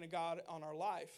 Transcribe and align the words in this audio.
plan 0.00 0.04
of 0.04 0.10
God 0.10 0.40
on 0.48 0.62
our 0.62 0.74
life. 0.74 1.12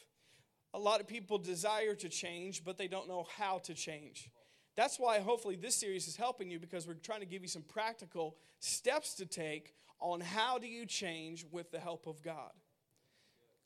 A 0.74 0.78
lot 0.78 1.01
of 1.01 1.07
people 1.07 1.39
desire 1.39 1.95
to 1.95 2.08
change, 2.08 2.65
but 2.65 2.79
they 2.79 2.88
don't 2.88 3.08
know 3.08 3.26
how 3.36 3.58
to 3.58 3.74
change. 3.74 4.30
That's 4.74 4.98
why 4.98 5.20
hopefully 5.20 5.56
this 5.56 5.74
series 5.74 6.08
is 6.08 6.16
helping 6.16 6.50
you 6.50 6.58
because 6.58 6.87
we're 6.87 6.95
trying 6.95 7.21
to 7.21 7.26
give 7.26 7.42
you 7.42 7.48
some 7.48 7.62
practical 7.62 8.37
steps 8.58 9.14
to 9.16 9.26
take 9.26 9.74
on 10.00 10.21
how 10.21 10.58
do 10.58 10.66
you 10.66 10.87
change 10.87 11.45
with 11.50 11.71
the 11.71 11.79
help 11.79 12.06
of 12.06 12.22
God. 12.22 12.50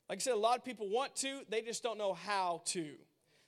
Like 0.09 0.19
I 0.19 0.21
said, 0.21 0.33
a 0.33 0.37
lot 0.37 0.57
of 0.57 0.65
people 0.65 0.89
want 0.89 1.15
to, 1.17 1.41
they 1.49 1.61
just 1.61 1.81
don't 1.81 1.97
know 1.97 2.13
how 2.13 2.61
to. 2.65 2.87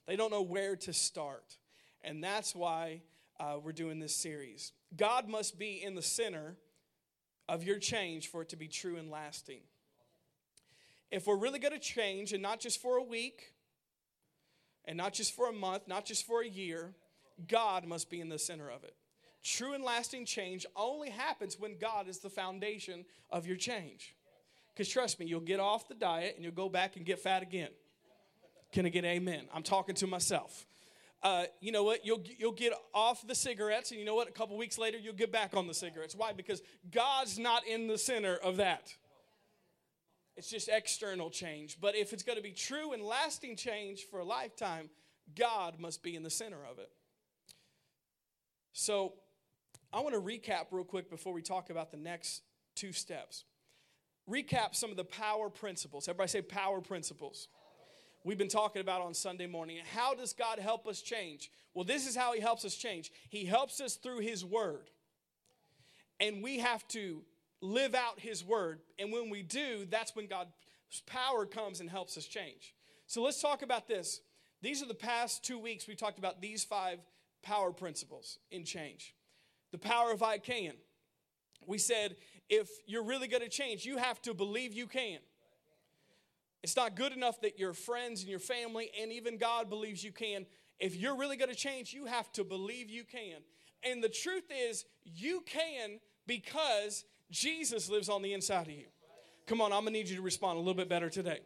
They 0.08 0.16
don't 0.16 0.32
know 0.32 0.42
where 0.42 0.76
to 0.78 0.94
start. 0.94 1.58
And 2.02 2.24
that's 2.24 2.56
why 2.56 3.02
uh, 3.40 3.58
we're 3.62 3.74
doing 3.74 4.00
this 4.00 4.16
series. 4.16 4.72
God 4.96 5.28
must 5.28 5.60
be 5.60 5.84
in 5.84 5.96
the 5.96 6.02
center 6.02 6.56
of 7.48 7.64
your 7.64 7.78
change 7.78 8.30
for 8.30 8.42
it 8.42 8.50
to 8.50 8.56
be 8.56 8.68
true 8.68 8.96
and 8.96 9.12
lasting. 9.12 9.60
If 11.12 11.28
we're 11.28 11.38
really 11.38 11.60
going 11.60 11.74
to 11.74 11.80
change, 11.80 12.34
and 12.34 12.42
not 12.42 12.60
just 12.60 12.82
for 12.82 12.98
a 12.98 13.04
week, 13.04 13.54
and 14.86 14.98
not 14.98 15.14
just 15.14 15.36
for 15.36 15.50
a 15.50 15.54
month, 15.54 15.88
not 15.88 16.06
just 16.06 16.26
for 16.26 16.42
a 16.42 16.48
year, 16.48 16.94
God 17.48 17.86
must 17.86 18.10
be 18.10 18.22
in 18.22 18.30
the 18.30 18.40
center 18.40 18.70
of 18.70 18.84
it. 18.84 18.96
True 19.44 19.74
and 19.74 19.84
lasting 19.84 20.26
change 20.26 20.66
only 20.76 21.10
happens 21.10 21.60
when 21.60 21.78
God 21.78 22.08
is 22.08 22.20
the 22.20 22.30
foundation 22.30 23.06
of 23.30 23.48
your 23.48 23.56
change. 23.56 24.16
Because 24.74 24.90
trust 24.90 25.20
me, 25.20 25.26
you'll 25.26 25.40
get 25.40 25.60
off 25.60 25.88
the 25.88 25.96
diet 25.96 26.36
and 26.36 26.44
you'll 26.44 26.54
go 26.54 26.70
back 26.70 26.96
and 26.96 27.06
get 27.06 27.20
fat 27.20 27.42
again. 27.42 27.70
Can 28.72 28.86
I 28.86 28.90
get 28.90 29.06
amen? 29.06 29.46
I'm 29.54 29.64
talking 29.64 29.96
to 29.96 30.08
myself. 30.08 30.66
Uh, 31.22 31.46
you 31.60 31.72
know 31.72 31.84
what? 31.84 32.06
You'll, 32.06 32.24
you'll 32.38 32.52
get 32.54 32.72
off 32.94 33.28
the 33.28 33.36
cigarettes, 33.36 33.92
and 33.92 34.00
you 34.00 34.06
know 34.06 34.16
what? 34.16 34.30
A 34.30 34.32
couple 34.32 34.58
weeks 34.58 34.78
later, 34.78 34.98
you'll 34.98 35.14
get 35.14 35.32
back 35.32 35.56
on 35.56 35.68
the 35.68 35.74
cigarettes. 35.74 36.16
Why? 36.16 36.32
Because 36.32 36.62
God's 36.92 37.38
not 37.38 37.68
in 37.68 37.88
the 37.88 37.98
center 37.98 38.36
of 38.38 38.58
that. 38.58 38.96
It's 40.40 40.50
just 40.50 40.70
external 40.70 41.30
change. 41.30 41.80
But 41.82 41.98
if 41.98 42.14
it's 42.14 42.24
going 42.24 42.38
to 42.38 42.42
be 42.42 42.54
true 42.54 42.94
and 42.94 43.04
lasting 43.04 43.58
change 43.58 44.06
for 44.06 44.22
a 44.22 44.24
lifetime, 44.24 44.90
God 45.36 45.82
must 45.82 46.02
be 46.02 46.16
in 46.16 46.24
the 46.24 46.30
center 46.30 46.60
of 46.72 46.80
it. 46.80 46.90
So 48.72 49.16
I 49.92 50.00
want 50.00 50.16
to 50.16 50.22
recap 50.22 50.68
real 50.72 50.86
quick 50.86 51.10
before 51.10 51.34
we 51.34 51.42
talk 51.42 51.70
about 51.70 51.92
the 51.92 51.98
next 51.98 52.44
two 52.74 52.94
steps. 52.94 53.44
Recap 54.30 54.76
some 54.76 54.92
of 54.92 54.96
the 54.96 55.04
power 55.04 55.50
principles. 55.50 56.08
Everybody 56.08 56.30
say 56.30 56.42
power 56.42 56.80
principles. 56.80 57.50
We've 58.24 58.38
been 58.38 58.48
talking 58.48 58.80
about 58.80 59.02
on 59.02 59.14
Sunday 59.14 59.48
morning. 59.48 59.80
How 59.94 60.14
does 60.14 60.32
God 60.32 60.58
help 60.58 60.88
us 60.88 61.02
change? 61.02 61.52
Well, 61.74 61.84
this 61.84 62.08
is 62.08 62.16
how 62.16 62.32
He 62.32 62.40
helps 62.40 62.64
us 62.64 62.76
change. 62.76 63.12
He 63.28 63.44
helps 63.44 63.82
us 63.82 63.96
through 63.96 64.20
His 64.20 64.46
Word. 64.46 64.90
And 66.22 66.42
we 66.42 66.60
have 66.60 66.88
to 66.90 67.24
live 67.62 67.96
out 67.96 68.20
His 68.20 68.44
Word. 68.44 68.80
And 68.98 69.12
when 69.12 69.30
we 69.30 69.44
do, 69.44 69.86
that's 69.90 70.16
when 70.16 70.28
God's 70.28 70.52
power 71.06 71.46
comes 71.46 71.80
and 71.80 71.90
helps 71.90 72.18
us 72.18 72.26
change. 72.26 72.74
So 73.08 73.22
let's 73.24 73.42
talk 73.42 73.62
about 73.62 73.88
this. 73.88 74.22
These 74.62 74.84
are 74.84 74.88
the 74.88 74.94
past 74.94 75.44
two 75.44 75.58
weeks 75.58 75.88
we 75.88 75.96
talked 75.96 76.20
about 76.20 76.42
these 76.42 76.64
five 76.64 77.00
power 77.42 77.72
principles 77.72 78.40
in 78.52 78.66
change. 78.66 79.16
The 79.72 79.78
power 79.78 80.12
of 80.12 80.24
I 80.24 80.38
can. 80.38 80.74
We 81.66 81.78
said 81.78 82.16
if 82.50 82.70
you're 82.88 83.04
really 83.04 83.28
going 83.28 83.44
to 83.44 83.50
change, 83.50 83.86
you 83.86 83.98
have 83.98 84.22
to 84.24 84.34
believe 84.34 84.74
you 84.74 84.88
can. 84.88 85.20
It's 86.64 86.76
not 86.76 86.96
good 86.96 87.14
enough 87.14 87.40
that 87.42 87.58
your 87.58 87.74
friends 87.74 88.22
and 88.22 88.30
your 88.30 88.40
family 88.40 88.90
and 89.00 89.12
even 89.14 89.38
God 89.38 89.70
believes 89.70 90.04
you 90.04 90.12
can. 90.12 90.46
If 90.80 90.96
you're 90.96 91.16
really 91.16 91.38
going 91.38 91.50
to 91.50 91.56
change, 91.56 91.94
you 91.94 92.06
have 92.06 92.32
to 92.34 92.44
believe 92.44 92.90
you 92.90 93.04
can. 93.04 93.38
And 93.84 94.04
the 94.04 94.10
truth 94.10 94.52
is, 94.52 94.86
you 95.06 95.42
can 95.46 96.00
because 96.28 97.06
Jesus 97.32 97.90
lives 97.90 98.10
on 98.10 98.22
the 98.22 98.34
inside 98.34 98.68
of 98.68 98.74
you. 98.74 98.86
Come 99.48 99.62
on, 99.62 99.74
I'm 99.74 99.86
to 99.86 99.92
need 99.92 100.08
you 100.08 100.18
to 100.18 100.22
respond 100.22 100.58
a 100.58 100.60
little 100.60 100.74
bit 100.76 100.90
better 100.90 101.10
today. 101.10 101.40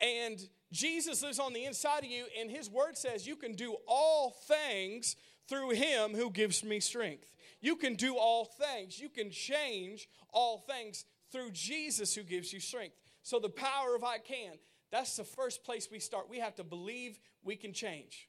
And 0.00 0.40
Jesus 0.72 1.22
lives 1.22 1.38
on 1.38 1.52
the 1.52 1.64
inside 1.64 2.04
of 2.04 2.10
you, 2.10 2.24
and 2.38 2.50
his 2.50 2.70
word 2.70 2.96
says 2.96 3.26
you 3.26 3.36
can 3.36 3.54
do 3.54 3.76
all 3.86 4.30
things 4.30 5.16
through 5.48 5.70
him 5.70 6.14
who 6.14 6.30
gives 6.30 6.64
me 6.64 6.80
strength. 6.80 7.34
You 7.60 7.76
can 7.76 7.94
do 7.94 8.16
all 8.16 8.44
things. 8.44 8.98
You 8.98 9.08
can 9.08 9.30
change 9.30 10.08
all 10.32 10.58
things 10.58 11.04
through 11.30 11.50
Jesus 11.50 12.14
who 12.14 12.22
gives 12.22 12.52
you 12.52 12.60
strength. 12.60 12.96
So 13.22 13.38
the 13.38 13.48
power 13.48 13.94
of 13.94 14.04
I 14.04 14.18
can, 14.18 14.52
that's 14.90 15.16
the 15.16 15.24
first 15.24 15.64
place 15.64 15.88
we 15.90 15.98
start. 15.98 16.30
We 16.30 16.38
have 16.38 16.54
to 16.56 16.64
believe 16.64 17.18
we 17.44 17.56
can 17.56 17.72
change. 17.72 18.28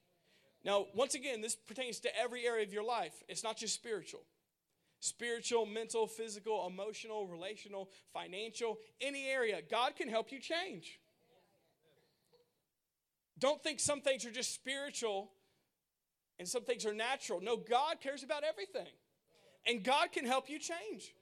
Now, 0.63 0.87
once 0.93 1.15
again, 1.15 1.41
this 1.41 1.55
pertains 1.55 1.99
to 2.01 2.19
every 2.19 2.45
area 2.45 2.63
of 2.63 2.73
your 2.73 2.83
life. 2.83 3.13
It's 3.27 3.43
not 3.43 3.57
just 3.57 3.73
spiritual. 3.73 4.21
Spiritual, 5.01 5.65
mental, 5.65 6.05
physical, 6.05 6.65
emotional, 6.67 7.27
relational, 7.27 7.89
financial, 8.13 8.77
any 9.01 9.25
area, 9.25 9.59
God 9.69 9.95
can 9.95 10.07
help 10.07 10.31
you 10.31 10.39
change. 10.39 10.99
Don't 13.39 13.61
think 13.63 13.79
some 13.79 14.01
things 14.01 14.25
are 14.25 14.31
just 14.31 14.53
spiritual 14.53 15.31
and 16.37 16.47
some 16.47 16.63
things 16.63 16.85
are 16.85 16.93
natural. 16.93 17.41
No, 17.41 17.57
God 17.57 17.99
cares 17.99 18.21
about 18.23 18.43
everything. 18.43 18.93
And 19.65 19.83
God 19.83 20.11
can 20.11 20.23
help 20.23 20.49
you 20.49 20.59
change. 20.59 21.15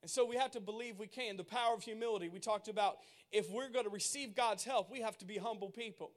And 0.00 0.10
so 0.10 0.24
we 0.24 0.36
have 0.36 0.52
to 0.52 0.60
believe 0.60 0.98
we 0.98 1.06
can. 1.06 1.36
The 1.36 1.44
power 1.44 1.74
of 1.74 1.82
humility. 1.82 2.30
We 2.30 2.38
talked 2.38 2.68
about 2.68 2.96
if 3.30 3.50
we're 3.50 3.68
going 3.68 3.84
to 3.84 3.90
receive 3.90 4.34
God's 4.34 4.64
help, 4.64 4.90
we 4.90 5.00
have 5.00 5.18
to 5.18 5.26
be 5.26 5.36
humble 5.36 5.68
people. 5.68 6.12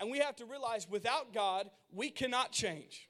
And 0.00 0.10
we 0.10 0.18
have 0.20 0.36
to 0.36 0.46
realize 0.46 0.88
without 0.88 1.34
God, 1.34 1.68
we 1.92 2.08
cannot 2.08 2.52
change. 2.52 3.08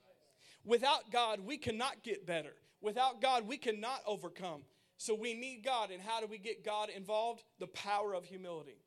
Without 0.66 1.10
God, 1.10 1.40
we 1.40 1.56
cannot 1.56 2.02
get 2.02 2.26
better. 2.26 2.52
Without 2.82 3.22
God, 3.22 3.46
we 3.46 3.56
cannot 3.56 4.02
overcome. 4.06 4.62
So 4.98 5.14
we 5.14 5.32
need 5.32 5.62
God. 5.64 5.90
And 5.90 6.02
how 6.02 6.20
do 6.20 6.26
we 6.26 6.38
get 6.38 6.64
God 6.64 6.90
involved? 6.90 7.44
The 7.58 7.68
power 7.68 8.14
of 8.14 8.24
humility. 8.24 8.82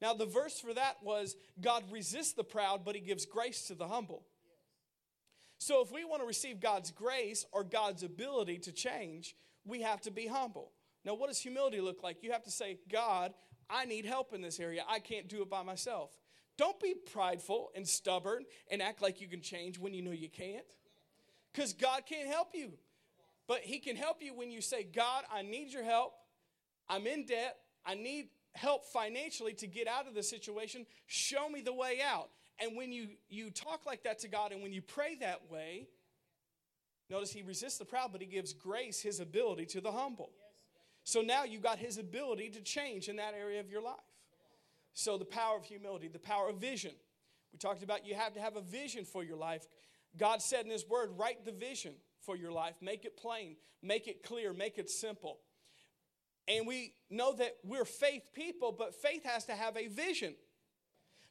Now, 0.00 0.14
the 0.14 0.26
verse 0.26 0.60
for 0.60 0.72
that 0.74 0.96
was 1.02 1.36
God 1.60 1.82
resists 1.90 2.34
the 2.34 2.44
proud, 2.44 2.84
but 2.84 2.94
he 2.94 3.00
gives 3.00 3.26
grace 3.26 3.66
to 3.68 3.74
the 3.74 3.88
humble. 3.88 4.24
So, 5.58 5.80
if 5.80 5.90
we 5.90 6.04
want 6.04 6.20
to 6.20 6.26
receive 6.26 6.60
God's 6.60 6.90
grace 6.90 7.46
or 7.50 7.64
God's 7.64 8.02
ability 8.02 8.58
to 8.60 8.72
change, 8.72 9.34
we 9.64 9.80
have 9.80 10.02
to 10.02 10.10
be 10.10 10.26
humble. 10.26 10.72
Now, 11.04 11.14
what 11.14 11.28
does 11.28 11.38
humility 11.38 11.80
look 11.80 12.02
like? 12.02 12.22
You 12.22 12.32
have 12.32 12.44
to 12.44 12.50
say, 12.50 12.78
God, 12.92 13.32
I 13.70 13.86
need 13.86 14.04
help 14.04 14.34
in 14.34 14.42
this 14.42 14.60
area. 14.60 14.84
I 14.86 14.98
can't 14.98 15.28
do 15.28 15.40
it 15.40 15.48
by 15.48 15.62
myself. 15.62 16.10
Don't 16.58 16.78
be 16.78 16.94
prideful 17.10 17.70
and 17.74 17.88
stubborn 17.88 18.44
and 18.70 18.82
act 18.82 19.00
like 19.00 19.20
you 19.20 19.28
can 19.28 19.40
change 19.40 19.78
when 19.78 19.94
you 19.94 20.02
know 20.02 20.10
you 20.10 20.28
can't. 20.28 20.66
Because 21.56 21.72
God 21.72 22.02
can't 22.06 22.28
help 22.28 22.48
you. 22.52 22.72
But 23.48 23.60
He 23.60 23.78
can 23.78 23.96
help 23.96 24.18
you 24.20 24.34
when 24.34 24.50
you 24.50 24.60
say, 24.60 24.84
God, 24.84 25.24
I 25.32 25.40
need 25.40 25.72
your 25.72 25.84
help. 25.84 26.12
I'm 26.88 27.06
in 27.06 27.24
debt. 27.24 27.56
I 27.84 27.94
need 27.94 28.28
help 28.54 28.84
financially 28.84 29.54
to 29.54 29.66
get 29.66 29.88
out 29.88 30.06
of 30.06 30.14
the 30.14 30.22
situation. 30.22 30.84
Show 31.06 31.48
me 31.48 31.62
the 31.62 31.72
way 31.72 32.00
out. 32.06 32.28
And 32.60 32.76
when 32.76 32.92
you, 32.92 33.08
you 33.28 33.50
talk 33.50 33.86
like 33.86 34.02
that 34.04 34.18
to 34.20 34.28
God 34.28 34.52
and 34.52 34.62
when 34.62 34.72
you 34.72 34.82
pray 34.82 35.16
that 35.20 35.50
way, 35.50 35.88
notice 37.08 37.32
He 37.32 37.42
resists 37.42 37.78
the 37.78 37.84
proud, 37.86 38.12
but 38.12 38.20
He 38.20 38.26
gives 38.26 38.52
grace, 38.52 39.00
His 39.00 39.20
ability 39.20 39.64
to 39.66 39.80
the 39.80 39.92
humble. 39.92 40.30
So 41.04 41.22
now 41.22 41.44
you 41.44 41.58
got 41.58 41.78
His 41.78 41.96
ability 41.96 42.50
to 42.50 42.60
change 42.60 43.08
in 43.08 43.16
that 43.16 43.32
area 43.38 43.60
of 43.60 43.70
your 43.70 43.82
life. 43.82 43.94
So 44.92 45.16
the 45.16 45.24
power 45.24 45.56
of 45.56 45.64
humility, 45.64 46.08
the 46.08 46.18
power 46.18 46.50
of 46.50 46.56
vision. 46.56 46.92
We 47.52 47.58
talked 47.58 47.82
about 47.82 48.06
you 48.06 48.14
have 48.14 48.34
to 48.34 48.40
have 48.40 48.56
a 48.56 48.60
vision 48.60 49.04
for 49.04 49.24
your 49.24 49.36
life. 49.36 49.66
God 50.18 50.42
said 50.42 50.64
in 50.64 50.70
His 50.70 50.88
Word, 50.88 51.10
write 51.16 51.44
the 51.44 51.52
vision 51.52 51.94
for 52.20 52.36
your 52.36 52.52
life, 52.52 52.74
make 52.80 53.04
it 53.04 53.16
plain, 53.16 53.56
make 53.82 54.08
it 54.08 54.22
clear, 54.22 54.52
make 54.52 54.78
it 54.78 54.90
simple. 54.90 55.38
And 56.48 56.66
we 56.66 56.94
know 57.10 57.32
that 57.34 57.56
we're 57.64 57.84
faith 57.84 58.22
people, 58.34 58.72
but 58.72 58.94
faith 58.94 59.24
has 59.24 59.44
to 59.46 59.52
have 59.52 59.76
a 59.76 59.88
vision. 59.88 60.34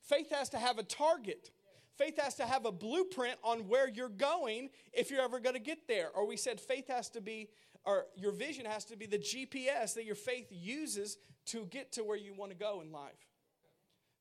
Faith 0.02 0.32
has 0.32 0.50
to 0.50 0.58
have 0.58 0.78
a 0.78 0.84
target. 0.84 1.52
Faith 1.98 2.20
has 2.22 2.36
to 2.36 2.46
have 2.46 2.66
a 2.66 2.72
blueprint 2.72 3.38
on 3.44 3.68
where 3.68 3.90
you're 3.90 4.10
going 4.10 4.70
if 4.94 5.10
you're 5.10 5.22
ever 5.22 5.40
going 5.40 5.56
to 5.56 5.62
get 5.62 5.88
there. 5.88 6.10
Or 6.14 6.28
we 6.28 6.36
said 6.36 6.60
faith 6.60 6.90
has 6.90 7.10
to 7.12 7.22
be, 7.22 7.50
or 7.86 8.06
your 8.16 8.34
vision 8.34 8.66
has 8.66 8.84
to 8.86 8.98
be 8.98 9.06
the 9.06 9.18
GPS 9.18 9.94
that 9.94 10.04
your 10.04 10.16
faith 10.16 10.48
uses 10.52 11.18
to 11.48 11.66
get 11.68 11.94
to 11.94 12.04
where 12.04 12.18
you 12.18 12.34
want 12.34 12.52
to 12.52 12.58
go 12.58 12.82
in 12.82 12.92
life. 12.92 13.14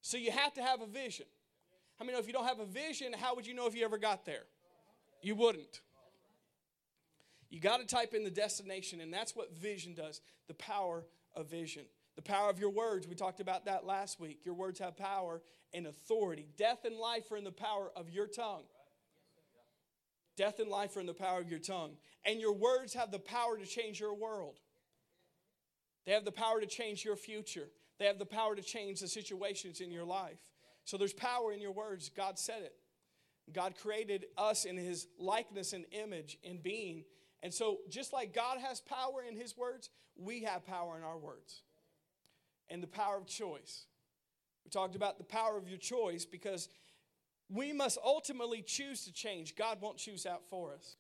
So 0.01 0.17
you 0.17 0.31
have 0.31 0.55
to 0.55 0.63
have 0.63 0.81
a 0.81 0.87
vision. 0.87 1.27
I 2.01 2.05
mean, 2.05 2.17
if 2.17 2.27
you 2.27 2.33
don't 2.33 2.47
have 2.47 2.61
a 2.61 2.67
vision, 2.67 3.13
how 3.13 3.35
would 3.35 3.47
you 3.47 3.55
know 3.55 3.67
if 3.67 3.75
you 3.75 3.85
ever 3.85 3.99
got 3.99 4.25
there? 4.25 4.45
You 5.25 5.35
wouldn't. 5.35 5.81
You 7.49 7.59
got 7.59 7.81
to 7.81 7.87
type 7.87 8.13
in 8.13 8.25
the 8.25 8.31
destination, 8.31 9.01
and 9.01 9.13
that's 9.13 9.35
what 9.35 9.57
vision 9.57 9.95
does 9.95 10.21
the 10.49 10.55
power 10.55 11.07
of 11.35 11.49
vision. 11.49 11.85
The 12.17 12.23
power 12.23 12.51
of 12.51 12.59
your 12.59 12.69
words. 12.69 13.09
We 13.09 13.15
talked 13.15 13.41
about 13.41 13.65
that 13.65 13.87
last 13.87 14.21
week. 14.21 14.41
Your 14.45 14.55
words 14.55 14.79
have 14.81 14.99
power 14.99 15.41
and 15.73 15.87
authority. 15.87 16.47
Death 16.59 16.85
and 16.85 16.97
life 16.97 17.33
are 17.33 17.39
in 17.39 17.45
the 17.45 17.51
power 17.51 17.91
of 17.97 18.11
your 18.11 18.27
tongue. 18.27 18.65
Death 20.37 20.59
and 20.59 20.69
life 20.69 20.95
are 20.97 21.01
in 21.01 21.07
the 21.07 21.15
power 21.15 21.41
of 21.41 21.49
your 21.49 21.59
tongue. 21.59 21.97
And 22.27 22.39
your 22.39 22.53
words 22.53 22.93
have 22.93 23.11
the 23.11 23.19
power 23.19 23.57
to 23.57 23.65
change 23.65 23.99
your 23.99 24.15
world. 24.15 24.61
They 26.05 26.13
have 26.13 26.27
the 26.27 26.33
power 26.33 26.61
to 26.61 26.67
change 26.67 27.03
your 27.03 27.17
future. 27.17 27.69
They 27.99 28.05
have 28.05 28.19
the 28.19 28.27
power 28.27 28.55
to 28.55 28.63
change 28.63 29.01
the 29.01 29.09
situations 29.09 29.81
in 29.81 29.91
your 29.91 30.05
life. 30.05 30.41
So 30.85 30.99
there's 30.99 31.15
power 31.15 31.51
in 31.53 31.63
your 31.63 31.73
words. 31.73 32.11
God 32.15 32.39
said 32.39 32.61
it. 32.63 32.75
God 33.53 33.75
created 33.81 34.27
us 34.39 34.65
in 34.65 34.77
his 34.77 35.07
likeness 35.19 35.73
and 35.73 35.85
image 35.93 36.39
and 36.49 36.63
being. 36.63 37.05
And 37.43 37.53
so, 37.53 37.81
just 37.91 38.13
like 38.13 38.33
God 38.35 38.59
has 38.59 38.81
power 38.81 39.23
in 39.29 39.37
His 39.37 39.55
words, 39.55 39.91
we 40.17 40.45
have 40.45 40.65
power 40.67 40.97
in 40.97 41.05
our 41.05 41.19
words. 41.19 41.63
and 42.71 42.83
the 42.83 42.87
power 42.87 43.19
of 43.19 43.27
choice. 43.27 43.85
We 44.65 44.71
talked 44.71 44.97
about 44.97 45.19
the 45.19 45.25
power 45.25 45.59
of 45.59 45.69
your 45.69 45.77
choice 45.77 46.25
because 46.25 46.71
we 47.51 47.75
must 47.75 47.99
ultimately 48.03 48.63
choose 48.63 49.05
to 49.05 49.13
change. 49.13 49.55
God 49.55 49.83
won't 49.83 49.99
choose 49.99 50.25
out 50.25 50.43
for 50.49 50.73
us. 50.73 50.97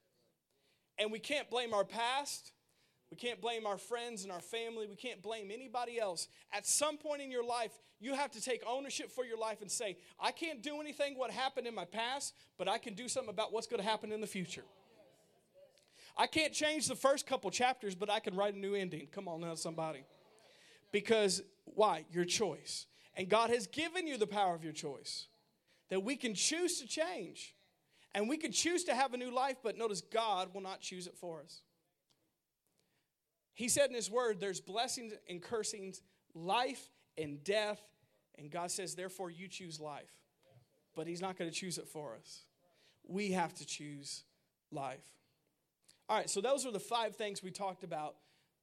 And 0.99 1.11
we 1.11 1.19
can't 1.19 1.49
blame 1.49 1.73
our 1.73 1.85
past. 1.85 2.53
We 3.11 3.17
can't 3.17 3.41
blame 3.41 3.67
our 3.67 3.79
friends 3.79 4.25
and 4.25 4.31
our 4.31 4.43
family. 4.43 4.87
We 4.87 4.97
can't 4.97 5.23
blame 5.23 5.51
anybody 5.51 5.99
else. 5.99 6.29
At 6.53 6.67
some 6.67 6.99
point 6.99 7.23
in 7.23 7.31
your 7.31 7.45
life, 7.45 7.73
you 8.05 8.15
have 8.15 8.31
to 8.33 8.41
take 8.41 8.63
ownership 8.67 9.11
for 9.11 9.25
your 9.25 9.39
life 9.39 9.63
and 9.63 9.71
say, 9.71 9.97
I 10.21 10.31
can't 10.31 10.63
do 10.63 10.81
anything 10.81 11.17
what 11.17 11.31
happened 11.31 11.67
in 11.67 11.75
my 11.75 11.85
past, 11.85 12.35
but 12.59 12.69
I 12.69 12.79
can 12.79 12.95
do 12.95 13.09
something 13.09 13.31
about 13.31 13.53
what's 13.53 13.67
going 13.67 13.83
to 13.83 13.89
happen 13.89 14.13
in 14.13 14.21
the 14.21 14.27
future. 14.27 14.65
I 16.17 16.27
can't 16.27 16.53
change 16.53 16.87
the 16.87 16.95
first 16.95 17.27
couple 17.27 17.51
chapters, 17.51 17.95
but 17.95 18.11
I 18.11 18.21
can 18.21 18.37
write 18.37 18.55
a 18.55 18.59
new 18.59 18.75
ending. 18.75 19.09
Come 19.11 19.27
on 19.27 19.41
now, 19.41 19.55
somebody. 19.55 20.05
Because 20.93 21.43
why? 21.65 22.05
Your 22.13 22.25
choice. 22.25 22.87
And 23.17 23.29
God 23.29 23.51
has 23.51 23.67
given 23.67 24.07
you 24.07 24.17
the 24.17 24.27
power 24.27 24.55
of 24.55 24.63
your 24.63 24.73
choice 24.73 25.27
that 25.89 26.01
we 26.01 26.17
can 26.17 26.35
choose 26.35 26.81
to 26.81 26.87
change. 26.87 27.55
And 28.15 28.29
we 28.29 28.37
can 28.37 28.53
choose 28.53 28.85
to 28.85 28.95
have 28.95 29.13
a 29.13 29.17
new 29.17 29.33
life, 29.33 29.57
but 29.63 29.77
notice 29.77 30.01
God 30.01 30.55
will 30.55 30.61
not 30.61 30.81
choose 30.81 31.07
it 31.07 31.17
for 31.17 31.41
us. 31.41 31.63
He 33.55 33.69
said 33.69 33.89
in 33.89 33.95
His 33.95 34.11
Word, 34.11 34.39
there's 34.41 34.61
blessings 34.61 35.13
and 35.29 35.43
cursings, 35.43 36.01
life 36.35 36.91
and 37.19 37.43
death. 37.43 37.81
And 38.39 38.51
God 38.51 38.71
says, 38.71 38.95
therefore, 38.95 39.31
you 39.31 39.49
choose 39.49 39.81
life. 39.81 40.13
But 40.95 41.07
He's 41.07 41.21
not 41.21 41.39
going 41.39 41.51
to 41.51 41.57
choose 41.57 41.79
it 41.79 41.89
for 41.89 42.15
us. 42.15 42.45
We 43.07 43.33
have 43.33 43.55
to 43.55 43.67
choose 43.67 44.25
life. 44.71 45.05
All 46.09 46.17
right, 46.17 46.29
so 46.29 46.41
those 46.41 46.67
are 46.67 46.71
the 46.71 46.81
five 46.81 47.17
things 47.17 47.43
we 47.43 47.51
talked 47.51 47.85
about 47.85 48.17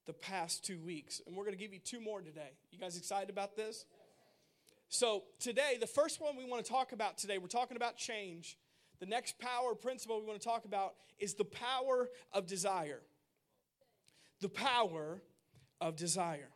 the 0.06 0.12
past 0.12 0.64
two 0.64 0.78
weeks. 0.78 1.20
And 1.26 1.36
we're 1.36 1.44
going 1.44 1.56
to 1.56 1.62
give 1.62 1.72
you 1.72 1.80
two 1.80 2.00
more 2.00 2.20
today. 2.20 2.52
You 2.70 2.78
guys 2.78 2.96
excited 2.96 3.30
about 3.30 3.56
this? 3.56 3.84
So, 4.88 5.24
today, 5.40 5.78
the 5.80 5.86
first 5.86 6.20
one 6.20 6.36
we 6.36 6.44
want 6.44 6.64
to 6.64 6.70
talk 6.70 6.92
about 6.92 7.16
today, 7.16 7.38
we're 7.38 7.46
talking 7.46 7.76
about 7.76 7.96
change. 7.96 8.58
The 9.00 9.06
next 9.06 9.38
power 9.38 9.74
principle 9.74 10.20
we 10.20 10.26
want 10.26 10.40
to 10.40 10.46
talk 10.46 10.64
about 10.66 10.94
is 11.18 11.34
the 11.34 11.44
power 11.44 12.08
of 12.32 12.46
desire. 12.46 13.00
The 14.40 14.50
power 14.50 15.22
of 15.80 15.96
desire. 15.96 16.50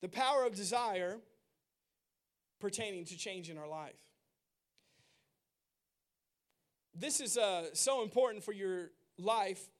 The 0.00 0.08
power 0.08 0.46
of 0.46 0.54
desire 0.54 1.18
pertaining 2.60 3.04
to 3.06 3.16
change 3.16 3.50
in 3.50 3.58
our 3.58 3.68
life. 3.68 3.98
This 6.94 7.20
is 7.20 7.38
uh, 7.38 7.66
so 7.72 8.02
important 8.02 8.44
for 8.44 8.52
your 8.52 8.90
life 9.18 9.70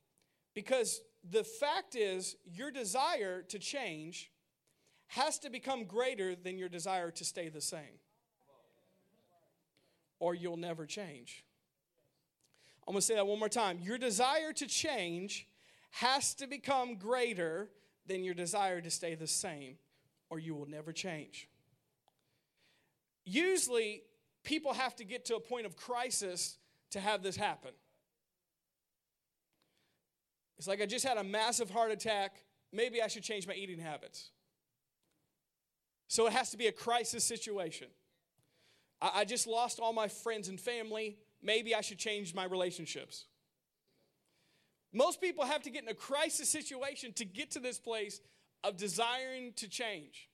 because 0.54 1.02
the 1.28 1.44
fact 1.44 1.94
is, 1.94 2.36
your 2.44 2.70
desire 2.70 3.42
to 3.42 3.58
change 3.58 4.30
has 5.08 5.38
to 5.40 5.50
become 5.50 5.84
greater 5.84 6.34
than 6.34 6.56
your 6.56 6.68
desire 6.68 7.10
to 7.10 7.24
stay 7.24 7.48
the 7.48 7.60
same, 7.60 7.98
or 10.18 10.34
you'll 10.34 10.56
never 10.56 10.86
change. 10.86 11.44
I'm 12.86 12.94
gonna 12.94 13.02
say 13.02 13.16
that 13.16 13.26
one 13.26 13.38
more 13.38 13.48
time. 13.48 13.78
Your 13.82 13.98
desire 13.98 14.52
to 14.54 14.66
change 14.66 15.46
has 15.90 16.34
to 16.34 16.46
become 16.46 16.94
greater 16.96 17.68
than 18.06 18.24
your 18.24 18.34
desire 18.34 18.80
to 18.80 18.90
stay 18.90 19.14
the 19.14 19.26
same, 19.26 19.76
or 20.30 20.38
you 20.38 20.54
will 20.54 20.68
never 20.68 20.92
change. 20.92 21.48
Usually, 23.30 24.02
people 24.42 24.72
have 24.72 24.96
to 24.96 25.04
get 25.04 25.26
to 25.26 25.36
a 25.36 25.40
point 25.40 25.64
of 25.64 25.76
crisis 25.76 26.58
to 26.90 26.98
have 26.98 27.22
this 27.22 27.36
happen. 27.36 27.70
It's 30.58 30.66
like 30.66 30.82
I 30.82 30.86
just 30.86 31.06
had 31.06 31.16
a 31.16 31.22
massive 31.22 31.70
heart 31.70 31.92
attack. 31.92 32.34
Maybe 32.72 33.00
I 33.00 33.06
should 33.06 33.22
change 33.22 33.46
my 33.46 33.54
eating 33.54 33.78
habits. 33.78 34.30
So 36.08 36.26
it 36.26 36.32
has 36.32 36.50
to 36.50 36.56
be 36.56 36.66
a 36.66 36.72
crisis 36.72 37.22
situation. 37.22 37.86
I, 39.00 39.10
I 39.20 39.24
just 39.24 39.46
lost 39.46 39.78
all 39.78 39.92
my 39.92 40.08
friends 40.08 40.48
and 40.48 40.60
family. 40.60 41.16
Maybe 41.40 41.72
I 41.72 41.82
should 41.82 41.98
change 41.98 42.34
my 42.34 42.44
relationships. 42.44 43.26
Most 44.92 45.20
people 45.20 45.44
have 45.44 45.62
to 45.62 45.70
get 45.70 45.84
in 45.84 45.88
a 45.88 45.94
crisis 45.94 46.48
situation 46.48 47.12
to 47.12 47.24
get 47.24 47.52
to 47.52 47.60
this 47.60 47.78
place 47.78 48.20
of 48.64 48.76
desiring 48.76 49.52
to 49.54 49.68
change. 49.68 50.29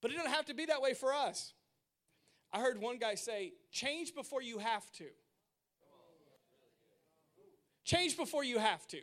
But 0.00 0.10
it 0.10 0.16
doesn't 0.16 0.32
have 0.32 0.46
to 0.46 0.54
be 0.54 0.66
that 0.66 0.80
way 0.80 0.94
for 0.94 1.12
us. 1.12 1.52
I 2.52 2.60
heard 2.60 2.80
one 2.80 2.98
guy 2.98 3.14
say, 3.14 3.52
change 3.70 4.14
before 4.14 4.42
you 4.42 4.58
have 4.58 4.90
to. 4.92 5.04
Change 7.84 8.16
before 8.16 8.44
you 8.44 8.58
have 8.58 8.86
to. 8.88 9.00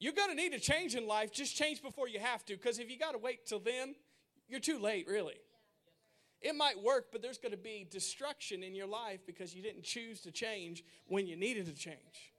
You're 0.00 0.12
going 0.12 0.30
to 0.30 0.34
need 0.34 0.54
a 0.54 0.60
change 0.60 0.94
in 0.94 1.06
life, 1.06 1.32
just 1.32 1.56
change 1.56 1.82
before 1.82 2.08
you 2.08 2.20
have 2.20 2.44
to, 2.46 2.54
because 2.54 2.78
if 2.78 2.90
you 2.90 2.98
got 2.98 3.12
to 3.12 3.18
wait 3.18 3.46
till 3.46 3.58
then, 3.58 3.94
you're 4.48 4.60
too 4.60 4.78
late, 4.78 5.06
really. 5.08 5.34
It 6.40 6.54
might 6.54 6.80
work, 6.80 7.06
but 7.10 7.20
there's 7.20 7.38
going 7.38 7.52
to 7.52 7.58
be 7.58 7.86
destruction 7.90 8.62
in 8.62 8.74
your 8.74 8.86
life 8.86 9.20
because 9.26 9.54
you 9.54 9.62
didn't 9.62 9.82
choose 9.82 10.20
to 10.20 10.30
change 10.30 10.84
when 11.06 11.26
you 11.26 11.36
needed 11.36 11.66
to 11.66 11.74
change. 11.74 12.32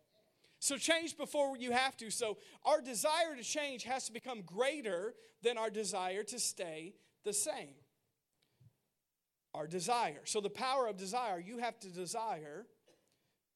So, 0.60 0.78
change 0.78 1.18
before 1.18 1.56
you 1.58 1.72
have 1.72 1.96
to. 1.98 2.12
So, 2.12 2.38
our 2.66 2.82
desire 2.82 3.36
to 3.38 3.44
change 3.44 3.84
has 3.84 4.06
to 4.08 4.12
become 4.14 4.42
greater 4.42 5.14
than 5.42 5.58
our 5.58 5.70
desire 5.70 6.24
to 6.24 6.40
stay 6.40 6.96
the 7.24 7.34
same. 7.34 7.76
Our 9.54 9.68
desire. 9.68 10.22
So, 10.26 10.42
the 10.42 10.50
power 10.50 10.88
of 10.88 10.98
desire, 10.98 11.40
you 11.40 11.60
have 11.60 11.80
to 11.80 11.88
desire 11.88 12.66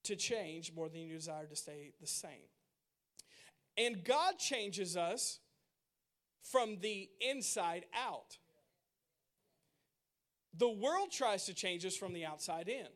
to 0.03 0.15
change 0.15 0.71
more 0.73 0.87
than 0.87 1.01
you 1.01 1.13
desire 1.13 1.45
to 1.45 1.55
stay 1.55 1.91
the 1.99 2.07
same. 2.07 2.49
And 3.77 4.03
God 4.03 4.37
changes 4.37 4.95
us 4.95 5.39
from 6.41 6.79
the 6.79 7.09
inside 7.19 7.85
out. 7.93 8.37
The 10.55 10.69
world 10.69 11.11
tries 11.11 11.45
to 11.45 11.53
change 11.53 11.85
us 11.85 11.97
from 11.97 12.13
the 12.13 12.25
outside 12.25 12.69
in. 12.69 12.87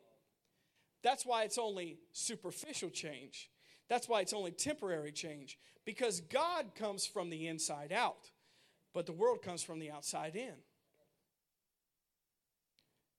That's 1.03 1.25
why 1.25 1.43
it's 1.43 1.57
only 1.57 1.97
superficial 2.13 2.89
change. 2.89 3.49
That's 3.89 4.09
why 4.09 4.21
it's 4.21 4.33
only 4.33 4.51
temporary 4.51 5.11
change. 5.11 5.57
Because 5.85 6.19
God 6.21 6.75
comes 6.75 7.05
from 7.05 7.29
the 7.29 7.47
inside 7.47 7.91
out, 7.93 8.31
but 8.93 9.05
the 9.05 9.13
world 9.13 9.41
comes 9.41 9.63
from 9.63 9.79
the 9.79 9.91
outside 9.91 10.35
in. 10.35 10.53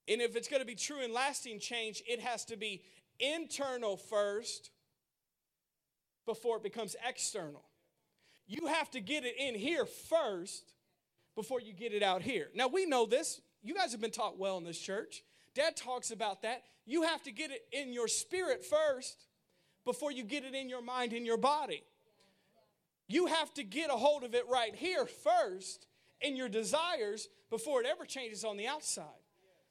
And 0.07 0.23
if 0.23 0.37
it's 0.37 0.49
going 0.49 0.61
to 0.61 0.67
be 0.67 0.75
true 0.75 1.03
and 1.03 1.13
lasting 1.13 1.61
change, 1.61 2.03
it 2.07 2.21
has 2.21 2.45
to 2.47 2.57
be 2.57 2.83
internal 3.21 3.97
first 3.97 4.71
before 6.27 6.57
it 6.57 6.63
becomes 6.63 6.97
external. 7.07 7.65
You 8.47 8.67
have 8.67 8.91
to 8.93 9.01
get 9.01 9.25
it 9.25 9.35
in 9.39 9.55
here 9.55 9.85
first 9.85 10.73
before 11.35 11.61
you 11.61 11.73
get 11.73 11.93
it 11.93 12.03
out 12.03 12.23
here. 12.23 12.49
Now, 12.55 12.69
we 12.69 12.87
know 12.87 13.07
this. 13.07 13.41
You 13.63 13.75
guys 13.75 13.93
have 13.93 14.01
been 14.01 14.11
taught 14.11 14.39
well 14.39 14.57
in 14.59 14.65
this 14.65 14.79
church. 14.79 15.23
Dad 15.55 15.77
talks 15.77 16.11
about 16.11 16.43
that. 16.43 16.63
You 16.87 17.03
have 17.03 17.23
to 17.25 17.33
get 17.33 17.51
it 17.51 17.63
in 17.73 17.93
your 17.93 18.09
spirit 18.09 18.65
first 18.65 19.27
before 19.89 20.13
you 20.13 20.23
get 20.23 20.45
it 20.45 20.55
in 20.55 20.69
your 20.69 20.83
mind 20.83 21.15
and 21.15 21.25
your 21.25 21.39
body. 21.39 21.83
You 23.09 23.25
have 23.25 23.55
to 23.55 23.65
get 23.65 23.89
a 23.89 23.95
hold 23.95 24.23
of 24.23 24.35
it 24.35 24.45
right 24.47 24.75
here 24.75 25.07
first 25.07 25.87
in 26.21 26.37
your 26.37 26.51
desires 26.51 27.27
before 27.49 27.81
it 27.81 27.87
ever 27.91 28.05
changes 28.05 28.45
on 28.45 28.59
the 28.59 28.67
outside. 28.67 29.23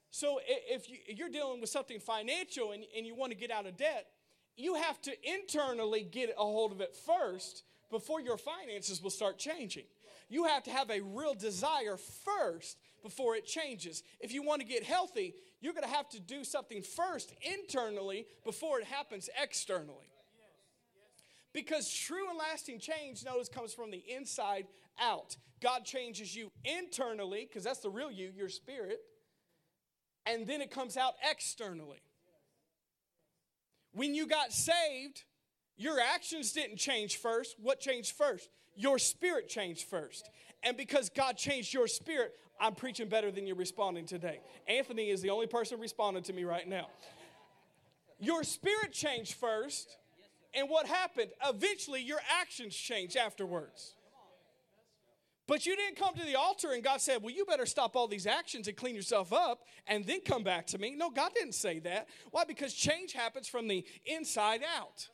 So 0.10 0.40
if 0.44 0.88
you're 1.08 1.30
dealing 1.30 1.62
with 1.62 1.70
something 1.70 2.00
financial 2.00 2.72
and, 2.72 2.84
and 2.98 3.06
you 3.06 3.14
want 3.14 3.32
to 3.32 3.38
get 3.38 3.52
out 3.52 3.68
of 3.68 3.78
debt, 3.78 4.08
you 4.56 4.74
have 4.74 5.00
to 5.04 5.12
internally 5.24 6.02
get 6.02 6.32
a 6.32 6.42
hold 6.42 6.72
of 6.72 6.82
it 6.82 6.96
first 6.96 7.64
before 7.92 8.20
your 8.20 8.38
finances 8.38 9.04
will 9.04 9.12
start 9.12 9.38
changing. 9.38 9.86
You 10.30 10.46
have 10.46 10.64
to 10.64 10.72
have 10.72 10.90
a 10.90 11.02
real 11.02 11.36
desire 11.36 11.96
first 11.96 12.80
before 13.04 13.36
it 13.36 13.46
changes. 13.46 14.02
If 14.20 14.34
you 14.34 14.42
want 14.42 14.62
to 14.62 14.68
get 14.68 14.84
healthy, 14.84 15.36
you're 15.62 15.74
going 15.74 15.84
to 15.88 15.94
have 15.94 16.10
to 16.10 16.20
do 16.20 16.44
something 16.44 16.82
first 16.82 17.34
internally 17.42 18.26
before 18.44 18.80
it 18.80 18.86
happens 18.86 19.30
externally. 19.42 20.10
Because 21.54 21.92
true 21.92 22.30
and 22.30 22.38
lasting 22.38 22.80
change, 22.80 23.26
notice, 23.26 23.50
comes 23.50 23.74
from 23.74 23.90
the 23.90 24.04
inside 24.08 24.68
out. 25.02 25.36
God 25.62 25.86
changes 25.86 26.36
you 26.36 26.52
internally, 26.64 27.48
because 27.48 27.64
that's 27.64 27.80
the 27.80 27.90
real 27.90 28.12
you, 28.12 28.32
your 28.36 28.50
spirit 28.50 29.00
and 30.28 30.46
then 30.46 30.62
it 30.62 30.70
comes 30.70 30.98
out 30.98 31.14
externally. 31.30 32.02
When 33.94 34.14
you 34.14 34.28
got 34.28 34.52
saved, 34.52 35.24
your 35.78 36.00
actions 36.00 36.52
didn't 36.52 36.78
change 36.78 37.18
first. 37.18 37.56
What 37.60 37.80
changed 37.80 38.16
first? 38.16 38.50
Your 38.76 39.00
spirit 39.00 39.48
changed 39.48 39.88
first. 39.88 40.30
And 40.64 40.76
because 40.76 41.10
God 41.10 41.38
changed 41.38 41.74
your 41.74 41.88
spirit, 41.88 42.34
I'm 42.60 42.76
preaching 42.76 43.08
better 43.08 43.32
than 43.32 43.46
you're 43.46 43.56
responding 43.56 44.06
today. 44.06 44.40
Anthony 44.68 45.10
is 45.10 45.22
the 45.22 45.30
only 45.30 45.48
person 45.48 45.80
responding 45.80 46.24
to 46.24 46.34
me 46.34 46.44
right 46.44 46.68
now. 46.68 46.88
Your 48.20 48.44
spirit 48.44 48.94
changed 48.94 49.36
first, 49.36 49.98
and 50.54 50.70
what 50.70 50.88
happened? 50.88 51.30
Eventually, 51.46 52.02
your 52.02 52.20
actions 52.42 52.76
changed 52.76 53.16
afterwards. 53.16 53.94
But 55.48 55.66
you 55.66 55.78
didn't 55.78 55.96
come 55.96 56.14
to 56.16 56.26
the 56.26 56.36
altar 56.36 56.74
and 56.74 56.84
God 56.84 57.00
said, 57.00 57.24
Well, 57.24 57.34
you 57.34 57.46
better 57.46 57.66
stop 57.66 57.96
all 57.96 58.08
these 58.08 58.28
actions 58.28 58.68
and 58.68 58.76
clean 58.76 58.96
yourself 58.96 59.32
up 59.32 59.62
and 59.88 60.06
then 60.06 60.20
come 60.26 60.44
back 60.44 60.68
to 60.68 60.78
me. 60.78 60.94
No, 60.96 61.10
God 61.10 61.32
didn't 61.34 61.56
say 61.56 61.80
that. 61.80 62.10
Why? 62.32 62.44
Because 62.44 62.74
change 62.74 63.14
happens 63.14 63.48
from 63.48 63.70
the 63.70 63.86
inside 64.06 64.60
out. 64.78 65.08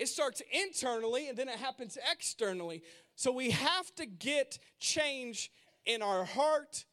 It 0.00 0.08
starts 0.08 0.42
internally 0.50 1.28
and 1.28 1.38
then 1.38 1.48
it 1.48 1.58
happens 1.58 1.96
externally. 2.10 2.82
So 3.14 3.30
we 3.30 3.50
have 3.50 3.94
to 3.94 4.04
get 4.04 4.58
change 4.80 5.52
in 5.86 6.02
our 6.02 6.24
heart 6.24 6.84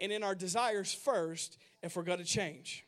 and 0.00 0.12
in 0.12 0.22
our 0.22 0.34
desires 0.34 0.92
first 0.92 1.58
if 1.82 1.96
we're 1.96 2.02
going 2.02 2.18
to 2.18 2.24
change. 2.24 2.84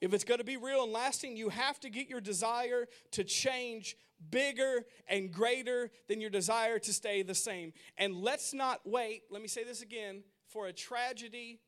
If 0.00 0.12
it's 0.12 0.24
going 0.24 0.38
to 0.38 0.44
be 0.44 0.56
real 0.56 0.84
and 0.84 0.92
lasting, 0.92 1.36
you 1.36 1.48
have 1.48 1.80
to 1.80 1.88
get 1.88 2.08
your 2.08 2.20
desire 2.20 2.86
to 3.12 3.24
change 3.24 3.96
bigger 4.30 4.84
and 5.08 5.32
greater 5.32 5.90
than 6.08 6.20
your 6.20 6.30
desire 6.30 6.78
to 6.78 6.92
stay 6.92 7.22
the 7.22 7.34
same. 7.34 7.72
And 7.96 8.14
let's 8.14 8.52
not 8.52 8.80
wait, 8.84 9.22
let 9.30 9.40
me 9.40 9.48
say 9.48 9.64
this 9.64 9.82
again, 9.82 10.22
for 10.48 10.66
a 10.66 10.72
tragedy 10.72 11.60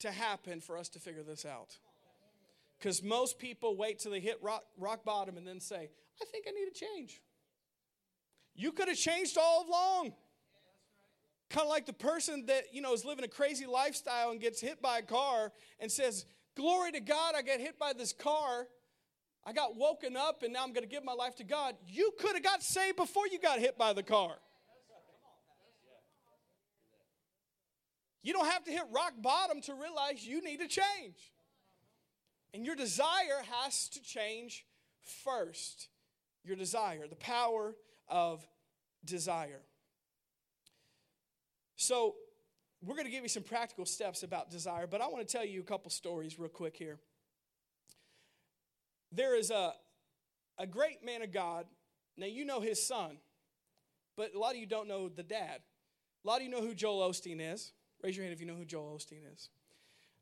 to 0.00 0.10
happen 0.10 0.60
for 0.60 0.78
us 0.78 0.88
to 0.90 0.98
figure 0.98 1.22
this 1.22 1.44
out. 1.44 1.76
Because 2.78 3.02
most 3.02 3.38
people 3.38 3.76
wait 3.76 3.98
till 3.98 4.12
they 4.12 4.20
hit 4.20 4.38
rock, 4.42 4.64
rock 4.78 5.04
bottom 5.04 5.36
and 5.36 5.46
then 5.46 5.60
say, 5.60 5.90
I 6.22 6.24
think 6.26 6.46
I 6.48 6.52
need 6.52 6.68
a 6.68 6.72
change. 6.72 7.20
You 8.54 8.72
could 8.72 8.88
have 8.88 8.96
changed 8.96 9.36
all 9.38 9.66
along. 9.68 10.12
Kind 11.50 11.64
of 11.64 11.68
like 11.68 11.84
the 11.84 11.92
person 11.92 12.46
that, 12.46 12.72
you 12.72 12.80
know, 12.80 12.94
is 12.94 13.04
living 13.04 13.24
a 13.24 13.28
crazy 13.28 13.66
lifestyle 13.66 14.30
and 14.30 14.40
gets 14.40 14.60
hit 14.60 14.80
by 14.80 14.98
a 14.98 15.02
car 15.02 15.52
and 15.80 15.90
says, 15.90 16.24
Glory 16.56 16.92
to 16.92 17.00
God, 17.00 17.34
I 17.36 17.42
got 17.42 17.60
hit 17.60 17.78
by 17.78 17.92
this 17.92 18.12
car. 18.12 18.66
I 19.44 19.52
got 19.52 19.76
woken 19.76 20.16
up 20.16 20.42
and 20.42 20.52
now 20.52 20.62
I'm 20.62 20.72
going 20.72 20.86
to 20.86 20.90
give 20.90 21.04
my 21.04 21.12
life 21.12 21.36
to 21.36 21.44
God. 21.44 21.74
You 21.88 22.12
could 22.18 22.34
have 22.34 22.42
got 22.42 22.62
saved 22.62 22.96
before 22.96 23.26
you 23.26 23.38
got 23.38 23.58
hit 23.58 23.78
by 23.78 23.92
the 23.92 24.02
car. 24.02 24.36
You 28.22 28.32
don't 28.34 28.46
have 28.46 28.64
to 28.64 28.70
hit 28.70 28.82
rock 28.92 29.14
bottom 29.20 29.62
to 29.62 29.74
realize 29.74 30.26
you 30.26 30.44
need 30.44 30.58
to 30.58 30.68
change. 30.68 31.32
And 32.52 32.66
your 32.66 32.76
desire 32.76 33.42
has 33.50 33.88
to 33.90 34.02
change 34.02 34.66
first. 35.24 35.88
Your 36.44 36.56
desire, 36.56 37.06
the 37.08 37.16
power 37.16 37.74
of 38.08 38.46
desire. 39.04 39.62
So, 41.80 42.16
we're 42.82 42.94
going 42.94 43.06
to 43.06 43.10
give 43.10 43.22
you 43.22 43.30
some 43.30 43.42
practical 43.42 43.86
steps 43.86 44.22
about 44.22 44.50
desire, 44.50 44.86
but 44.86 45.00
I 45.00 45.06
want 45.06 45.26
to 45.26 45.32
tell 45.32 45.46
you 45.46 45.60
a 45.60 45.64
couple 45.64 45.90
stories 45.90 46.38
real 46.38 46.50
quick 46.50 46.76
here. 46.76 46.98
There 49.10 49.34
is 49.34 49.50
a, 49.50 49.72
a 50.58 50.66
great 50.66 51.02
man 51.02 51.22
of 51.22 51.32
God. 51.32 51.64
Now, 52.18 52.26
you 52.26 52.44
know 52.44 52.60
his 52.60 52.86
son, 52.86 53.16
but 54.14 54.34
a 54.34 54.38
lot 54.38 54.50
of 54.50 54.58
you 54.58 54.66
don't 54.66 54.88
know 54.88 55.08
the 55.08 55.22
dad. 55.22 55.60
A 56.22 56.28
lot 56.28 56.36
of 56.36 56.42
you 56.42 56.50
know 56.50 56.60
who 56.60 56.74
Joel 56.74 57.08
Osteen 57.08 57.40
is. 57.40 57.72
Raise 58.02 58.14
your 58.14 58.24
hand 58.24 58.34
if 58.34 58.42
you 58.42 58.46
know 58.46 58.56
who 58.56 58.66
Joel 58.66 58.98
Osteen 58.98 59.22
is. 59.32 59.48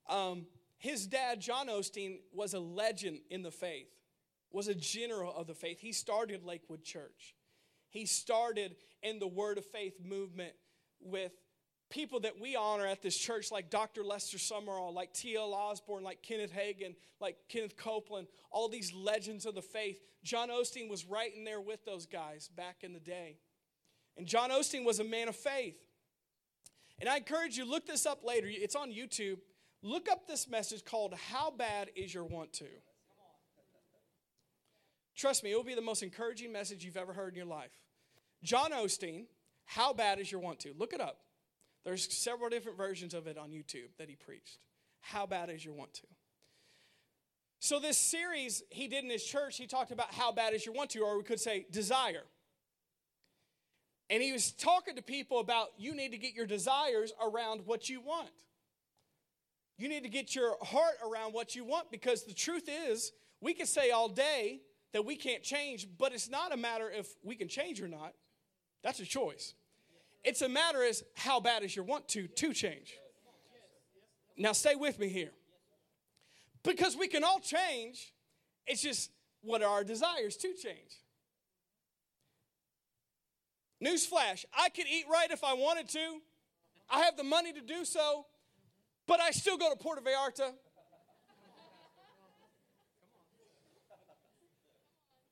Um, 0.09 0.47
his 0.77 1.09
dad, 1.09 1.41
John 1.41 1.67
Osteen, 1.67 2.19
was 2.33 2.55
a 2.55 2.61
legend 2.61 3.19
in 3.31 3.43
the 3.43 3.51
faith, 3.51 3.91
was 4.53 4.69
a 4.69 4.77
general 4.77 5.35
of 5.35 5.49
the 5.49 5.55
faith. 5.55 5.81
He 5.81 5.91
started 5.91 6.45
Lakewood 6.45 6.85
Church. 6.85 7.35
He 7.91 8.07
started 8.07 8.77
in 9.03 9.19
the 9.19 9.27
Word 9.27 9.59
of 9.59 9.67
Faith 9.67 9.97
movement 10.01 10.53
with 11.01 11.33
people 11.91 12.21
that 12.21 12.41
we 12.41 12.55
honor 12.57 12.87
at 12.87 13.03
this 13.03 13.17
church, 13.17 13.51
like 13.51 13.71
Dr. 13.71 14.05
Lester 14.05 14.39
Sumrall, 14.39 14.93
like 14.93 15.13
T.L. 15.13 15.55
Osborn, 15.55 16.05
like 16.05 16.23
Kenneth 16.23 16.53
Hagin, 16.53 16.95
like 17.21 17.37
Kenneth 17.49 17.77
Copeland, 17.77 18.29
all 18.51 18.69
these 18.69 18.93
legends 18.93 19.47
of 19.47 19.55
the 19.55 19.63
faith. 19.63 20.01
John 20.23 20.51
Osteen 20.51 20.89
was 20.91 21.07
right 21.07 21.35
in 21.35 21.45
there 21.45 21.61
with 21.61 21.85
those 21.85 22.07
guys 22.07 22.49
back 22.49 22.79
in 22.83 22.93
the 22.93 23.01
day. 23.01 23.39
And 24.17 24.27
John 24.27 24.51
Osteen 24.51 24.85
was 24.85 25.01
a 25.01 25.05
man 25.05 25.29
of 25.29 25.37
faith. 25.37 25.77
And 27.01 27.09
I 27.09 27.17
encourage 27.17 27.57
you, 27.57 27.65
look 27.65 27.87
this 27.87 28.07
up 28.07 28.25
later. 28.25 28.49
It's 28.51 28.75
on 28.75 28.91
YouTube. 28.91 29.39
Look 29.83 30.11
up 30.11 30.27
this 30.27 30.49
message 30.49 30.85
called 30.85 31.15
How 31.31 31.51
Bad 31.51 31.91
Is 31.95 32.13
Your 32.13 32.25
Want 32.25 32.53
To? 32.55 32.67
Trust 35.17 35.45
me, 35.45 35.53
it 35.53 35.57
will 35.57 35.65
be 35.65 35.75
the 35.75 35.81
most 35.81 36.03
encouraging 36.03 36.53
message 36.53 36.85
you've 36.85 36.97
ever 36.97 37.13
heard 37.13 37.33
in 37.33 37.37
your 37.37 37.47
life. 37.47 37.71
John 38.43 38.73
Osteen, 38.73 39.27
How 39.65 39.93
Bad 39.93 40.19
Is 40.19 40.31
Your 40.31 40.41
Want 40.41 40.61
To? 40.61 40.75
Look 40.77 40.93
it 40.93 41.01
up. 41.01 41.19
There's 41.85 42.13
several 42.13 42.51
different 42.51 42.77
versions 42.77 43.15
of 43.15 43.27
it 43.27 43.39
on 43.39 43.51
YouTube 43.51 43.91
that 43.99 44.09
he 44.09 44.17
preached. 44.17 44.59
How 45.01 45.27
bad 45.27 45.51
is 45.51 45.65
your 45.65 45.75
want 45.75 45.95
to? 45.95 46.07
So, 47.61 47.81
this 47.81 47.99
series 47.99 48.63
he 48.71 48.87
did 48.87 49.05
in 49.05 49.11
his 49.11 49.25
church, 49.25 49.57
he 49.57 49.67
talked 49.67 49.91
about 49.91 50.13
how 50.13 50.31
bad 50.31 50.55
is 50.55 50.65
your 50.65 50.75
want 50.75 50.91
to, 50.91 51.01
or 51.01 51.17
we 51.17 51.25
could 51.25 51.41
say 51.41 51.67
desire. 51.71 52.25
And 54.11 54.23
he 54.23 54.33
was 54.33 54.53
talking 54.53 54.97
to 54.97 55.03
people 55.03 55.39
about 55.39 55.69
you 55.77 55.95
need 55.95 56.13
to 56.13 56.19
get 56.19 56.35
your 56.35 56.47
desires 56.47 57.13
around 57.23 57.63
what 57.67 57.89
you 57.89 58.01
want. 58.01 58.31
You 59.77 59.89
need 59.89 60.03
to 60.03 60.09
get 60.09 60.35
your 60.35 60.57
heart 60.63 60.95
around 61.09 61.33
what 61.33 61.55
you 61.55 61.65
want 61.65 61.91
because 61.91 62.25
the 62.25 62.35
truth 62.35 62.69
is, 62.69 63.13
we 63.41 63.55
can 63.55 63.67
say 63.67 63.91
all 63.91 64.09
day 64.09 64.61
that 64.93 65.05
we 65.05 65.15
can't 65.15 65.43
change, 65.43 65.87
but 65.99 66.13
it's 66.13 66.29
not 66.29 66.53
a 66.53 66.57
matter 66.57 66.91
if 66.91 67.09
we 67.23 67.37
can 67.37 67.49
change 67.49 67.81
or 67.81 67.89
not. 67.89 68.15
That's 68.83 69.01
a 69.01 69.05
choice. 69.05 69.55
It's 70.29 70.43
a 70.43 70.49
matter 70.49 70.83
is 70.83 71.05
how 71.17 71.41
bad 71.41 71.63
is 71.63 71.75
your 71.75 71.87
want 71.87 72.07
to 72.09 72.27
to 72.27 72.53
change. 72.53 72.99
Now 74.37 74.53
stay 74.53 74.75
with 74.75 74.99
me 74.99 75.09
here. 75.09 75.31
Because 76.63 76.95
we 76.95 77.09
can 77.09 77.25
all 77.25 77.41
change. 77.41 78.13
It's 78.67 78.83
just 78.83 79.11
what 79.41 79.63
are 79.63 79.71
our 79.71 79.85
desires 79.85 80.37
to 80.37 80.49
change? 80.49 81.01
Newsflash, 83.83 84.45
I 84.53 84.69
could 84.69 84.85
eat 84.87 85.07
right 85.11 85.31
if 85.31 85.43
I 85.43 85.55
wanted 85.55 85.89
to. 85.89 86.21
I 86.91 87.05
have 87.05 87.17
the 87.17 87.25
money 87.25 87.55
to 87.55 87.63
do 87.63 87.87
so, 87.87 88.27
but 89.07 89.21
I 89.21 89.31
still 89.31 89.57
go 89.57 89.71
to 89.71 89.77
Puerto 89.77 90.03
Vallarta. 90.03 90.53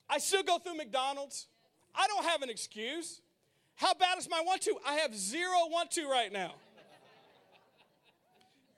I 0.08 0.18
still 0.20 0.42
go 0.42 0.58
through 0.58 0.76
McDonald's. 0.76 1.48
I 1.94 2.06
don't 2.06 2.24
have 2.24 2.40
an 2.40 2.48
excuse. 2.48 3.20
How 3.76 3.94
bad 3.94 4.18
is 4.18 4.28
my 4.28 4.42
want 4.44 4.62
to? 4.62 4.76
I 4.86 4.94
have 4.96 5.14
zero 5.14 5.68
want 5.70 5.90
to 5.92 6.08
right 6.08 6.32
now. 6.32 6.54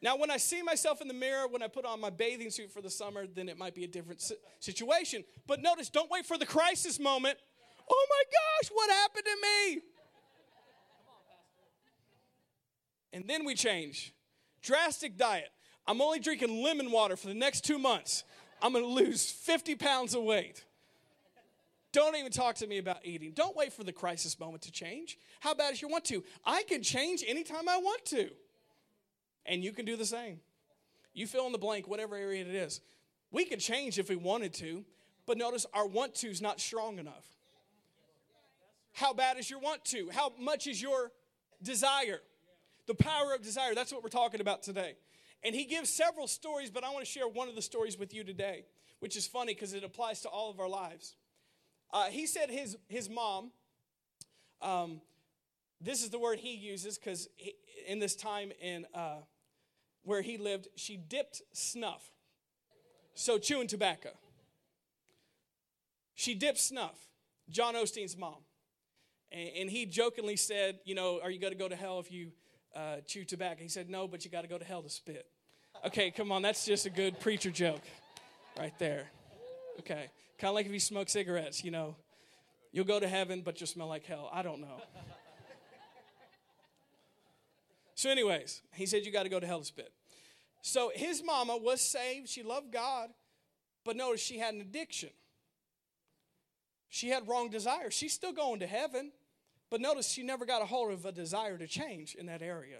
Now, 0.01 0.17
when 0.17 0.31
I 0.31 0.37
see 0.37 0.63
myself 0.63 1.01
in 1.01 1.09
the 1.09 1.15
mirror, 1.15 1.49
when 1.49 1.63
I 1.63 1.67
put 1.67 1.85
on 1.85 2.01
my 2.01 2.11
bathing 2.11 2.51
suit 2.51 2.71
for 2.71 2.81
the 2.81 2.91
summer, 2.91 3.27
then 3.27 3.49
it 3.49 3.59
might 3.59 3.75
be 3.75 3.83
a 3.83 3.89
different 3.89 4.23
situation. 4.61 5.25
But 5.47 5.61
notice, 5.61 5.89
don't 5.89 6.11
wait 6.11 6.25
for 6.25 6.39
the 6.39 6.47
crisis 6.47 7.01
moment. 7.01 7.37
Oh 7.91 8.07
my 8.09 8.23
gosh, 8.31 8.71
what 8.73 8.91
happened 8.91 9.25
to 9.25 9.37
me? 9.43 9.81
And 13.13 13.27
then 13.27 13.45
we 13.45 13.55
change. 13.55 14.15
Drastic 14.63 15.17
diet. 15.17 15.49
I'm 15.87 16.01
only 16.01 16.21
drinking 16.21 16.63
lemon 16.63 16.91
water 16.91 17.17
for 17.17 17.29
the 17.29 17.35
next 17.35 17.65
two 17.65 17.79
months. 17.79 18.23
I'm 18.61 18.73
gonna 18.73 18.85
lose 18.85 19.31
50 19.31 19.75
pounds 19.77 20.15
of 20.15 20.23
weight. 20.23 20.65
Don't 21.93 22.17
even 22.17 22.31
talk 22.31 22.57
to 22.57 22.67
me 22.67 22.79
about 22.79 22.99
eating. 23.05 23.33
Don't 23.33 23.57
wait 23.57 23.73
for 23.73 23.83
the 23.83 23.93
crisis 23.93 24.39
moment 24.39 24.63
to 24.63 24.73
change. 24.73 25.19
How 25.41 25.55
bad 25.55 25.73
is 25.73 25.81
you 25.81 25.89
want 25.89 26.05
to? 26.07 26.23
I 26.45 26.63
can 26.65 26.83
change 26.83 27.25
anytime 27.27 27.69
I 27.69 27.79
want 27.79 28.05
to. 28.07 28.29
And 29.47 29.65
you 29.65 29.73
can 29.73 29.87
do 29.87 29.97
the 29.97 30.05
same. 30.05 30.41
You 31.15 31.27
fill 31.27 31.47
in 31.47 31.53
the 31.53 31.59
blank, 31.59 31.89
whatever 31.89 32.15
area 32.17 32.43
it 32.43 32.55
is. 32.55 32.81
We 33.31 33.45
could 33.45 33.61
change 33.61 33.99
if 33.99 34.09
we 34.09 34.17
wanted 34.17 34.53
to, 34.55 34.85
but 35.27 35.39
notice 35.39 35.67
our 35.73 35.87
want 35.87 36.15
to 36.17 36.29
is 36.29 36.41
not 36.41 36.61
strong 36.61 36.99
enough. 36.99 37.25
How 38.93 39.13
bad 39.13 39.39
is 39.39 39.49
your 39.49 39.61
want 39.61 39.85
to? 39.87 40.11
How 40.13 40.33
much 40.39 40.67
is 40.67 40.81
your 40.81 41.13
desire? 41.63 42.21
The 42.87 42.95
power 42.95 43.35
of 43.35 43.43
desire. 43.43 43.75
That's 43.75 43.93
what 43.93 44.03
we're 44.03 44.09
talking 44.09 44.41
about 44.41 44.63
today. 44.63 44.97
And 45.45 45.55
he 45.55 45.65
gives 45.65 45.91
several 45.91 46.27
stories, 46.27 46.71
but 46.71 46.85
I 46.85 46.91
want 46.91 47.05
to 47.05 47.11
share 47.11 47.29
one 47.29 47.49
of 47.49 47.55
the 47.55 47.63
stories 47.63 47.99
with 47.99 48.13
you 48.13 48.25
today, 48.25 48.65
which 49.01 49.17
is 49.17 49.27
funny 49.27 49.55
because 49.55 49.73
it 49.73 49.85
applies 49.85 50.21
to 50.23 50.29
all 50.29 50.51
of 50.51 50.59
our 50.59 50.69
lives. 50.69 51.17
Uh, 51.93 52.05
he 52.07 52.27
said 52.27 52.51
his, 52.51 52.77
his 52.89 53.09
mom, 53.09 53.51
um, 54.61 55.01
this 55.81 56.03
is 56.03 56.11
the 56.11 56.19
word 56.19 56.39
he 56.39 56.55
uses 56.55 56.99
because 56.99 57.29
in 57.87 57.99
this 57.99 58.15
time 58.15 58.53
in 58.61 58.87
uh, 58.95 59.19
where 60.05 60.23
he 60.23 60.37
lived, 60.37 60.69
she 60.77 60.97
dipped 60.97 61.43
snuff. 61.53 62.11
So 63.15 63.39
chewing 63.39 63.69
tobacco. 63.69 64.11
She 66.15 66.35
dipped 66.35 66.59
snuff. 66.59 66.97
John 67.49 67.75
Osteen's 67.75 68.17
mom. 68.17 68.39
And, 69.33 69.49
and 69.61 69.71
he 69.71 69.87
jokingly 69.87 70.37
said, 70.37 70.81
You 70.85 70.95
know, 70.95 71.21
are 71.23 71.31
you 71.31 71.41
going 71.41 71.53
to 71.53 71.59
go 71.59 71.69
to 71.69 71.77
hell 71.77 72.01
if 72.01 72.11
you 72.11 72.33
uh, 72.75 72.97
chew 73.07 73.25
tobacco? 73.25 73.63
He 73.63 73.69
said, 73.69 73.89
No, 73.89 74.09
but 74.09 74.25
you 74.25 74.31
got 74.31 74.43
to 74.43 74.49
go 74.49 74.59
to 74.59 74.65
hell 74.65 74.83
to 74.83 74.91
spit. 74.91 75.27
Okay, 75.87 76.11
come 76.11 76.33
on, 76.33 76.43
that's 76.43 76.65
just 76.65 76.87
a 76.87 76.91
good 76.91 77.21
preacher 77.21 77.51
joke 77.51 77.83
right 78.59 78.77
there. 78.79 79.07
Okay. 79.79 80.11
Kind 80.39 80.51
of 80.51 80.55
like 80.55 80.67
if 80.67 80.73
you 80.73 80.81
smoke 80.81 81.09
cigarettes, 81.09 81.65
you 81.65 81.71
know, 81.73 81.97
you'll 82.71 82.85
go 82.85 83.01
to 83.01 83.09
heaven, 83.09 83.43
but 83.45 83.61
you'll 83.61 83.67
smell 83.67 83.89
like 83.89 84.05
hell. 84.05 84.31
I 84.33 84.43
don't 84.43 84.61
know. 84.61 84.81
so, 87.97 88.09
anyways, 88.09 88.63
he 88.75 88.87
said, 88.87 89.05
You 89.05 89.11
got 89.11 89.25
to 89.25 89.29
go 89.29 89.41
to 89.41 89.47
hell 89.47 89.59
to 89.59 89.65
spit. 89.65 89.93
So, 90.63 90.93
his 90.95 91.25
mama 91.25 91.57
was 91.57 91.81
saved. 91.81 92.29
She 92.29 92.45
loved 92.45 92.73
God, 92.73 93.11
but 93.85 93.97
notice 93.97 94.21
she 94.21 94.39
had 94.39 94.55
an 94.55 94.61
addiction. 94.61 95.11
She 96.89 97.09
had 97.09 97.27
wrong 97.27 97.51
desires. 97.51 97.93
She's 97.93 98.13
still 98.13 98.33
going 98.33 98.61
to 98.61 98.67
heaven, 98.67 99.11
but 99.71 99.81
notice 99.81 100.09
she 100.09 100.23
never 100.23 100.47
got 100.47 100.63
a 100.63 100.67
hold 100.67 100.93
of 100.93 101.05
a 101.05 101.13
desire 101.13 101.59
to 101.59 101.67
change 101.67 102.15
in 102.15 102.27
that 102.27 102.43
area. 102.43 102.79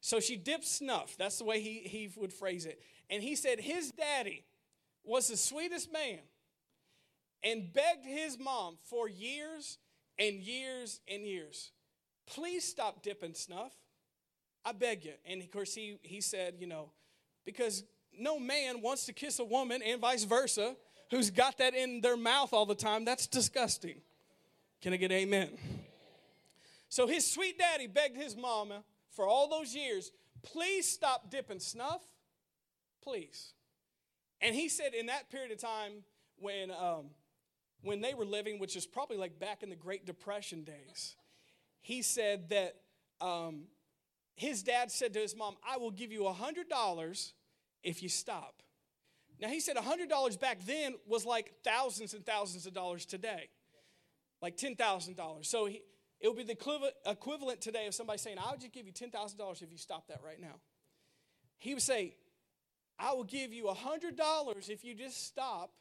So 0.00 0.20
she 0.20 0.36
dipped 0.36 0.66
snuff. 0.66 1.16
That's 1.18 1.38
the 1.38 1.44
way 1.44 1.60
he, 1.60 1.78
he 1.78 2.10
would 2.16 2.32
phrase 2.32 2.66
it. 2.66 2.80
And 3.08 3.22
he 3.22 3.34
said 3.34 3.58
his 3.58 3.90
daddy 3.90 4.44
was 5.02 5.28
the 5.28 5.36
sweetest 5.36 5.90
man 5.92 6.20
and 7.44 7.72
begged 7.72 8.06
his 8.06 8.38
mom 8.38 8.78
for 8.82 9.08
years 9.08 9.78
and 10.18 10.36
years 10.36 11.00
and 11.06 11.24
years. 11.24 11.70
Please 12.26 12.64
stop 12.64 13.02
dipping 13.02 13.34
snuff. 13.34 13.72
I 14.64 14.72
beg 14.72 15.04
you. 15.04 15.12
And 15.26 15.42
of 15.42 15.50
course, 15.50 15.74
he, 15.74 15.98
he 16.02 16.22
said, 16.22 16.54
you 16.58 16.66
know, 16.66 16.90
because 17.44 17.84
no 18.18 18.38
man 18.38 18.80
wants 18.80 19.04
to 19.06 19.12
kiss 19.12 19.38
a 19.38 19.44
woman 19.44 19.82
and 19.82 20.00
vice 20.00 20.24
versa 20.24 20.74
who's 21.10 21.30
got 21.30 21.58
that 21.58 21.74
in 21.74 22.00
their 22.00 22.16
mouth 22.16 22.52
all 22.52 22.64
the 22.64 22.74
time. 22.74 23.04
That's 23.04 23.26
disgusting. 23.26 23.96
Can 24.80 24.94
I 24.94 24.96
get 24.96 25.12
amen? 25.12 25.50
So 26.88 27.06
his 27.06 27.30
sweet 27.30 27.58
daddy 27.58 27.86
begged 27.86 28.16
his 28.16 28.36
mama 28.36 28.84
for 29.10 29.26
all 29.26 29.48
those 29.48 29.74
years, 29.74 30.10
please 30.42 30.88
stop 30.88 31.30
dipping 31.30 31.60
snuff. 31.60 32.00
Please. 33.02 33.52
And 34.40 34.54
he 34.54 34.68
said 34.68 34.94
in 34.94 35.06
that 35.06 35.30
period 35.30 35.52
of 35.52 35.58
time 35.58 36.04
when, 36.38 36.70
um, 36.70 37.10
when 37.84 38.00
they 38.00 38.14
were 38.14 38.24
living, 38.24 38.58
which 38.58 38.76
is 38.76 38.86
probably 38.86 39.16
like 39.16 39.38
back 39.38 39.62
in 39.62 39.68
the 39.68 39.76
Great 39.76 40.06
Depression 40.06 40.64
days, 40.64 41.16
he 41.80 42.02
said 42.02 42.48
that 42.48 42.76
um, 43.20 43.64
his 44.36 44.62
dad 44.62 44.90
said 44.90 45.12
to 45.14 45.20
his 45.20 45.36
mom, 45.36 45.56
I 45.68 45.76
will 45.76 45.90
give 45.90 46.10
you 46.10 46.26
a 46.26 46.32
$100 46.32 47.32
if 47.82 48.02
you 48.02 48.08
stop. 48.08 48.62
Now, 49.40 49.48
he 49.48 49.60
said 49.60 49.76
a 49.76 49.80
$100 49.80 50.40
back 50.40 50.64
then 50.64 50.94
was 51.06 51.26
like 51.26 51.52
thousands 51.62 52.14
and 52.14 52.24
thousands 52.24 52.66
of 52.66 52.72
dollars 52.72 53.04
today, 53.04 53.50
like 54.40 54.56
$10,000. 54.56 55.44
So 55.44 55.66
he, 55.66 55.82
it 56.20 56.28
would 56.28 56.38
be 56.38 56.44
the 56.44 56.90
equivalent 57.06 57.60
today 57.60 57.86
of 57.86 57.94
somebody 57.94 58.18
saying, 58.18 58.38
I 58.38 58.50
would 58.50 58.60
just 58.60 58.72
give 58.72 58.86
you 58.86 58.92
$10,000 58.92 59.62
if 59.62 59.70
you 59.70 59.78
stop 59.78 60.08
that 60.08 60.20
right 60.24 60.40
now. 60.40 60.54
He 61.58 61.74
would 61.74 61.82
say, 61.82 62.16
I 62.98 63.12
will 63.12 63.24
give 63.24 63.52
you 63.52 63.64
$100 63.64 64.70
if 64.70 64.84
you 64.84 64.94
just 64.94 65.26
stop 65.26 65.72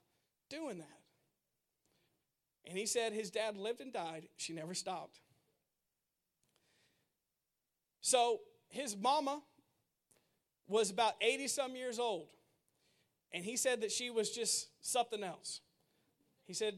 doing 0.49 0.79
that. 0.79 1.02
And 2.65 2.77
he 2.77 2.85
said 2.85 3.13
his 3.13 3.29
dad 3.29 3.57
lived 3.57 3.81
and 3.81 3.91
died. 3.91 4.27
She 4.37 4.53
never 4.53 4.73
stopped. 4.73 5.19
So 8.01 8.41
his 8.69 8.95
mama 8.97 9.41
was 10.67 10.91
about 10.91 11.13
80 11.21 11.47
some 11.47 11.75
years 11.75 11.99
old. 11.99 12.27
And 13.31 13.43
he 13.43 13.57
said 13.57 13.81
that 13.81 13.91
she 13.91 14.09
was 14.09 14.29
just 14.29 14.67
something 14.81 15.23
else. 15.23 15.61
He 16.45 16.53
said 16.53 16.75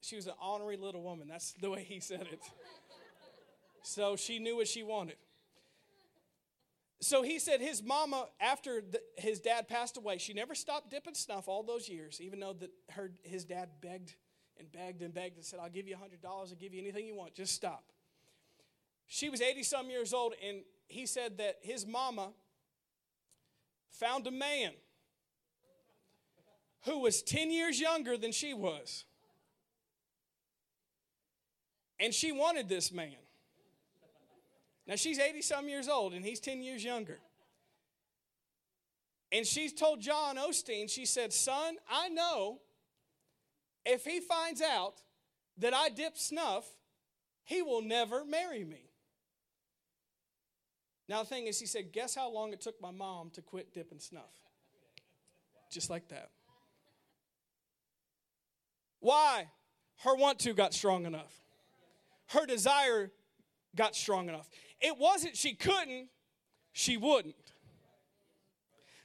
she 0.00 0.16
was 0.16 0.26
an 0.26 0.34
honorary 0.40 0.76
little 0.76 1.02
woman. 1.02 1.28
That's 1.28 1.52
the 1.52 1.70
way 1.70 1.84
he 1.84 2.00
said 2.00 2.26
it. 2.32 2.40
so 3.82 4.16
she 4.16 4.38
knew 4.38 4.56
what 4.56 4.68
she 4.68 4.82
wanted. 4.82 5.16
So 7.00 7.22
he 7.22 7.40
said 7.40 7.60
his 7.60 7.82
mama, 7.82 8.28
after 8.40 8.80
the, 8.80 9.00
his 9.16 9.40
dad 9.40 9.68
passed 9.68 9.96
away, 9.96 10.18
she 10.18 10.32
never 10.32 10.54
stopped 10.54 10.88
dipping 10.90 11.14
snuff 11.14 11.48
all 11.48 11.64
those 11.64 11.88
years, 11.88 12.20
even 12.20 12.38
though 12.38 12.52
that 12.52 12.70
her, 12.90 13.10
his 13.24 13.44
dad 13.44 13.70
begged 13.80 14.14
and 14.62 14.72
begged 14.72 15.02
and 15.02 15.12
begged 15.12 15.36
and 15.36 15.44
said, 15.44 15.58
I'll 15.62 15.68
give 15.68 15.88
you 15.88 15.96
$100, 15.96 16.24
I'll 16.24 16.46
give 16.58 16.72
you 16.72 16.80
anything 16.80 17.06
you 17.06 17.16
want, 17.16 17.34
just 17.34 17.54
stop. 17.54 17.84
She 19.06 19.28
was 19.28 19.42
80 19.42 19.62
some 19.64 19.90
years 19.90 20.14
old, 20.14 20.34
and 20.46 20.62
he 20.86 21.04
said 21.06 21.38
that 21.38 21.58
his 21.60 21.86
mama 21.86 22.30
found 23.90 24.26
a 24.26 24.30
man 24.30 24.70
who 26.84 27.00
was 27.00 27.22
10 27.22 27.50
years 27.50 27.80
younger 27.80 28.16
than 28.16 28.32
she 28.32 28.54
was. 28.54 29.04
And 32.00 32.12
she 32.12 32.32
wanted 32.32 32.68
this 32.68 32.90
man. 32.90 33.12
Now 34.86 34.96
she's 34.96 35.18
80 35.18 35.42
some 35.42 35.68
years 35.68 35.88
old 35.88 36.12
and 36.12 36.24
he's 36.24 36.40
10 36.40 36.60
years 36.62 36.82
younger. 36.82 37.20
And 39.30 39.46
she 39.46 39.70
told 39.70 40.00
John 40.00 40.36
Osteen, 40.36 40.90
she 40.90 41.06
said, 41.06 41.32
Son, 41.32 41.76
I 41.88 42.08
know 42.08 42.60
if 43.84 44.04
he 44.04 44.20
finds 44.20 44.62
out 44.62 44.94
that 45.58 45.74
I 45.74 45.88
dip 45.88 46.16
snuff, 46.16 46.64
he 47.44 47.62
will 47.62 47.82
never 47.82 48.24
marry 48.24 48.64
me. 48.64 48.90
Now, 51.08 51.22
the 51.22 51.28
thing 51.28 51.46
is, 51.46 51.58
he 51.58 51.66
said, 51.66 51.92
Guess 51.92 52.14
how 52.14 52.30
long 52.30 52.52
it 52.52 52.60
took 52.60 52.80
my 52.80 52.90
mom 52.90 53.30
to 53.30 53.42
quit 53.42 53.74
dipping 53.74 53.98
snuff? 53.98 54.32
Just 55.70 55.90
like 55.90 56.08
that. 56.08 56.30
Why? 59.00 59.48
Her 60.04 60.14
want 60.14 60.38
to 60.40 60.54
got 60.54 60.72
strong 60.72 61.06
enough. 61.06 61.32
Her 62.28 62.46
desire 62.46 63.10
got 63.74 63.94
strong 63.94 64.28
enough. 64.28 64.48
It 64.80 64.96
wasn't 64.98 65.36
she 65.36 65.54
couldn't, 65.54 66.08
she 66.72 66.96
wouldn't. 66.96 67.34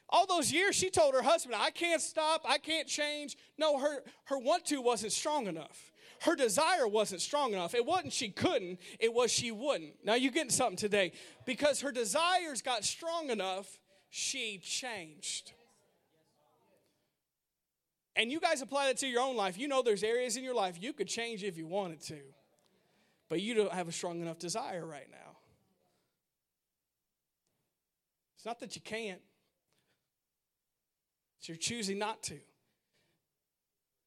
All 0.10 0.26
those 0.26 0.52
years 0.52 0.76
she 0.76 0.90
told 0.90 1.14
her 1.14 1.22
husband, 1.22 1.56
I 1.58 1.70
can't 1.70 2.02
stop, 2.02 2.44
I 2.48 2.58
can't 2.58 2.88
change. 2.88 3.38
No, 3.58 3.78
her, 3.78 4.04
her 4.26 4.38
want 4.38 4.66
to 4.68 4.82
wasn't 4.82 5.12
strong 5.12 5.48
enough. 5.48 5.92
Her 6.22 6.36
desire 6.36 6.88
wasn't 6.88 7.22
strong 7.22 7.54
enough. 7.54 7.76
It 7.76 7.86
wasn't 7.86 8.14
she 8.14 8.30
couldn't, 8.30 8.80
it 9.00 9.14
was 9.14 9.32
she 9.32 9.52
wouldn't. 9.52 9.94
Now 10.04 10.16
you're 10.16 10.32
getting 10.32 10.50
something 10.50 10.78
today. 10.78 11.12
Because 11.46 11.82
her 11.82 11.92
desires 11.92 12.62
got 12.62 12.86
strong 12.86 13.30
enough, 13.30 13.80
she 14.10 14.60
changed. 14.64 15.52
And 18.16 18.32
you 18.32 18.40
guys 18.40 18.62
apply 18.62 18.88
that 18.88 18.98
to 18.98 19.08
your 19.08 19.22
own 19.22 19.36
life. 19.36 19.60
You 19.60 19.68
know 19.68 19.84
there's 19.84 20.04
areas 20.04 20.38
in 20.38 20.44
your 20.44 20.56
life 20.56 20.78
you 20.82 20.92
could 20.92 21.08
change 21.08 21.44
if 21.44 21.56
you 21.56 21.68
wanted 21.68 22.02
to, 22.06 22.20
but 23.30 23.42
you 23.42 23.54
don't 23.54 23.72
have 23.72 23.88
a 23.88 23.92
strong 23.92 24.22
enough 24.22 24.40
desire 24.40 24.86
right 24.86 25.08
now. 25.12 25.38
It's 28.38 28.46
not 28.46 28.60
that 28.62 28.76
you 28.76 28.82
can't, 28.82 29.22
it's 31.40 31.48
you're 31.48 31.58
choosing 31.58 32.00
not 32.00 32.24
to. 32.24 32.40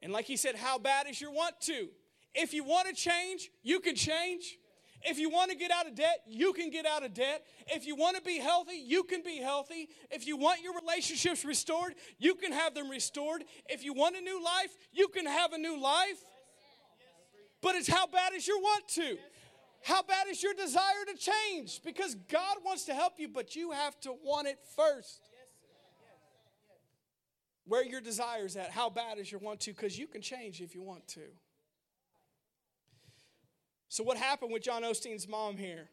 And 0.02 0.12
like 0.12 0.24
he 0.24 0.36
said, 0.36 0.56
how 0.56 0.78
bad 0.78 1.06
is 1.08 1.20
your 1.20 1.32
want 1.32 1.60
to? 1.62 1.88
If 2.34 2.54
you 2.54 2.64
want 2.64 2.88
to 2.88 2.94
change, 2.94 3.50
you 3.62 3.80
can 3.80 3.94
change. 3.94 4.56
If 5.02 5.18
you 5.18 5.30
want 5.30 5.50
to 5.50 5.56
get 5.56 5.70
out 5.70 5.86
of 5.86 5.94
debt, 5.94 6.22
you 6.26 6.52
can 6.52 6.70
get 6.70 6.84
out 6.84 7.04
of 7.04 7.14
debt. 7.14 7.44
If 7.68 7.86
you 7.86 7.96
want 7.96 8.16
to 8.16 8.22
be 8.22 8.38
healthy, 8.38 8.76
you 8.76 9.02
can 9.02 9.22
be 9.22 9.38
healthy. 9.38 9.88
If 10.10 10.26
you 10.26 10.36
want 10.36 10.62
your 10.62 10.74
relationships 10.74 11.44
restored, 11.44 11.94
you 12.18 12.34
can 12.34 12.52
have 12.52 12.74
them 12.74 12.90
restored. 12.90 13.44
If 13.68 13.82
you 13.82 13.94
want 13.94 14.16
a 14.16 14.20
new 14.20 14.42
life, 14.42 14.76
you 14.92 15.08
can 15.08 15.26
have 15.26 15.52
a 15.52 15.58
new 15.58 15.80
life. 15.80 16.22
But 17.62 17.76
it's 17.76 17.88
how 17.88 18.06
bad 18.06 18.34
is 18.34 18.46
your 18.46 18.60
want 18.60 18.88
to? 18.88 19.16
How 19.82 20.02
bad 20.02 20.26
is 20.28 20.42
your 20.42 20.52
desire 20.52 21.04
to 21.06 21.16
change? 21.16 21.80
Because 21.82 22.14
God 22.14 22.58
wants 22.64 22.84
to 22.84 22.94
help 22.94 23.14
you, 23.18 23.28
but 23.28 23.56
you 23.56 23.70
have 23.72 23.98
to 24.00 24.14
want 24.22 24.48
it 24.48 24.58
first. 24.76 25.29
Where 27.66 27.84
your 27.84 28.00
desires 28.00 28.56
at, 28.56 28.70
how 28.70 28.90
bad 28.90 29.18
is 29.18 29.30
your 29.30 29.40
want 29.40 29.60
to? 29.60 29.70
Because 29.70 29.98
you 29.98 30.06
can 30.06 30.22
change 30.22 30.60
if 30.60 30.74
you 30.74 30.82
want 30.82 31.06
to. 31.08 31.22
So, 33.88 34.04
what 34.04 34.16
happened 34.16 34.52
with 34.52 34.62
John 34.62 34.82
Osteen's 34.82 35.28
mom 35.28 35.56
here? 35.56 35.88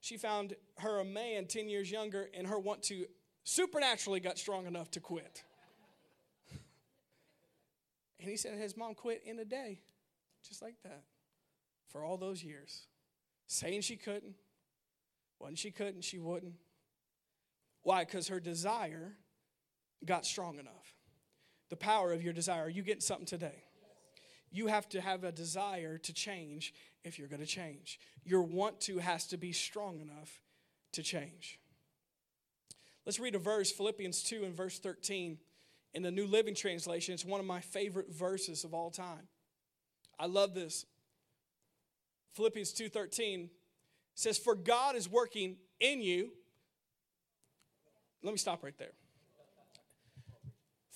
She 0.00 0.16
found 0.16 0.54
her 0.78 1.00
a 1.00 1.04
man 1.04 1.46
10 1.46 1.68
years 1.68 1.90
younger, 1.90 2.28
and 2.36 2.46
her 2.46 2.58
want 2.58 2.82
to 2.84 3.06
supernaturally 3.44 4.20
got 4.20 4.38
strong 4.38 4.66
enough 4.66 4.90
to 4.92 5.00
quit. 5.00 5.42
and 8.20 8.28
he 8.28 8.36
said 8.36 8.58
his 8.58 8.76
mom 8.76 8.94
quit 8.94 9.22
in 9.24 9.38
a 9.38 9.44
day, 9.44 9.80
just 10.46 10.62
like 10.62 10.76
that, 10.84 11.02
for 11.88 12.04
all 12.04 12.16
those 12.16 12.42
years 12.44 12.86
saying 13.46 13.80
she 13.82 13.96
couldn't. 13.96 14.34
When 15.38 15.54
she 15.54 15.70
couldn't, 15.70 16.02
she 16.02 16.18
wouldn't. 16.18 16.54
Why? 17.82 18.04
Because 18.04 18.28
her 18.28 18.40
desire 18.40 19.16
got 20.04 20.24
strong 20.24 20.58
enough. 20.58 20.95
The 21.68 21.76
power 21.76 22.12
of 22.12 22.22
your 22.22 22.32
desire. 22.32 22.64
Are 22.64 22.70
you 22.70 22.82
getting 22.82 23.00
something 23.00 23.26
today? 23.26 23.64
You 24.50 24.68
have 24.68 24.88
to 24.90 25.00
have 25.00 25.24
a 25.24 25.32
desire 25.32 25.98
to 25.98 26.12
change 26.12 26.72
if 27.04 27.18
you're 27.18 27.28
going 27.28 27.40
to 27.40 27.46
change. 27.46 27.98
Your 28.24 28.42
want 28.42 28.80
to 28.82 28.98
has 28.98 29.26
to 29.28 29.36
be 29.36 29.52
strong 29.52 30.00
enough 30.00 30.40
to 30.92 31.02
change. 31.02 31.58
Let's 33.04 33.20
read 33.20 33.34
a 33.34 33.38
verse, 33.38 33.70
Philippians 33.70 34.22
2 34.22 34.44
and 34.44 34.54
verse 34.54 34.78
13 34.78 35.38
in 35.94 36.02
the 36.02 36.10
New 36.10 36.26
Living 36.26 36.54
Translation. 36.54 37.14
It's 37.14 37.24
one 37.24 37.40
of 37.40 37.46
my 37.46 37.60
favorite 37.60 38.10
verses 38.10 38.64
of 38.64 38.74
all 38.74 38.90
time. 38.90 39.28
I 40.18 40.26
love 40.26 40.54
this. 40.54 40.86
Philippians 42.34 42.72
2:13 42.72 43.50
says 44.14 44.38
for 44.38 44.54
God 44.54 44.96
is 44.96 45.08
working 45.08 45.58
in 45.80 46.02
you. 46.02 46.32
Let 48.22 48.32
me 48.32 48.38
stop 48.38 48.62
right 48.62 48.76
there. 48.76 48.92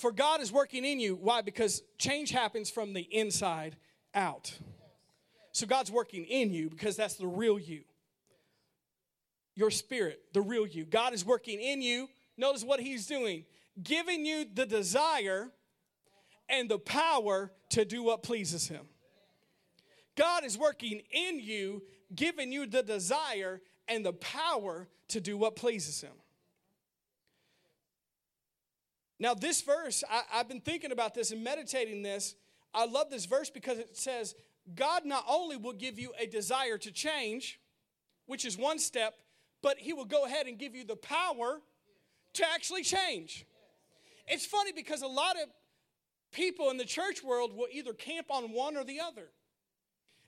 For 0.00 0.12
God 0.12 0.40
is 0.40 0.50
working 0.50 0.84
in 0.84 0.98
you. 0.98 1.14
Why? 1.14 1.42
Because 1.42 1.82
change 1.98 2.30
happens 2.30 2.70
from 2.70 2.92
the 2.92 3.02
inside 3.02 3.76
out. 4.14 4.56
So 5.52 5.66
God's 5.66 5.90
working 5.90 6.24
in 6.24 6.52
you 6.52 6.70
because 6.70 6.96
that's 6.96 7.14
the 7.14 7.26
real 7.26 7.58
you. 7.58 7.82
Your 9.54 9.70
spirit, 9.70 10.22
the 10.32 10.40
real 10.40 10.66
you. 10.66 10.84
God 10.84 11.12
is 11.12 11.24
working 11.24 11.60
in 11.60 11.82
you. 11.82 12.08
Notice 12.36 12.64
what 12.64 12.80
he's 12.80 13.06
doing 13.06 13.44
giving 13.82 14.26
you 14.26 14.44
the 14.52 14.66
desire 14.66 15.50
and 16.48 16.68
the 16.68 16.78
power 16.78 17.52
to 17.70 17.84
do 17.84 18.02
what 18.02 18.22
pleases 18.22 18.68
him. 18.68 18.86
God 20.16 20.44
is 20.44 20.58
working 20.58 21.00
in 21.10 21.40
you, 21.40 21.82
giving 22.14 22.52
you 22.52 22.66
the 22.66 22.82
desire 22.82 23.60
and 23.88 24.04
the 24.04 24.12
power 24.12 24.88
to 25.08 25.20
do 25.20 25.36
what 25.36 25.56
pleases 25.56 26.00
Him. 26.00 26.12
Now, 29.20 29.34
this 29.34 29.60
verse, 29.60 30.02
I, 30.10 30.22
have 30.38 30.48
been 30.48 30.62
thinking 30.62 30.92
about 30.92 31.14
this 31.14 31.30
and 31.30 31.44
meditating 31.44 32.02
this. 32.02 32.34
I 32.72 32.86
love 32.86 33.10
this 33.10 33.26
verse 33.26 33.50
because 33.50 33.78
it 33.78 33.96
says, 33.96 34.34
God 34.74 35.04
not 35.04 35.24
only 35.28 35.58
will 35.58 35.74
give 35.74 35.98
you 35.98 36.12
a 36.18 36.26
desire 36.26 36.78
to 36.78 36.90
change, 36.90 37.60
which 38.26 38.46
is 38.46 38.56
one 38.56 38.78
step, 38.78 39.14
but 39.62 39.78
He 39.78 39.92
will 39.92 40.06
go 40.06 40.24
ahead 40.24 40.46
and 40.46 40.58
give 40.58 40.74
you 40.74 40.84
the 40.84 40.96
power 40.96 41.60
to 42.34 42.44
actually 42.54 42.82
change. 42.82 43.44
It's 44.26 44.46
funny 44.46 44.72
because 44.72 45.02
a 45.02 45.08
lot 45.08 45.36
of 45.36 45.50
people 46.32 46.70
in 46.70 46.78
the 46.78 46.84
church 46.84 47.22
world 47.22 47.54
will 47.54 47.68
either 47.70 47.92
camp 47.92 48.28
on 48.30 48.52
one 48.52 48.76
or 48.76 48.84
the 48.84 49.00
other. 49.00 49.28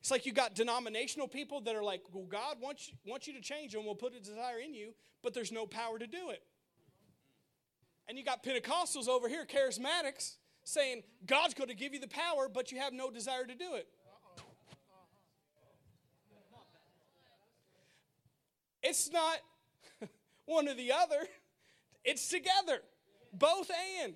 It's 0.01 0.11
like 0.11 0.27
you 0.27 0.33
got 0.33 0.55
denominational 0.55 1.29
people 1.29 1.61
that 1.63 1.77
are 1.77 1.83
like, 1.85 2.03
well, 2.13 2.27
God 2.29 2.57
wants, 2.61 2.91
wants 3.07 3.27
you 3.27 3.33
to 3.35 3.41
change 3.41 3.75
and 3.75 3.85
will 3.85 3.95
put 3.95 4.15
a 4.15 4.21
desire 4.21 4.59
in 4.59 4.75
you, 4.75 4.95
but 5.23 5.33
there's 5.33 5.53
no 5.53 5.65
power 5.65 5.99
to 5.99 6.07
do 6.07 6.31
it. 6.31 6.43
And 8.09 8.19
you 8.19 8.25
got 8.25 8.43
Pentecostals 8.43 9.09
over 9.09 9.29
here, 9.29 9.47
charismatics, 9.47 10.37
saying, 10.65 11.03
God's 11.27 11.55
going 11.55 11.69
to 11.69 11.75
give 11.75 11.95
you 11.95 12.01
the 12.01 12.09
power, 12.09 12.49
but 12.53 12.73
you 12.73 12.79
have 12.79 12.93
no 12.93 13.11
desire 13.11 13.45
to 13.45 13.55
do 13.55 13.75
it. 13.75 13.89
It's 18.83 19.11
not 19.13 19.39
one 20.47 20.69
or 20.69 20.75
the 20.75 20.93
other, 20.93 21.29
it's 22.05 22.29
together, 22.29 22.83
both 23.33 23.71
and. 24.03 24.15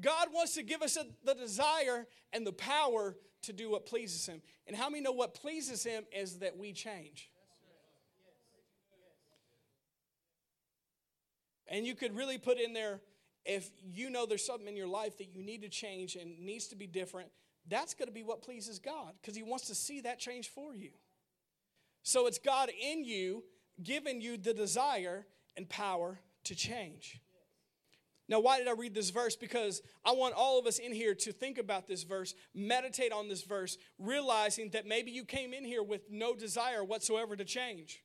God 0.00 0.28
wants 0.32 0.54
to 0.54 0.62
give 0.62 0.82
us 0.82 0.96
a, 0.96 1.06
the 1.24 1.34
desire 1.34 2.06
and 2.32 2.46
the 2.46 2.52
power 2.52 3.16
to 3.42 3.52
do 3.52 3.70
what 3.70 3.86
pleases 3.86 4.26
Him. 4.26 4.42
And 4.66 4.76
how 4.76 4.88
many 4.88 5.02
know 5.02 5.12
what 5.12 5.34
pleases 5.34 5.82
Him 5.82 6.04
is 6.12 6.38
that 6.38 6.56
we 6.56 6.72
change? 6.72 7.29
And 11.70 11.86
you 11.86 11.94
could 11.94 12.14
really 12.14 12.36
put 12.36 12.58
in 12.58 12.74
there 12.74 13.00
if 13.46 13.70
you 13.82 14.10
know 14.10 14.26
there's 14.26 14.44
something 14.44 14.68
in 14.68 14.76
your 14.76 14.88
life 14.88 15.16
that 15.18 15.28
you 15.32 15.42
need 15.42 15.62
to 15.62 15.68
change 15.68 16.16
and 16.16 16.38
needs 16.40 16.66
to 16.68 16.76
be 16.76 16.86
different, 16.86 17.30
that's 17.68 17.94
going 17.94 18.08
to 18.08 18.12
be 18.12 18.22
what 18.22 18.42
pleases 18.42 18.78
God 18.78 19.14
because 19.20 19.36
He 19.36 19.42
wants 19.42 19.66
to 19.68 19.74
see 19.74 20.00
that 20.02 20.18
change 20.18 20.50
for 20.50 20.74
you. 20.74 20.90
So 22.02 22.26
it's 22.26 22.38
God 22.38 22.70
in 22.80 23.04
you 23.04 23.44
giving 23.82 24.20
you 24.20 24.36
the 24.36 24.52
desire 24.52 25.26
and 25.56 25.68
power 25.68 26.20
to 26.44 26.54
change. 26.54 27.20
Now, 28.28 28.38
why 28.38 28.58
did 28.58 28.68
I 28.68 28.72
read 28.72 28.94
this 28.94 29.10
verse? 29.10 29.34
Because 29.34 29.82
I 30.04 30.12
want 30.12 30.34
all 30.36 30.58
of 30.58 30.66
us 30.66 30.78
in 30.78 30.92
here 30.92 31.16
to 31.16 31.32
think 31.32 31.58
about 31.58 31.88
this 31.88 32.04
verse, 32.04 32.34
meditate 32.54 33.12
on 33.12 33.28
this 33.28 33.42
verse, 33.42 33.76
realizing 33.98 34.70
that 34.70 34.86
maybe 34.86 35.10
you 35.10 35.24
came 35.24 35.52
in 35.52 35.64
here 35.64 35.82
with 35.82 36.02
no 36.10 36.36
desire 36.36 36.84
whatsoever 36.84 37.34
to 37.34 37.44
change. 37.44 38.04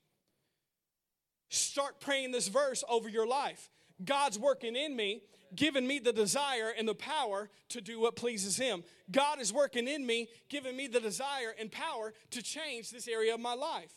Start 1.50 2.00
praying 2.00 2.32
this 2.32 2.48
verse 2.48 2.84
over 2.90 3.10
your 3.10 3.28
life. 3.28 3.70
God's 4.04 4.38
working 4.38 4.76
in 4.76 4.96
me, 4.96 5.22
giving 5.56 5.88
me 5.88 6.00
the 6.00 6.12
desire 6.12 6.74
and 6.78 6.88
the 6.88 6.96
power 6.96 7.50
to 7.70 7.82
do 7.82 8.00
what 8.00 8.16
pleases 8.16 8.58
Him. 8.58 8.84
God 9.12 9.40
is 9.40 9.54
working 9.54 9.88
in 9.88 10.06
me, 10.06 10.28
giving 10.50 10.76
me 10.76 10.88
the 10.88 11.00
desire 11.00 11.54
and 11.60 11.72
power 11.72 12.14
to 12.32 12.42
change 12.42 12.90
this 12.90 13.08
area 13.08 13.34
of 13.34 13.40
my 13.40 13.54
life. 13.54 13.94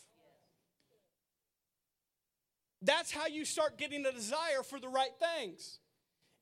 That's 2.81 3.11
how 3.11 3.27
you 3.27 3.43
start 3.43 3.77
getting 3.77 4.03
the 4.03 4.11
desire 4.11 4.63
for 4.63 4.79
the 4.79 4.87
right 4.87 5.11
things 5.19 5.79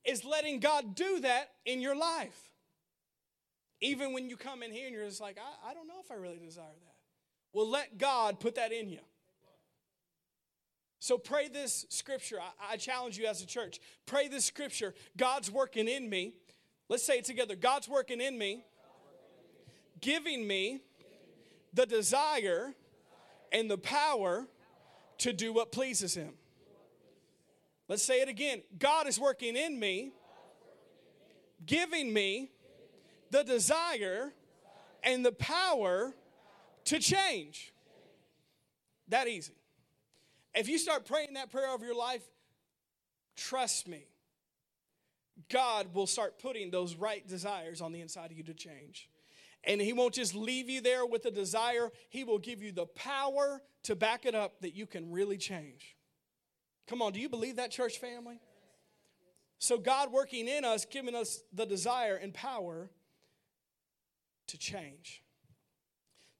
is 0.05 0.23
letting 0.23 0.59
God 0.59 0.95
do 0.95 1.19
that 1.21 1.49
in 1.65 1.81
your 1.81 1.95
life. 1.95 2.51
Even 3.81 4.13
when 4.13 4.29
you 4.29 4.37
come 4.37 4.63
in 4.63 4.71
here 4.71 4.85
and 4.87 4.95
you're 4.95 5.05
just 5.05 5.21
like, 5.21 5.37
I, 5.37 5.71
I 5.71 5.73
don't 5.73 5.87
know 5.87 5.99
if 6.03 6.11
I 6.11 6.15
really 6.15 6.39
desire 6.39 6.65
that. 6.65 6.95
Well, 7.53 7.69
let 7.69 7.97
God 7.97 8.39
put 8.39 8.55
that 8.55 8.71
in 8.71 8.89
you. 8.89 8.99
So 10.99 11.17
pray 11.17 11.47
this 11.47 11.85
scripture. 11.89 12.39
I, 12.39 12.73
I, 12.73 12.77
challenge 12.77 13.17
you 13.17 13.27
as 13.27 13.41
a 13.41 13.45
church. 13.45 13.79
Pray 14.05 14.27
this 14.27 14.45
scripture. 14.45 14.95
God's 15.15 15.51
working 15.51 15.87
in 15.87 16.09
me. 16.09 16.33
Let's 16.89 17.03
say 17.03 17.19
it 17.19 17.25
together. 17.25 17.55
God's 17.55 17.87
working 17.87 18.19
in 18.19 18.37
me, 18.37 18.63
giving 20.01 20.47
me 20.47 20.81
the 21.73 21.85
desire 21.85 22.73
and 23.51 23.69
the 23.69 23.77
power 23.77 24.47
to 25.19 25.33
do 25.33 25.53
what 25.53 25.71
pleases 25.71 26.15
Him. 26.15 26.33
Let's 27.87 28.03
say 28.03 28.21
it 28.21 28.29
again. 28.29 28.63
God 28.77 29.07
is 29.07 29.19
working 29.19 29.55
in 29.55 29.79
me, 29.79 30.11
giving 31.65 32.11
me 32.11 32.49
the 33.31 33.43
desire 33.43 34.33
and 35.03 35.25
the 35.25 35.31
power 35.31 36.13
to 36.85 36.99
change. 36.99 37.73
That 39.09 39.27
easy. 39.27 39.53
If 40.57 40.67
you 40.67 40.79
start 40.79 41.05
praying 41.05 41.35
that 41.35 41.51
prayer 41.51 41.69
over 41.69 41.85
your 41.85 41.95
life, 41.95 42.23
trust 43.35 43.87
me, 43.87 44.07
God 45.49 45.93
will 45.93 46.07
start 46.07 46.39
putting 46.39 46.71
those 46.71 46.95
right 46.95 47.25
desires 47.27 47.79
on 47.79 47.91
the 47.91 48.01
inside 48.01 48.31
of 48.31 48.37
you 48.37 48.43
to 48.45 48.55
change. 48.55 49.09
And 49.63 49.79
He 49.79 49.93
won't 49.93 50.15
just 50.15 50.33
leave 50.33 50.67
you 50.67 50.81
there 50.81 51.05
with 51.05 51.25
a 51.25 51.31
desire, 51.31 51.91
He 52.09 52.23
will 52.23 52.39
give 52.39 52.63
you 52.63 52.71
the 52.71 52.87
power 52.87 53.61
to 53.83 53.95
back 53.95 54.25
it 54.25 54.33
up 54.33 54.61
that 54.61 54.73
you 54.73 54.87
can 54.87 55.11
really 55.11 55.37
change. 55.37 55.95
Come 56.87 57.01
on, 57.01 57.13
do 57.13 57.19
you 57.19 57.29
believe 57.29 57.57
that, 57.57 57.69
church 57.69 57.99
family? 57.99 58.39
So, 59.59 59.77
God 59.77 60.11
working 60.11 60.47
in 60.47 60.65
us, 60.65 60.85
giving 60.85 61.15
us 61.15 61.41
the 61.53 61.65
desire 61.65 62.15
and 62.15 62.33
power 62.33 62.89
to 64.47 64.57
change. 64.57 65.23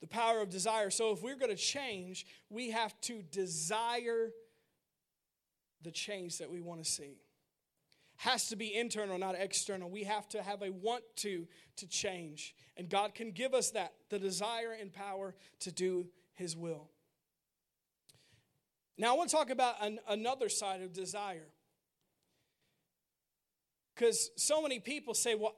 The 0.01 0.07
power 0.07 0.41
of 0.41 0.49
desire. 0.49 0.89
So, 0.89 1.11
if 1.11 1.23
we're 1.23 1.37
going 1.37 1.49
to 1.49 1.61
change, 1.61 2.25
we 2.49 2.71
have 2.71 2.99
to 3.01 3.23
desire 3.31 4.31
the 5.81 5.91
change 5.91 6.37
that 6.37 6.51
we 6.51 6.61
want 6.61 6.83
to 6.83 6.89
see. 6.89 7.21
Has 8.17 8.47
to 8.47 8.55
be 8.55 8.75
internal, 8.75 9.17
not 9.17 9.35
external. 9.35 9.89
We 9.89 10.03
have 10.03 10.27
to 10.29 10.41
have 10.41 10.61
a 10.61 10.71
want 10.71 11.03
to 11.17 11.47
to 11.77 11.87
change. 11.87 12.55
And 12.75 12.89
God 12.89 13.15
can 13.15 13.31
give 13.31 13.53
us 13.53 13.71
that, 13.71 13.93
the 14.09 14.19
desire 14.19 14.75
and 14.79 14.91
power 14.91 15.35
to 15.61 15.71
do 15.71 16.07
His 16.33 16.55
will. 16.55 16.89
Now, 18.97 19.13
I 19.13 19.17
want 19.17 19.29
to 19.29 19.35
talk 19.35 19.49
about 19.51 19.75
an, 19.81 19.99
another 20.09 20.49
side 20.49 20.81
of 20.81 20.93
desire. 20.93 21.47
Because 23.93 24.31
so 24.35 24.61
many 24.61 24.79
people 24.79 25.13
say, 25.13 25.35
well, 25.35 25.55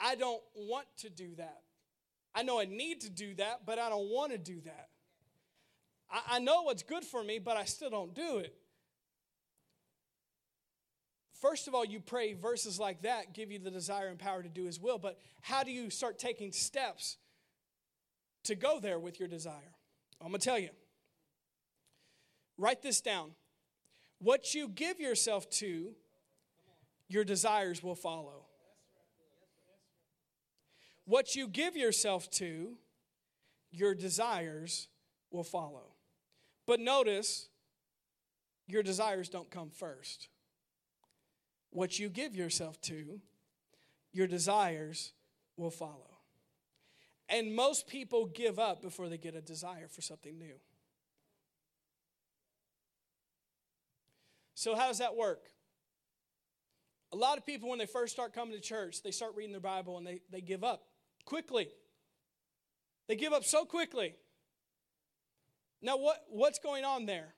I 0.00 0.14
don't 0.14 0.42
want 0.54 0.86
to 0.98 1.10
do 1.10 1.34
that. 1.36 1.62
I 2.38 2.42
know 2.42 2.60
I 2.60 2.66
need 2.66 3.00
to 3.00 3.10
do 3.10 3.34
that, 3.34 3.62
but 3.66 3.80
I 3.80 3.88
don't 3.88 4.10
want 4.10 4.30
to 4.30 4.38
do 4.38 4.60
that. 4.60 4.90
I, 6.08 6.36
I 6.36 6.38
know 6.38 6.62
what's 6.62 6.84
good 6.84 7.02
for 7.02 7.24
me, 7.24 7.40
but 7.40 7.56
I 7.56 7.64
still 7.64 7.90
don't 7.90 8.14
do 8.14 8.36
it. 8.36 8.54
First 11.40 11.66
of 11.66 11.74
all, 11.74 11.84
you 11.84 11.98
pray 11.98 12.34
verses 12.34 12.78
like 12.78 13.02
that 13.02 13.34
give 13.34 13.50
you 13.50 13.58
the 13.58 13.72
desire 13.72 14.06
and 14.06 14.20
power 14.20 14.40
to 14.40 14.48
do 14.48 14.66
His 14.66 14.78
will, 14.78 14.98
but 14.98 15.18
how 15.40 15.64
do 15.64 15.72
you 15.72 15.90
start 15.90 16.16
taking 16.16 16.52
steps 16.52 17.16
to 18.44 18.54
go 18.54 18.78
there 18.78 19.00
with 19.00 19.18
your 19.18 19.28
desire? 19.28 19.74
I'm 20.20 20.28
going 20.28 20.38
to 20.38 20.44
tell 20.44 20.60
you. 20.60 20.70
Write 22.56 22.82
this 22.82 23.00
down. 23.00 23.32
What 24.20 24.54
you 24.54 24.68
give 24.68 25.00
yourself 25.00 25.50
to, 25.50 25.90
your 27.08 27.24
desires 27.24 27.82
will 27.82 27.96
follow. 27.96 28.47
What 31.08 31.34
you 31.34 31.48
give 31.48 31.74
yourself 31.74 32.30
to, 32.32 32.74
your 33.70 33.94
desires 33.94 34.88
will 35.30 35.42
follow. 35.42 35.94
But 36.66 36.80
notice, 36.80 37.48
your 38.66 38.82
desires 38.82 39.30
don't 39.30 39.50
come 39.50 39.70
first. 39.70 40.28
What 41.70 41.98
you 41.98 42.10
give 42.10 42.36
yourself 42.36 42.78
to, 42.82 43.22
your 44.12 44.26
desires 44.26 45.14
will 45.56 45.70
follow. 45.70 46.18
And 47.30 47.56
most 47.56 47.86
people 47.86 48.26
give 48.26 48.58
up 48.58 48.82
before 48.82 49.08
they 49.08 49.16
get 49.16 49.34
a 49.34 49.40
desire 49.40 49.88
for 49.88 50.02
something 50.02 50.38
new. 50.38 50.56
So, 54.52 54.76
how 54.76 54.88
does 54.88 54.98
that 54.98 55.16
work? 55.16 55.46
A 57.12 57.16
lot 57.16 57.38
of 57.38 57.46
people, 57.46 57.70
when 57.70 57.78
they 57.78 57.86
first 57.86 58.12
start 58.12 58.34
coming 58.34 58.54
to 58.54 58.60
church, 58.60 59.02
they 59.02 59.10
start 59.10 59.32
reading 59.36 59.52
their 59.52 59.60
Bible 59.62 59.96
and 59.96 60.06
they, 60.06 60.20
they 60.30 60.42
give 60.42 60.62
up 60.62 60.87
quickly. 61.28 61.68
They 63.06 63.14
give 63.14 63.34
up 63.34 63.44
so 63.44 63.66
quickly. 63.66 64.14
Now, 65.82 65.98
what, 65.98 66.24
what's 66.30 66.58
going 66.58 66.84
on 66.84 67.04
there? 67.04 67.34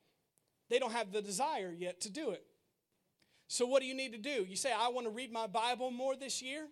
They 0.69 0.79
don't 0.79 0.93
have 0.93 1.11
the 1.11 1.21
desire 1.21 1.75
yet 1.77 2.01
to 2.03 2.11
do 2.11 2.31
it. 2.31 2.45
So, 3.49 3.67
what 3.67 3.83
do 3.83 3.87
you 3.87 3.95
need 3.95 4.13
to 4.13 4.19
do? 4.19 4.47
You 4.49 4.55
say, 4.55 4.73
I 4.73 4.89
want 4.89 5.09
to 5.09 5.11
read 5.11 5.33
my 5.33 5.49
Bible 5.49 5.91
more 5.91 6.15
this 6.15 6.41
year. 6.41 6.69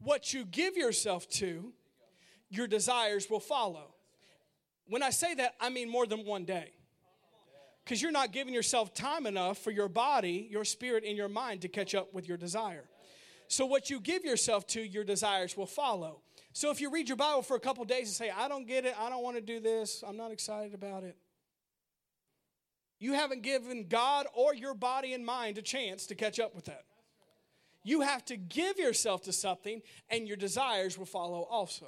What 0.00 0.32
you 0.32 0.46
give 0.46 0.74
yourself 0.74 1.28
to, 1.32 1.74
your 2.48 2.66
desires 2.66 3.28
will 3.28 3.40
follow. 3.40 3.94
When 4.86 5.02
I 5.02 5.10
say 5.10 5.34
that, 5.34 5.54
I 5.60 5.68
mean 5.68 5.90
more 5.90 6.06
than 6.06 6.24
one 6.24 6.46
day 6.46 6.72
because 7.84 8.00
you're 8.00 8.10
not 8.10 8.32
giving 8.32 8.54
yourself 8.54 8.94
time 8.94 9.26
enough 9.26 9.58
for 9.58 9.70
your 9.70 9.88
body, 9.88 10.48
your 10.50 10.64
spirit, 10.64 11.04
and 11.06 11.14
your 11.14 11.28
mind 11.28 11.60
to 11.62 11.68
catch 11.68 11.94
up 11.94 12.14
with 12.14 12.26
your 12.26 12.38
desire. 12.38 12.84
So, 13.48 13.66
what 13.66 13.90
you 13.90 14.00
give 14.00 14.24
yourself 14.24 14.66
to, 14.68 14.80
your 14.80 15.04
desires 15.04 15.58
will 15.58 15.66
follow. 15.66 16.22
So, 16.58 16.72
if 16.72 16.80
you 16.80 16.90
read 16.90 17.08
your 17.08 17.16
Bible 17.16 17.42
for 17.42 17.56
a 17.56 17.60
couple 17.60 17.84
days 17.84 18.08
and 18.08 18.16
say, 18.16 18.32
I 18.36 18.48
don't 18.48 18.66
get 18.66 18.84
it, 18.84 18.92
I 18.98 19.08
don't 19.10 19.22
want 19.22 19.36
to 19.36 19.40
do 19.40 19.60
this, 19.60 20.02
I'm 20.04 20.16
not 20.16 20.32
excited 20.32 20.74
about 20.74 21.04
it, 21.04 21.16
you 22.98 23.12
haven't 23.12 23.42
given 23.42 23.86
God 23.88 24.26
or 24.34 24.52
your 24.56 24.74
body 24.74 25.14
and 25.14 25.24
mind 25.24 25.56
a 25.58 25.62
chance 25.62 26.08
to 26.08 26.16
catch 26.16 26.40
up 26.40 26.56
with 26.56 26.64
that. 26.64 26.82
You 27.84 28.00
have 28.00 28.24
to 28.24 28.36
give 28.36 28.76
yourself 28.76 29.22
to 29.22 29.32
something, 29.32 29.82
and 30.10 30.26
your 30.26 30.36
desires 30.36 30.98
will 30.98 31.06
follow 31.06 31.42
also. 31.42 31.86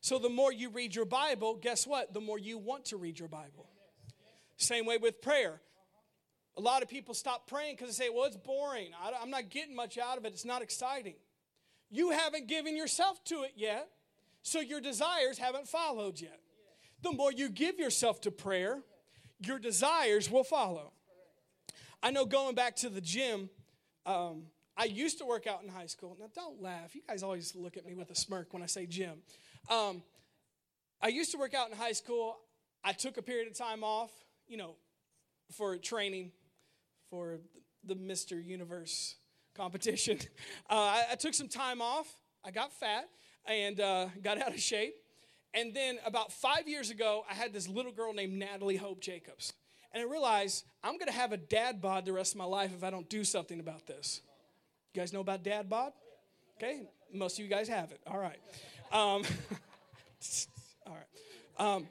So 0.00 0.18
the 0.18 0.28
more 0.28 0.52
you 0.52 0.70
read 0.70 0.96
your 0.96 1.04
Bible, 1.04 1.54
guess 1.54 1.86
what? 1.86 2.12
The 2.12 2.20
more 2.20 2.36
you 2.36 2.58
want 2.58 2.86
to 2.86 2.96
read 2.96 3.20
your 3.20 3.28
Bible. 3.28 3.68
Same 4.56 4.86
way 4.86 4.98
with 4.98 5.22
prayer. 5.22 5.60
A 6.56 6.60
lot 6.60 6.82
of 6.82 6.88
people 6.88 7.14
stop 7.14 7.46
praying 7.46 7.76
because 7.76 7.96
they 7.96 8.06
say, 8.06 8.10
well, 8.10 8.24
it's 8.24 8.36
boring. 8.36 8.88
I'm 9.22 9.30
not 9.30 9.50
getting 9.50 9.76
much 9.76 9.98
out 9.98 10.18
of 10.18 10.24
it. 10.24 10.32
It's 10.32 10.44
not 10.44 10.62
exciting. 10.62 11.14
You 11.94 12.10
haven't 12.10 12.48
given 12.48 12.76
yourself 12.76 13.22
to 13.26 13.44
it 13.44 13.52
yet, 13.54 13.88
so 14.42 14.58
your 14.58 14.80
desires 14.80 15.38
haven't 15.38 15.68
followed 15.68 16.20
yet. 16.20 16.40
The 17.02 17.12
more 17.12 17.30
you 17.30 17.48
give 17.48 17.78
yourself 17.78 18.20
to 18.22 18.32
prayer, 18.32 18.80
your 19.38 19.60
desires 19.60 20.28
will 20.28 20.42
follow. 20.42 20.92
I 22.02 22.10
know 22.10 22.24
going 22.24 22.56
back 22.56 22.74
to 22.78 22.88
the 22.88 23.00
gym, 23.00 23.48
um, 24.06 24.46
I 24.76 24.86
used 24.86 25.18
to 25.18 25.24
work 25.24 25.46
out 25.46 25.62
in 25.62 25.68
high 25.68 25.86
school. 25.86 26.16
Now, 26.18 26.26
don't 26.34 26.60
laugh. 26.60 26.96
You 26.96 27.02
guys 27.06 27.22
always 27.22 27.54
look 27.54 27.76
at 27.76 27.86
me 27.86 27.94
with 27.94 28.10
a 28.10 28.16
smirk 28.16 28.52
when 28.52 28.64
I 28.64 28.66
say 28.66 28.86
gym. 28.86 29.22
Um, 29.70 30.02
I 31.00 31.08
used 31.08 31.30
to 31.30 31.38
work 31.38 31.54
out 31.54 31.70
in 31.70 31.76
high 31.76 31.92
school. 31.92 32.38
I 32.82 32.92
took 32.92 33.18
a 33.18 33.22
period 33.22 33.46
of 33.46 33.56
time 33.56 33.84
off, 33.84 34.10
you 34.48 34.56
know, 34.56 34.74
for 35.52 35.76
training 35.76 36.32
for 37.08 37.38
the 37.84 37.94
Mr. 37.94 38.44
Universe 38.44 39.14
competition. 39.54 40.18
Uh, 40.70 40.74
I, 40.74 41.04
I, 41.12 41.14
took 41.16 41.34
some 41.34 41.48
time 41.48 41.82
off. 41.82 42.08
I 42.42 42.50
got 42.50 42.72
fat 42.72 43.08
and 43.46 43.78
uh, 43.78 44.06
got 44.22 44.40
out 44.40 44.54
of 44.54 44.60
shape. 44.60 44.94
And 45.52 45.74
then 45.74 45.98
about 46.06 46.32
five 46.32 46.66
years 46.66 46.90
ago, 46.90 47.24
I 47.30 47.34
had 47.34 47.52
this 47.52 47.68
little 47.68 47.92
girl 47.92 48.14
named 48.14 48.32
Natalie 48.32 48.76
Hope 48.76 49.00
Jacobs. 49.00 49.52
And 49.92 50.02
I 50.02 50.06
realized 50.06 50.64
I'm 50.82 50.94
going 50.94 51.06
to 51.06 51.12
have 51.12 51.32
a 51.32 51.36
dad 51.36 51.82
bod 51.82 52.06
the 52.06 52.12
rest 52.12 52.32
of 52.32 52.38
my 52.38 52.44
life 52.44 52.72
if 52.74 52.82
I 52.82 52.90
don't 52.90 53.08
do 53.10 53.24
something 53.24 53.60
about 53.60 53.86
this. 53.86 54.22
You 54.94 55.02
guys 55.02 55.12
know 55.12 55.20
about 55.20 55.44
dad 55.44 55.68
bod? 55.68 55.92
Okay, 56.56 56.82
most 57.12 57.38
of 57.38 57.44
you 57.44 57.50
guys 57.50 57.68
have 57.68 57.92
it. 57.92 58.00
All 58.06 58.18
right. 58.18 58.38
Um, 58.90 59.22
all 60.86 60.96
right. 60.96 61.58
Um, 61.58 61.86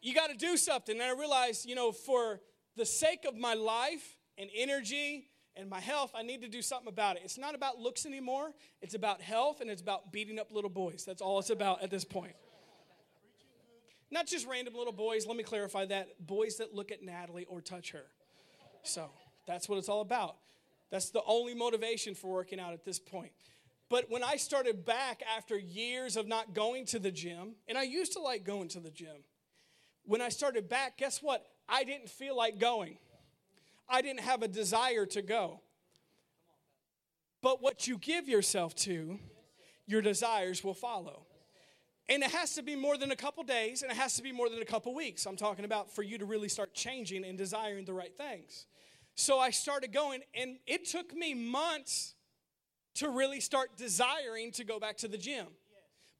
you 0.00 0.12
got 0.14 0.28
to 0.30 0.36
do 0.36 0.56
something. 0.56 1.00
And 1.00 1.04
I 1.04 1.18
realized, 1.18 1.66
you 1.66 1.76
know, 1.76 1.92
for 1.92 2.40
the 2.76 2.84
sake 2.84 3.24
of 3.26 3.36
my 3.36 3.54
life 3.54 4.16
and 4.36 4.50
energy 4.54 5.28
and 5.56 5.68
my 5.68 5.80
health, 5.80 6.12
I 6.14 6.22
need 6.22 6.42
to 6.42 6.48
do 6.48 6.62
something 6.62 6.88
about 6.88 7.16
it. 7.16 7.22
It's 7.24 7.38
not 7.38 7.54
about 7.54 7.78
looks 7.78 8.06
anymore, 8.06 8.52
it's 8.80 8.94
about 8.94 9.20
health 9.20 9.60
and 9.60 9.70
it's 9.70 9.82
about 9.82 10.12
beating 10.12 10.38
up 10.38 10.52
little 10.52 10.70
boys. 10.70 11.04
That's 11.04 11.22
all 11.22 11.38
it's 11.38 11.50
about 11.50 11.82
at 11.82 11.90
this 11.90 12.04
point. 12.04 12.34
Not 14.10 14.26
just 14.26 14.46
random 14.46 14.74
little 14.74 14.92
boys, 14.92 15.26
let 15.26 15.36
me 15.36 15.42
clarify 15.42 15.86
that 15.86 16.26
boys 16.26 16.58
that 16.58 16.74
look 16.74 16.92
at 16.92 17.02
Natalie 17.02 17.46
or 17.46 17.60
touch 17.60 17.92
her. 17.92 18.04
So 18.82 19.10
that's 19.46 19.68
what 19.68 19.78
it's 19.78 19.88
all 19.88 20.02
about. 20.02 20.36
That's 20.90 21.10
the 21.10 21.22
only 21.26 21.54
motivation 21.54 22.14
for 22.14 22.30
working 22.30 22.60
out 22.60 22.74
at 22.74 22.84
this 22.84 22.98
point. 22.98 23.32
But 23.88 24.10
when 24.10 24.22
I 24.22 24.36
started 24.36 24.84
back 24.84 25.22
after 25.36 25.58
years 25.58 26.16
of 26.16 26.26
not 26.26 26.54
going 26.54 26.86
to 26.86 26.98
the 26.98 27.10
gym, 27.10 27.56
and 27.68 27.76
I 27.76 27.82
used 27.82 28.12
to 28.14 28.20
like 28.20 28.44
going 28.44 28.68
to 28.68 28.80
the 28.80 28.90
gym, 28.90 29.16
when 30.04 30.20
I 30.20 30.28
started 30.28 30.68
back, 30.68 30.98
guess 30.98 31.22
what? 31.22 31.46
I 31.68 31.84
didn't 31.84 32.08
feel 32.08 32.36
like 32.36 32.58
going. 32.58 32.98
I 33.92 34.00
didn't 34.00 34.20
have 34.20 34.42
a 34.42 34.48
desire 34.48 35.04
to 35.06 35.20
go. 35.20 35.60
But 37.42 37.62
what 37.62 37.86
you 37.86 37.98
give 37.98 38.26
yourself 38.26 38.74
to, 38.76 39.18
your 39.86 40.00
desires 40.00 40.64
will 40.64 40.74
follow. 40.74 41.26
And 42.08 42.22
it 42.22 42.30
has 42.30 42.54
to 42.54 42.62
be 42.62 42.74
more 42.74 42.96
than 42.96 43.12
a 43.12 43.16
couple 43.16 43.42
days, 43.44 43.82
and 43.82 43.92
it 43.92 43.96
has 43.96 44.14
to 44.16 44.22
be 44.22 44.32
more 44.32 44.48
than 44.48 44.62
a 44.62 44.64
couple 44.64 44.94
weeks. 44.94 45.26
I'm 45.26 45.36
talking 45.36 45.66
about 45.66 45.94
for 45.94 46.02
you 46.02 46.16
to 46.18 46.24
really 46.24 46.48
start 46.48 46.72
changing 46.72 47.24
and 47.24 47.36
desiring 47.36 47.84
the 47.84 47.92
right 47.92 48.16
things. 48.16 48.66
So 49.14 49.38
I 49.38 49.50
started 49.50 49.92
going, 49.92 50.22
and 50.34 50.56
it 50.66 50.86
took 50.86 51.12
me 51.12 51.34
months 51.34 52.14
to 52.94 53.10
really 53.10 53.40
start 53.40 53.76
desiring 53.76 54.52
to 54.52 54.64
go 54.64 54.80
back 54.80 54.96
to 54.98 55.08
the 55.08 55.18
gym. 55.18 55.46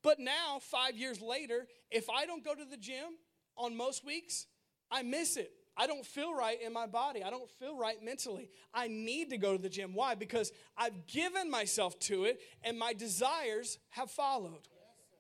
But 0.02 0.18
now, 0.18 0.58
five 0.60 0.96
years 0.96 1.22
later, 1.22 1.66
if 1.90 2.10
I 2.10 2.26
don't 2.26 2.44
go 2.44 2.54
to 2.54 2.64
the 2.64 2.76
gym 2.76 3.16
on 3.56 3.76
most 3.76 4.04
weeks, 4.04 4.46
I 4.90 5.02
miss 5.02 5.36
it. 5.36 5.52
I 5.76 5.86
don't 5.86 6.04
feel 6.04 6.34
right 6.34 6.60
in 6.60 6.72
my 6.72 6.86
body. 6.86 7.22
I 7.24 7.30
don't 7.30 7.48
feel 7.48 7.76
right 7.76 8.02
mentally. 8.04 8.50
I 8.74 8.88
need 8.88 9.30
to 9.30 9.38
go 9.38 9.56
to 9.56 9.62
the 9.62 9.70
gym. 9.70 9.94
Why? 9.94 10.14
Because 10.14 10.52
I've 10.76 11.06
given 11.06 11.50
myself 11.50 11.98
to 12.00 12.24
it 12.24 12.40
and 12.62 12.78
my 12.78 12.92
desires 12.92 13.78
have 13.90 14.10
followed. 14.10 14.68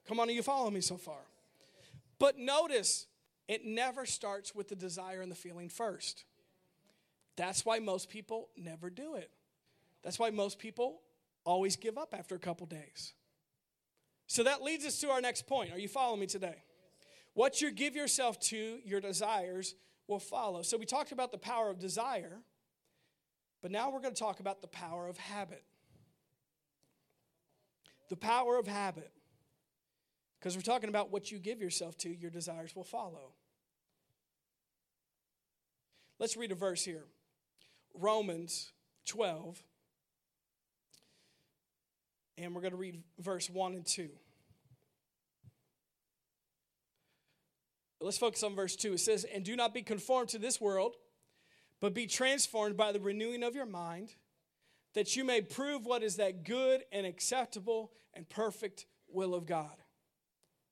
Come 0.06 0.20
on, 0.20 0.28
are 0.28 0.32
you 0.32 0.42
following 0.42 0.74
me 0.74 0.80
so 0.80 0.96
far? 0.96 1.20
But 2.18 2.38
notice, 2.38 3.06
it 3.48 3.64
never 3.64 4.04
starts 4.04 4.54
with 4.54 4.68
the 4.68 4.76
desire 4.76 5.22
and 5.22 5.30
the 5.30 5.36
feeling 5.36 5.68
first. 5.68 6.24
That's 7.36 7.64
why 7.64 7.78
most 7.78 8.10
people 8.10 8.48
never 8.56 8.90
do 8.90 9.14
it. 9.14 9.30
That's 10.02 10.18
why 10.18 10.30
most 10.30 10.58
people 10.58 11.00
always 11.44 11.76
give 11.76 11.96
up 11.96 12.14
after 12.16 12.34
a 12.34 12.38
couple 12.38 12.66
days. 12.66 13.14
So 14.26 14.42
that 14.44 14.62
leads 14.62 14.84
us 14.84 14.98
to 15.00 15.10
our 15.10 15.20
next 15.20 15.46
point. 15.46 15.72
Are 15.72 15.78
you 15.78 15.88
following 15.88 16.20
me 16.20 16.26
today? 16.26 16.62
What 17.34 17.60
you 17.60 17.70
give 17.70 17.96
yourself 17.96 18.38
to, 18.40 18.78
your 18.84 19.00
desires 19.00 19.74
will 20.12 20.20
follow. 20.20 20.62
So 20.62 20.76
we 20.76 20.84
talked 20.84 21.10
about 21.10 21.32
the 21.32 21.38
power 21.38 21.70
of 21.70 21.78
desire, 21.78 22.38
but 23.62 23.70
now 23.70 23.90
we're 23.90 24.00
going 24.00 24.14
to 24.14 24.18
talk 24.18 24.40
about 24.40 24.60
the 24.60 24.68
power 24.68 25.08
of 25.08 25.16
habit. 25.16 25.64
The 28.10 28.16
power 28.16 28.58
of 28.58 28.66
habit. 28.66 29.10
Because 30.38 30.54
we're 30.54 30.62
talking 30.62 30.90
about 30.90 31.10
what 31.10 31.32
you 31.32 31.38
give 31.38 31.60
yourself 31.60 31.96
to, 31.98 32.14
your 32.14 32.30
desires 32.30 32.76
will 32.76 32.84
follow. 32.84 33.32
Let's 36.18 36.36
read 36.36 36.52
a 36.52 36.56
verse 36.56 36.84
here 36.84 37.04
Romans 37.94 38.72
12. 39.06 39.62
And 42.38 42.54
we're 42.54 42.60
going 42.60 42.72
to 42.72 42.78
read 42.78 43.02
verse 43.18 43.48
1 43.48 43.74
and 43.74 43.86
2. 43.86 44.08
Let's 48.02 48.18
focus 48.18 48.42
on 48.42 48.54
verse 48.54 48.74
2. 48.76 48.94
It 48.94 48.98
says, 48.98 49.24
And 49.24 49.44
do 49.44 49.54
not 49.54 49.72
be 49.72 49.82
conformed 49.82 50.28
to 50.30 50.38
this 50.38 50.60
world, 50.60 50.96
but 51.80 51.94
be 51.94 52.06
transformed 52.06 52.76
by 52.76 52.92
the 52.92 53.00
renewing 53.00 53.42
of 53.42 53.54
your 53.54 53.66
mind, 53.66 54.14
that 54.94 55.16
you 55.16 55.24
may 55.24 55.40
prove 55.40 55.86
what 55.86 56.02
is 56.02 56.16
that 56.16 56.44
good 56.44 56.82
and 56.90 57.06
acceptable 57.06 57.92
and 58.14 58.28
perfect 58.28 58.86
will 59.08 59.34
of 59.34 59.46
God. 59.46 59.76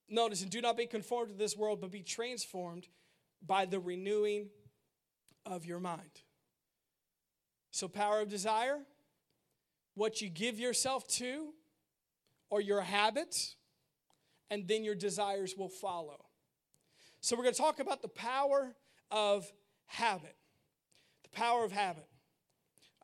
Notice, 0.08 0.42
and 0.42 0.50
do 0.50 0.60
not 0.60 0.76
be 0.76 0.86
conformed 0.86 1.30
to 1.30 1.36
this 1.36 1.56
world, 1.56 1.80
but 1.80 1.92
be 1.92 2.02
transformed 2.02 2.88
by 3.46 3.64
the 3.64 3.78
renewing 3.78 4.48
of 5.46 5.64
your 5.64 5.78
mind. 5.78 6.22
So, 7.70 7.86
power 7.86 8.20
of 8.20 8.28
desire, 8.28 8.80
what 9.94 10.20
you 10.20 10.28
give 10.28 10.58
yourself 10.58 11.06
to, 11.08 11.54
or 12.50 12.60
your 12.60 12.80
habits, 12.80 13.54
and 14.50 14.66
then 14.66 14.82
your 14.82 14.96
desires 14.96 15.54
will 15.56 15.68
follow. 15.68 16.29
So, 17.20 17.36
we're 17.36 17.42
going 17.42 17.54
to 17.54 17.60
talk 17.60 17.80
about 17.80 18.02
the 18.02 18.08
power 18.08 18.74
of 19.10 19.50
habit. 19.86 20.36
The 21.24 21.30
power 21.30 21.64
of 21.64 21.72
habit. 21.72 22.06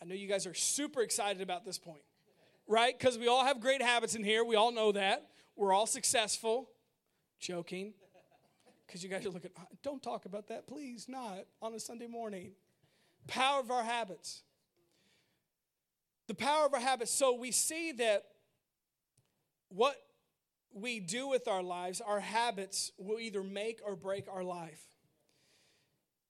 I 0.00 0.04
know 0.04 0.14
you 0.14 0.28
guys 0.28 0.46
are 0.46 0.54
super 0.54 1.02
excited 1.02 1.42
about 1.42 1.64
this 1.64 1.78
point, 1.78 2.02
right? 2.66 2.96
Because 2.98 3.18
we 3.18 3.28
all 3.28 3.44
have 3.44 3.60
great 3.60 3.82
habits 3.82 4.14
in 4.14 4.22
here. 4.22 4.44
We 4.44 4.56
all 4.56 4.72
know 4.72 4.92
that. 4.92 5.28
We're 5.56 5.72
all 5.72 5.86
successful. 5.86 6.70
Joking. 7.40 7.94
Because 8.86 9.02
you 9.02 9.08
guys 9.08 9.26
are 9.26 9.30
looking, 9.30 9.50
uh, 9.56 9.62
don't 9.82 10.02
talk 10.02 10.26
about 10.26 10.48
that, 10.48 10.66
please, 10.66 11.08
not 11.08 11.46
on 11.60 11.74
a 11.74 11.80
Sunday 11.80 12.06
morning. 12.06 12.52
Power 13.26 13.60
of 13.60 13.70
our 13.70 13.82
habits. 13.82 14.42
The 16.28 16.34
power 16.34 16.66
of 16.66 16.74
our 16.74 16.80
habits. 16.80 17.10
So 17.10 17.34
we 17.34 17.50
see 17.50 17.92
that 17.92 18.24
what 19.68 19.96
we 20.72 21.00
do 21.00 21.28
with 21.28 21.48
our 21.48 21.62
lives, 21.62 22.00
our 22.00 22.20
habits 22.20 22.92
will 22.98 23.18
either 23.18 23.42
make 23.42 23.80
or 23.84 23.96
break 23.96 24.26
our 24.28 24.44
life. 24.44 24.82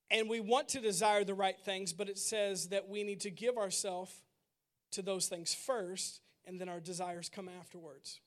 And 0.09 0.29
we 0.29 0.39
want 0.39 0.69
to 0.69 0.79
desire 0.79 1.23
the 1.23 1.33
right 1.33 1.59
things, 1.59 1.91
but 1.91 2.07
it 2.07 2.17
says 2.17 2.69
that 2.69 2.87
we 2.87 3.03
need 3.03 3.21
to 3.21 3.29
give 3.29 3.57
ourselves 3.57 4.21
to 4.91 5.01
those 5.01 5.27
things 5.27 5.53
first, 5.53 6.21
and 6.45 6.61
then 6.61 6.69
our 6.69 6.79
desires 6.79 7.29
come 7.29 7.49
afterwards. 7.59 8.21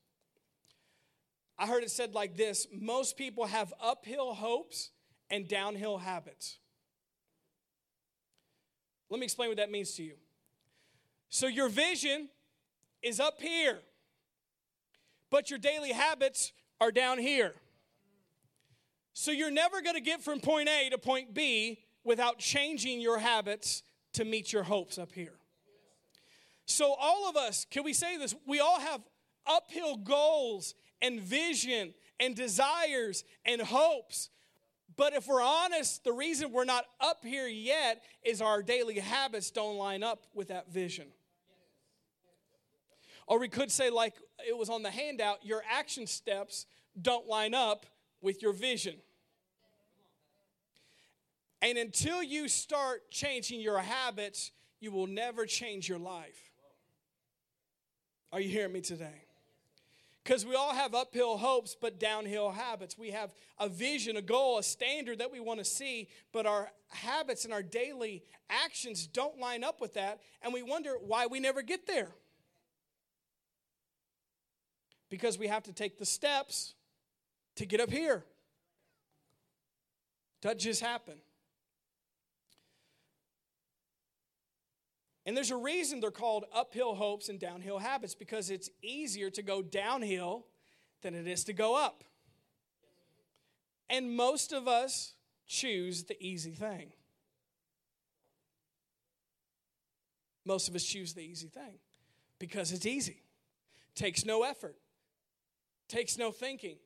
I 1.58 1.66
heard 1.66 1.82
it 1.82 1.90
said 1.90 2.14
like 2.14 2.36
this 2.36 2.66
most 2.72 3.16
people 3.16 3.46
have 3.46 3.72
uphill 3.82 4.34
hopes 4.34 4.90
and 5.30 5.48
downhill 5.48 5.98
habits. 5.98 6.58
Let 9.08 9.20
me 9.20 9.24
explain 9.24 9.48
what 9.48 9.58
that 9.58 9.70
means 9.70 9.92
to 9.92 10.02
you. 10.02 10.14
So, 11.28 11.46
your 11.46 11.68
vision 11.68 12.28
is 13.02 13.20
up 13.20 13.40
here 13.40 13.80
but 15.30 15.50
your 15.50 15.58
daily 15.58 15.92
habits 15.92 16.52
are 16.80 16.92
down 16.92 17.18
here. 17.18 17.54
So 19.12 19.30
you're 19.30 19.50
never 19.50 19.82
going 19.82 19.96
to 19.96 20.00
get 20.00 20.22
from 20.22 20.40
point 20.40 20.68
A 20.68 20.90
to 20.90 20.98
point 20.98 21.34
B 21.34 21.78
without 22.04 22.38
changing 22.38 23.00
your 23.00 23.18
habits 23.18 23.82
to 24.14 24.24
meet 24.24 24.52
your 24.52 24.62
hopes 24.62 24.98
up 24.98 25.12
here. 25.12 25.34
So, 26.66 26.94
all 26.98 27.28
of 27.28 27.36
us, 27.36 27.66
can 27.68 27.82
we 27.82 27.92
say 27.92 28.16
this? 28.16 28.34
We 28.46 28.60
all 28.60 28.78
have 28.78 29.00
uphill 29.46 29.96
goals 29.96 30.74
and 31.02 31.20
vision 31.20 31.94
and 32.20 32.36
desires 32.36 33.24
and 33.44 33.60
hopes. 33.60 34.30
But 34.96 35.14
if 35.14 35.26
we're 35.26 35.42
honest, 35.42 36.04
the 36.04 36.12
reason 36.12 36.52
we're 36.52 36.64
not 36.64 36.84
up 37.00 37.24
here 37.24 37.48
yet 37.48 38.02
is 38.22 38.40
our 38.40 38.62
daily 38.62 38.98
habits 38.98 39.50
don't 39.50 39.76
line 39.76 40.02
up 40.02 40.26
with 40.34 40.48
that 40.48 40.70
vision. 40.70 41.06
Or 43.26 43.38
we 43.38 43.48
could 43.48 43.70
say, 43.70 43.90
like 43.90 44.14
it 44.46 44.56
was 44.56 44.68
on 44.68 44.82
the 44.82 44.90
handout, 44.90 45.44
your 45.44 45.62
action 45.70 46.06
steps 46.06 46.66
don't 47.00 47.26
line 47.26 47.54
up 47.54 47.86
with 48.20 48.42
your 48.42 48.52
vision. 48.52 48.96
And 51.62 51.76
until 51.76 52.22
you 52.22 52.48
start 52.48 53.10
changing 53.10 53.60
your 53.60 53.78
habits, 53.78 54.50
you 54.80 54.90
will 54.90 55.06
never 55.06 55.44
change 55.46 55.88
your 55.88 55.98
life. 55.98 56.50
Are 58.32 58.40
you 58.40 58.48
hearing 58.48 58.72
me 58.72 58.80
today? 58.80 59.24
Because 60.22 60.46
we 60.46 60.54
all 60.54 60.72
have 60.72 60.94
uphill 60.94 61.36
hopes, 61.36 61.76
but 61.78 61.98
downhill 61.98 62.50
habits. 62.50 62.96
We 62.96 63.10
have 63.10 63.34
a 63.58 63.68
vision, 63.68 64.16
a 64.16 64.22
goal, 64.22 64.58
a 64.58 64.62
standard 64.62 65.18
that 65.18 65.32
we 65.32 65.40
want 65.40 65.58
to 65.58 65.64
see, 65.64 66.08
but 66.32 66.46
our 66.46 66.70
habits 66.88 67.44
and 67.44 67.52
our 67.52 67.62
daily 67.62 68.22
actions 68.48 69.06
don't 69.06 69.38
line 69.38 69.64
up 69.64 69.80
with 69.80 69.94
that, 69.94 70.20
and 70.42 70.52
we 70.52 70.62
wonder 70.62 70.94
why 71.00 71.26
we 71.26 71.40
never 71.40 71.62
get 71.62 71.86
there. 71.86 72.10
Because 75.10 75.38
we 75.38 75.48
have 75.48 75.64
to 75.64 75.72
take 75.72 75.98
the 75.98 76.06
steps 76.06 76.74
to 77.56 77.66
get 77.66 77.80
up 77.80 77.90
here. 77.90 78.24
Doesn't 80.40 80.60
just 80.60 80.80
happen. 80.80 81.20
And 85.26 85.36
there's 85.36 85.50
a 85.50 85.56
reason 85.56 86.00
they're 86.00 86.10
called 86.10 86.44
uphill 86.52 86.94
hopes 86.94 87.28
and 87.28 87.38
downhill 87.38 87.78
habits 87.78 88.14
because 88.14 88.50
it's 88.50 88.70
easier 88.82 89.30
to 89.30 89.42
go 89.42 89.62
downhill 89.62 90.46
than 91.02 91.14
it 91.14 91.26
is 91.26 91.44
to 91.44 91.52
go 91.52 91.76
up. 91.76 92.04
And 93.88 94.16
most 94.16 94.52
of 94.52 94.66
us 94.66 95.14
choose 95.46 96.04
the 96.04 96.20
easy 96.24 96.52
thing. 96.52 96.92
Most 100.44 100.68
of 100.68 100.74
us 100.74 100.84
choose 100.84 101.12
the 101.12 101.20
easy 101.20 101.48
thing 101.48 101.78
because 102.38 102.72
it's 102.72 102.86
easy. 102.86 103.22
Takes 103.94 104.24
no 104.24 104.42
effort. 104.42 104.76
Takes 105.90 106.16
no 106.16 106.30
thinking. 106.30 106.76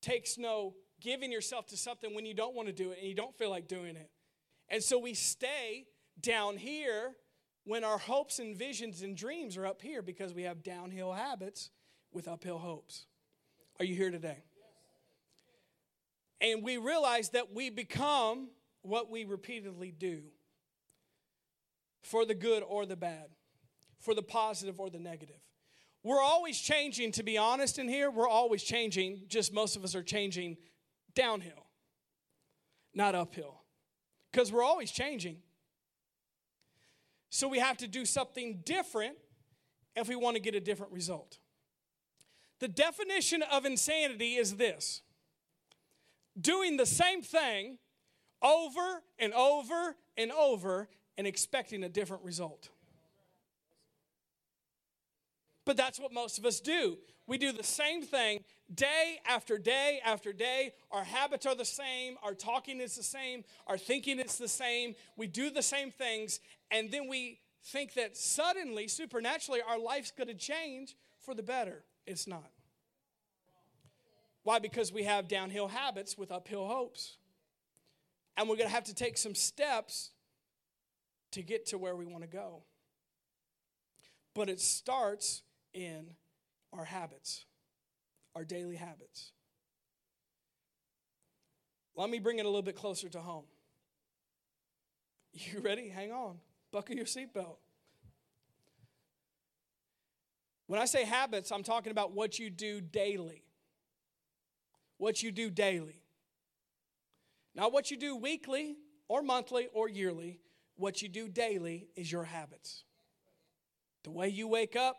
Takes 0.00 0.38
no 0.38 0.74
giving 1.02 1.30
yourself 1.30 1.66
to 1.66 1.76
something 1.76 2.14
when 2.14 2.24
you 2.24 2.32
don't 2.32 2.54
want 2.54 2.66
to 2.66 2.72
do 2.72 2.90
it 2.90 2.98
and 2.98 3.06
you 3.06 3.14
don't 3.14 3.36
feel 3.36 3.50
like 3.50 3.68
doing 3.68 3.94
it. 3.94 4.10
And 4.70 4.82
so 4.82 4.98
we 4.98 5.12
stay 5.12 5.84
down 6.18 6.56
here 6.56 7.12
when 7.64 7.84
our 7.84 7.98
hopes 7.98 8.38
and 8.38 8.56
visions 8.56 9.02
and 9.02 9.14
dreams 9.14 9.58
are 9.58 9.66
up 9.66 9.82
here 9.82 10.00
because 10.00 10.32
we 10.32 10.44
have 10.44 10.62
downhill 10.62 11.12
habits 11.12 11.70
with 12.10 12.26
uphill 12.26 12.58
hopes. 12.58 13.04
Are 13.78 13.84
you 13.84 13.94
here 13.94 14.10
today? 14.10 14.38
And 16.40 16.62
we 16.62 16.78
realize 16.78 17.28
that 17.30 17.52
we 17.52 17.68
become 17.68 18.48
what 18.80 19.10
we 19.10 19.24
repeatedly 19.24 19.92
do 19.92 20.22
for 22.02 22.24
the 22.24 22.34
good 22.34 22.62
or 22.66 22.86
the 22.86 22.96
bad, 22.96 23.26
for 24.00 24.14
the 24.14 24.22
positive 24.22 24.80
or 24.80 24.88
the 24.88 24.98
negative. 24.98 25.36
We're 26.04 26.20
always 26.20 26.58
changing, 26.58 27.12
to 27.12 27.22
be 27.22 27.38
honest, 27.38 27.78
in 27.78 27.88
here, 27.88 28.10
we're 28.10 28.28
always 28.28 28.62
changing, 28.62 29.22
just 29.28 29.52
most 29.52 29.76
of 29.76 29.84
us 29.84 29.94
are 29.94 30.02
changing 30.02 30.56
downhill, 31.14 31.66
not 32.94 33.14
uphill. 33.14 33.60
Because 34.32 34.50
we're 34.50 34.64
always 34.64 34.90
changing. 34.90 35.36
So 37.30 37.48
we 37.48 37.58
have 37.58 37.76
to 37.78 37.86
do 37.86 38.04
something 38.04 38.60
different 38.64 39.16
if 39.94 40.08
we 40.08 40.16
want 40.16 40.36
to 40.36 40.42
get 40.42 40.54
a 40.54 40.60
different 40.60 40.92
result. 40.92 41.38
The 42.60 42.68
definition 42.68 43.42
of 43.42 43.64
insanity 43.64 44.34
is 44.34 44.56
this 44.56 45.02
doing 46.40 46.76
the 46.76 46.86
same 46.86 47.22
thing 47.22 47.78
over 48.40 49.02
and 49.18 49.32
over 49.34 49.96
and 50.16 50.32
over 50.32 50.88
and 51.18 51.26
expecting 51.26 51.84
a 51.84 51.88
different 51.88 52.22
result. 52.22 52.70
But 55.64 55.76
that's 55.76 56.00
what 56.00 56.12
most 56.12 56.38
of 56.38 56.44
us 56.44 56.60
do. 56.60 56.98
We 57.26 57.38
do 57.38 57.52
the 57.52 57.62
same 57.62 58.02
thing 58.02 58.40
day 58.74 59.20
after 59.26 59.58
day 59.58 60.00
after 60.04 60.32
day. 60.32 60.72
Our 60.90 61.04
habits 61.04 61.46
are 61.46 61.54
the 61.54 61.64
same, 61.64 62.16
our 62.22 62.34
talking 62.34 62.80
is 62.80 62.96
the 62.96 63.02
same, 63.02 63.44
our 63.66 63.78
thinking 63.78 64.18
is 64.18 64.38
the 64.38 64.48
same. 64.48 64.94
We 65.16 65.28
do 65.28 65.50
the 65.50 65.62
same 65.62 65.90
things, 65.90 66.40
and 66.70 66.90
then 66.90 67.08
we 67.08 67.40
think 67.64 67.94
that 67.94 68.16
suddenly, 68.16 68.88
supernaturally, 68.88 69.60
our 69.66 69.78
life's 69.78 70.10
going 70.10 70.28
to 70.28 70.34
change 70.34 70.96
for 71.20 71.34
the 71.34 71.42
better. 71.42 71.84
It's 72.06 72.26
not. 72.26 72.50
Why? 74.42 74.58
Because 74.58 74.92
we 74.92 75.04
have 75.04 75.28
downhill 75.28 75.68
habits 75.68 76.18
with 76.18 76.32
uphill 76.32 76.66
hopes. 76.66 77.16
And 78.36 78.48
we're 78.48 78.56
going 78.56 78.68
to 78.68 78.74
have 78.74 78.84
to 78.84 78.94
take 78.94 79.18
some 79.18 79.34
steps 79.34 80.10
to 81.32 81.42
get 81.42 81.66
to 81.66 81.78
where 81.78 81.94
we 81.94 82.06
want 82.06 82.22
to 82.22 82.28
go. 82.28 82.62
But 84.34 84.48
it 84.48 84.60
starts 84.60 85.42
in 85.74 86.14
our 86.72 86.84
habits, 86.84 87.44
our 88.34 88.44
daily 88.44 88.76
habits. 88.76 89.32
Let 91.94 92.08
me 92.08 92.18
bring 92.18 92.38
it 92.38 92.46
a 92.46 92.48
little 92.48 92.62
bit 92.62 92.76
closer 92.76 93.08
to 93.10 93.20
home. 93.20 93.44
You 95.34 95.60
ready? 95.60 95.88
Hang 95.88 96.12
on. 96.12 96.36
Buckle 96.72 96.96
your 96.96 97.06
seatbelt. 97.06 97.56
When 100.66 100.80
I 100.80 100.84
say 100.84 101.04
habits, 101.04 101.50
I'm 101.50 101.62
talking 101.62 101.90
about 101.90 102.12
what 102.12 102.38
you 102.38 102.50
do 102.50 102.80
daily. 102.80 103.44
What 104.98 105.22
you 105.22 105.32
do 105.32 105.50
daily. 105.50 106.02
Not 107.54 107.72
what 107.72 107.90
you 107.90 107.96
do 107.96 108.16
weekly 108.16 108.76
or 109.08 109.22
monthly 109.22 109.68
or 109.72 109.88
yearly. 109.88 110.40
What 110.76 111.02
you 111.02 111.08
do 111.08 111.28
daily 111.28 111.88
is 111.96 112.10
your 112.10 112.24
habits. 112.24 112.84
The 114.04 114.10
way 114.10 114.28
you 114.28 114.48
wake 114.48 114.76
up, 114.76 114.96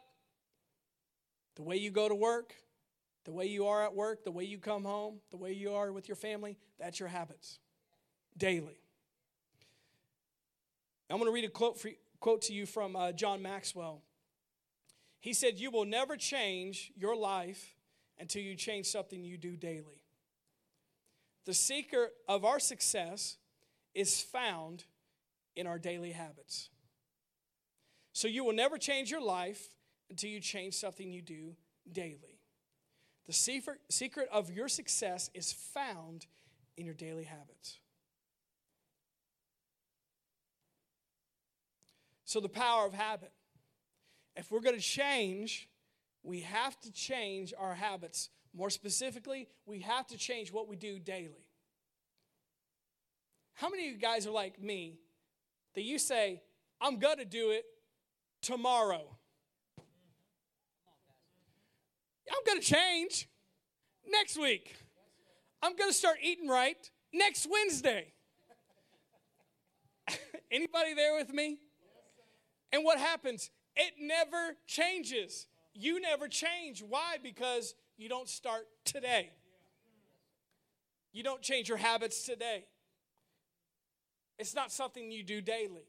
the 1.56 1.64
way 1.64 1.78
you 1.78 1.92
go 1.92 2.10
to 2.10 2.16
work, 2.16 2.54
the 3.26 3.32
way 3.32 3.46
you 3.46 3.68
are 3.68 3.84
at 3.84 3.94
work, 3.94 4.24
the 4.24 4.32
way 4.32 4.44
you 4.44 4.58
come 4.58 4.84
home, 4.84 5.20
the 5.32 5.38
way 5.38 5.54
you 5.54 5.74
are 5.74 5.92
with 5.92 6.08
your 6.08 6.16
family, 6.16 6.58
that's 6.80 7.00
your 7.00 7.10
habits 7.10 7.60
daily. 8.38 8.80
I'm 11.10 11.18
going 11.18 11.30
to 11.30 11.34
read 11.34 11.46
a 11.46 11.50
quote, 11.50 11.80
for, 11.80 11.92
quote 12.20 12.42
to 12.44 12.54
you 12.54 12.66
from 12.66 12.96
uh, 12.96 13.12
John 13.12 13.42
Maxwell. 13.42 14.02
He 15.20 15.34
said, 15.34 15.60
You 15.60 15.70
will 15.70 15.86
never 15.86 16.18
change 16.18 16.92
your 16.96 17.16
life 17.16 17.76
until 18.20 18.42
you 18.42 18.56
change 18.56 18.88
something 18.88 19.24
you 19.24 19.38
do 19.38 19.56
daily. 19.56 20.04
The 21.46 21.54
secret 21.54 22.14
of 22.28 22.46
our 22.46 22.60
success 22.60 23.38
is 23.94 24.22
found 24.22 24.86
in 25.56 25.68
our 25.68 25.78
daily 25.78 26.12
habits. 26.12 26.70
So 28.14 28.28
you 28.28 28.44
will 28.44 28.54
never 28.54 28.78
change 28.78 29.12
your 29.12 29.22
life 29.22 29.73
until 30.10 30.30
you 30.30 30.40
change 30.40 30.76
something 30.76 31.12
you 31.12 31.22
do 31.22 31.56
daily. 31.92 32.40
The 33.26 33.34
secret, 33.34 34.30
of 34.32 34.52
your 34.52 34.68
success 34.68 35.30
is 35.34 35.54
found 35.54 36.26
in 36.76 36.86
your 36.86 36.94
daily 36.94 37.24
habits. 37.24 37.80
So, 42.26 42.40
the 42.40 42.50
power 42.50 42.86
of 42.86 42.94
habit. 42.94 43.32
If 44.36 44.52
we're 44.52 44.62
going 44.62 44.76
to 44.76 44.82
change, 44.82 45.70
we 46.24 46.42
have 46.42 46.80
to 46.82 46.92
change 46.92 47.54
our 47.58 47.76
habits. 47.76 48.30
More 48.56 48.70
specifically, 48.70 49.48
we 49.66 49.80
have 49.82 50.08
to 50.08 50.18
change 50.18 50.52
what 50.52 50.68
we 50.68 50.76
do 50.76 51.00
daily. 51.00 51.48
How 53.54 53.70
many 53.70 53.88
of 53.88 53.94
you 53.94 54.00
guys 54.00 54.26
are 54.26 54.32
like 54.32 54.62
me 54.62 55.00
that 55.76 55.84
you 55.84 56.00
say, 56.00 56.42
I'm 56.82 56.98
going 56.98 57.18
to 57.18 57.26
do 57.26 57.52
it 57.52 57.66
tomorrow? 58.42 59.04
I'm 62.34 62.44
going 62.46 62.60
to 62.60 62.66
change 62.66 63.28
next 64.10 64.38
week. 64.38 64.76
I'm 65.62 65.76
going 65.76 65.90
to 65.90 65.96
start 65.96 66.18
eating 66.22 66.48
right 66.48 66.90
next 67.14 67.48
Wednesday. 67.50 68.14
Anybody 70.52 70.94
there 70.94 71.16
with 71.16 71.32
me? 71.34 71.60
And 72.72 72.84
what 72.84 72.98
happens? 72.98 73.52
It 73.76 73.94
never 74.00 74.58
changes. 74.66 75.48
You 75.74 76.02
never 76.02 76.28
change. 76.28 76.84
Why? 76.88 77.18
Because 77.22 77.76
you 77.98 78.10
don't 78.10 78.28
start 78.28 78.68
today. 78.84 79.32
You 81.12 81.24
don't 81.24 81.42
change 81.42 81.70
your 81.70 81.78
habits 81.78 82.24
today. 82.24 82.66
It's 84.40 84.56
not 84.56 84.72
something 84.72 85.12
you 85.12 85.24
do 85.24 85.42
daily, 85.42 85.86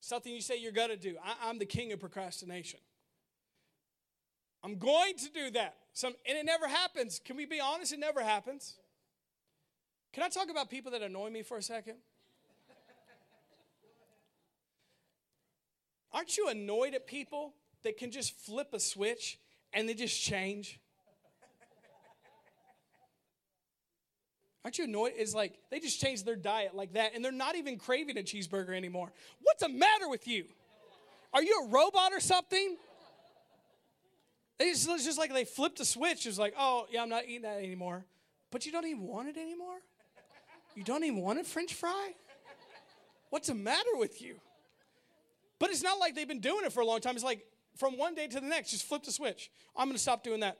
something 0.00 0.32
you 0.32 0.40
say 0.40 0.58
you're 0.58 0.72
going 0.72 0.88
to 0.88 0.96
do. 0.96 1.16
I, 1.22 1.50
am 1.50 1.58
the 1.58 1.66
king 1.66 1.92
of 1.92 2.00
procrastination. 2.00 2.80
I'm 4.62 4.78
going 4.78 5.16
to 5.16 5.30
do 5.32 5.50
that. 5.52 5.76
Some, 5.92 6.14
and 6.28 6.36
it 6.36 6.44
never 6.44 6.68
happens. 6.68 7.20
Can 7.24 7.36
we 7.36 7.46
be 7.46 7.60
honest? 7.60 7.92
It 7.92 8.00
never 8.00 8.22
happens. 8.22 8.76
Can 10.12 10.22
I 10.22 10.28
talk 10.28 10.50
about 10.50 10.70
people 10.70 10.92
that 10.92 11.02
annoy 11.02 11.30
me 11.30 11.42
for 11.42 11.56
a 11.56 11.62
second? 11.62 11.96
Aren't 16.12 16.38
you 16.38 16.48
annoyed 16.48 16.94
at 16.94 17.06
people 17.06 17.52
that 17.82 17.98
can 17.98 18.10
just 18.10 18.38
flip 18.40 18.68
a 18.72 18.80
switch 18.80 19.38
and 19.72 19.88
they 19.88 19.94
just 19.94 20.20
change? 20.20 20.80
Aren't 24.64 24.78
you 24.78 24.84
annoyed? 24.84 25.12
It's 25.16 25.34
like 25.34 25.58
they 25.70 25.78
just 25.78 26.00
changed 26.00 26.24
their 26.24 26.34
diet 26.34 26.74
like 26.74 26.94
that 26.94 27.14
and 27.14 27.24
they're 27.24 27.30
not 27.30 27.54
even 27.54 27.78
craving 27.78 28.18
a 28.18 28.22
cheeseburger 28.22 28.74
anymore. 28.74 29.12
What's 29.42 29.62
the 29.62 29.68
matter 29.68 30.08
with 30.08 30.26
you? 30.26 30.46
Are 31.32 31.42
you 31.42 31.66
a 31.66 31.68
robot 31.68 32.12
or 32.12 32.20
something? 32.20 32.76
It's 34.58 34.86
just 34.86 35.18
like 35.18 35.32
they 35.32 35.44
flipped 35.44 35.80
a 35.80 35.84
switch. 35.84 36.26
It's 36.26 36.38
like, 36.38 36.54
oh, 36.58 36.86
yeah, 36.90 37.02
I'm 37.02 37.08
not 37.08 37.24
eating 37.24 37.42
that 37.42 37.58
anymore. 37.58 38.04
But 38.50 38.64
you 38.64 38.72
don't 38.72 38.86
even 38.86 39.02
want 39.02 39.28
it 39.28 39.36
anymore? 39.36 39.76
You 40.74 40.82
don't 40.82 41.04
even 41.04 41.20
want 41.20 41.38
a 41.38 41.44
french 41.44 41.74
fry? 41.74 42.12
What's 43.30 43.48
the 43.48 43.54
matter 43.54 43.90
with 43.94 44.22
you? 44.22 44.36
But 45.58 45.70
it's 45.70 45.82
not 45.82 45.98
like 45.98 46.14
they've 46.14 46.28
been 46.28 46.40
doing 46.40 46.64
it 46.64 46.72
for 46.72 46.80
a 46.80 46.86
long 46.86 47.00
time. 47.00 47.14
It's 47.14 47.24
like 47.24 47.44
from 47.76 47.98
one 47.98 48.14
day 48.14 48.26
to 48.28 48.40
the 48.40 48.46
next, 48.46 48.70
just 48.70 48.86
flip 48.86 49.02
the 49.02 49.12
switch. 49.12 49.50
I'm 49.76 49.86
going 49.86 49.96
to 49.96 50.02
stop 50.02 50.22
doing 50.22 50.40
that. 50.40 50.58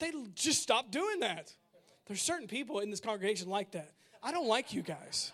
They 0.00 0.12
just 0.34 0.62
stop 0.62 0.90
doing 0.90 1.20
that. 1.20 1.52
There's 2.06 2.20
certain 2.20 2.48
people 2.48 2.80
in 2.80 2.90
this 2.90 3.00
congregation 3.00 3.48
like 3.48 3.72
that. 3.72 3.92
I 4.22 4.32
don't 4.32 4.48
like 4.48 4.74
you 4.74 4.82
guys. 4.82 5.32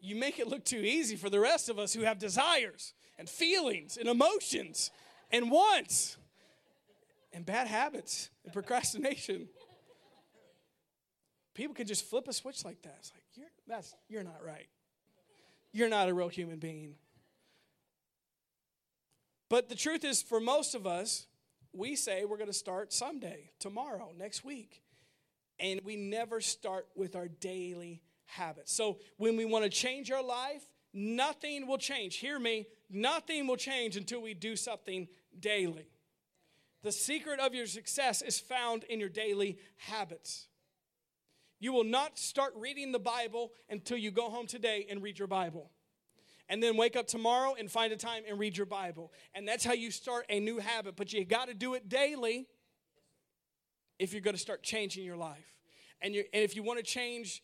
You 0.00 0.16
make 0.16 0.38
it 0.38 0.48
look 0.48 0.64
too 0.64 0.78
easy 0.78 1.16
for 1.16 1.28
the 1.28 1.40
rest 1.40 1.68
of 1.68 1.78
us 1.78 1.92
who 1.92 2.02
have 2.02 2.18
desires 2.18 2.94
and 3.18 3.28
feelings 3.28 3.96
and 3.96 4.08
emotions 4.08 4.90
and 5.30 5.50
wants 5.50 6.16
and 7.32 7.46
bad 7.46 7.66
habits 7.66 8.30
and 8.44 8.52
procrastination. 8.52 9.48
People 11.54 11.74
can 11.74 11.86
just 11.86 12.04
flip 12.04 12.28
a 12.28 12.32
switch 12.32 12.64
like 12.64 12.82
that. 12.82 12.96
It's 13.00 13.12
like, 13.12 13.22
you're, 13.34 13.46
that's, 13.66 13.94
you're 14.08 14.22
not 14.22 14.44
right. 14.44 14.68
You're 15.72 15.88
not 15.88 16.08
a 16.08 16.14
real 16.14 16.28
human 16.28 16.58
being. 16.58 16.94
But 19.48 19.68
the 19.68 19.74
truth 19.74 20.04
is, 20.04 20.22
for 20.22 20.40
most 20.40 20.74
of 20.74 20.86
us, 20.86 21.26
we 21.72 21.96
say 21.96 22.24
we're 22.24 22.36
going 22.36 22.50
to 22.50 22.52
start 22.52 22.92
someday, 22.92 23.50
tomorrow, 23.58 24.12
next 24.16 24.44
week. 24.44 24.82
And 25.58 25.80
we 25.84 25.96
never 25.96 26.40
start 26.40 26.86
with 26.96 27.14
our 27.16 27.28
daily 27.28 28.02
habits. 28.26 28.72
So 28.72 28.98
when 29.18 29.36
we 29.36 29.44
want 29.44 29.64
to 29.64 29.70
change 29.70 30.10
our 30.10 30.22
life, 30.22 30.62
nothing 30.94 31.66
will 31.66 31.78
change. 31.78 32.16
Hear 32.16 32.38
me, 32.38 32.66
nothing 32.88 33.46
will 33.46 33.56
change 33.56 33.96
until 33.96 34.22
we 34.22 34.34
do 34.34 34.56
something 34.56 35.08
daily. 35.38 35.88
The 36.82 36.92
secret 36.92 37.40
of 37.40 37.54
your 37.54 37.66
success 37.66 38.22
is 38.22 38.40
found 38.40 38.84
in 38.84 39.00
your 39.00 39.08
daily 39.08 39.58
habits. 39.76 40.48
You 41.58 41.74
will 41.74 41.84
not 41.84 42.18
start 42.18 42.54
reading 42.56 42.90
the 42.90 42.98
Bible 42.98 43.52
until 43.68 43.98
you 43.98 44.10
go 44.10 44.30
home 44.30 44.46
today 44.46 44.86
and 44.88 45.02
read 45.02 45.18
your 45.18 45.28
Bible. 45.28 45.70
And 46.48 46.62
then 46.62 46.76
wake 46.76 46.96
up 46.96 47.06
tomorrow 47.06 47.54
and 47.56 47.70
find 47.70 47.92
a 47.92 47.96
time 47.96 48.22
and 48.26 48.38
read 48.38 48.56
your 48.56 48.66
Bible. 48.66 49.12
And 49.34 49.46
that's 49.46 49.64
how 49.64 49.74
you 49.74 49.90
start 49.90 50.24
a 50.28 50.40
new 50.40 50.58
habit. 50.58 50.96
But 50.96 51.12
you 51.12 51.24
got 51.24 51.48
to 51.48 51.54
do 51.54 51.74
it 51.74 51.88
daily 51.88 52.46
if 53.98 54.12
you're 54.12 54.22
going 54.22 54.34
to 54.34 54.40
start 54.40 54.62
changing 54.62 55.04
your 55.04 55.16
life. 55.16 55.54
And, 56.00 56.14
and 56.16 56.26
if 56.32 56.56
you 56.56 56.62
want 56.62 56.78
to 56.78 56.84
change, 56.84 57.42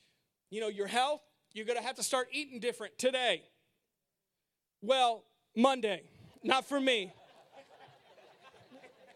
you 0.51 0.61
know, 0.61 0.69
your 0.69 0.87
health, 0.87 1.21
you're 1.53 1.67
going 1.67 1.79
to 1.79 1.85
have 1.85 1.97
to 1.97 2.03
start 2.03 2.29
eating 2.33 2.59
different 2.59 2.99
today. 2.99 3.43
Well, 4.81 5.25
Monday, 5.55 6.03
not 6.43 6.67
for 6.67 6.81
me. 6.81 7.13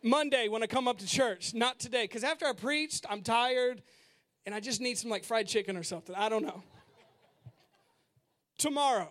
Monday 0.03 0.49
when 0.49 0.63
I 0.63 0.67
come 0.67 0.89
up 0.89 0.99
to 0.99 1.07
church, 1.07 1.55
not 1.55 1.79
today. 1.79 2.05
Because 2.05 2.25
after 2.25 2.47
I 2.47 2.53
preached, 2.53 3.07
I'm 3.09 3.23
tired 3.23 3.83
and 4.47 4.55
I 4.55 4.61
just 4.61 4.81
need 4.81 4.99
some 4.99 5.11
like 5.11 5.25
fried 5.25 5.47
chicken 5.47 5.77
or 5.77 5.83
something. 5.83 6.15
I 6.15 6.29
don't 6.29 6.43
know. 6.43 6.63
Tomorrow. 8.59 9.11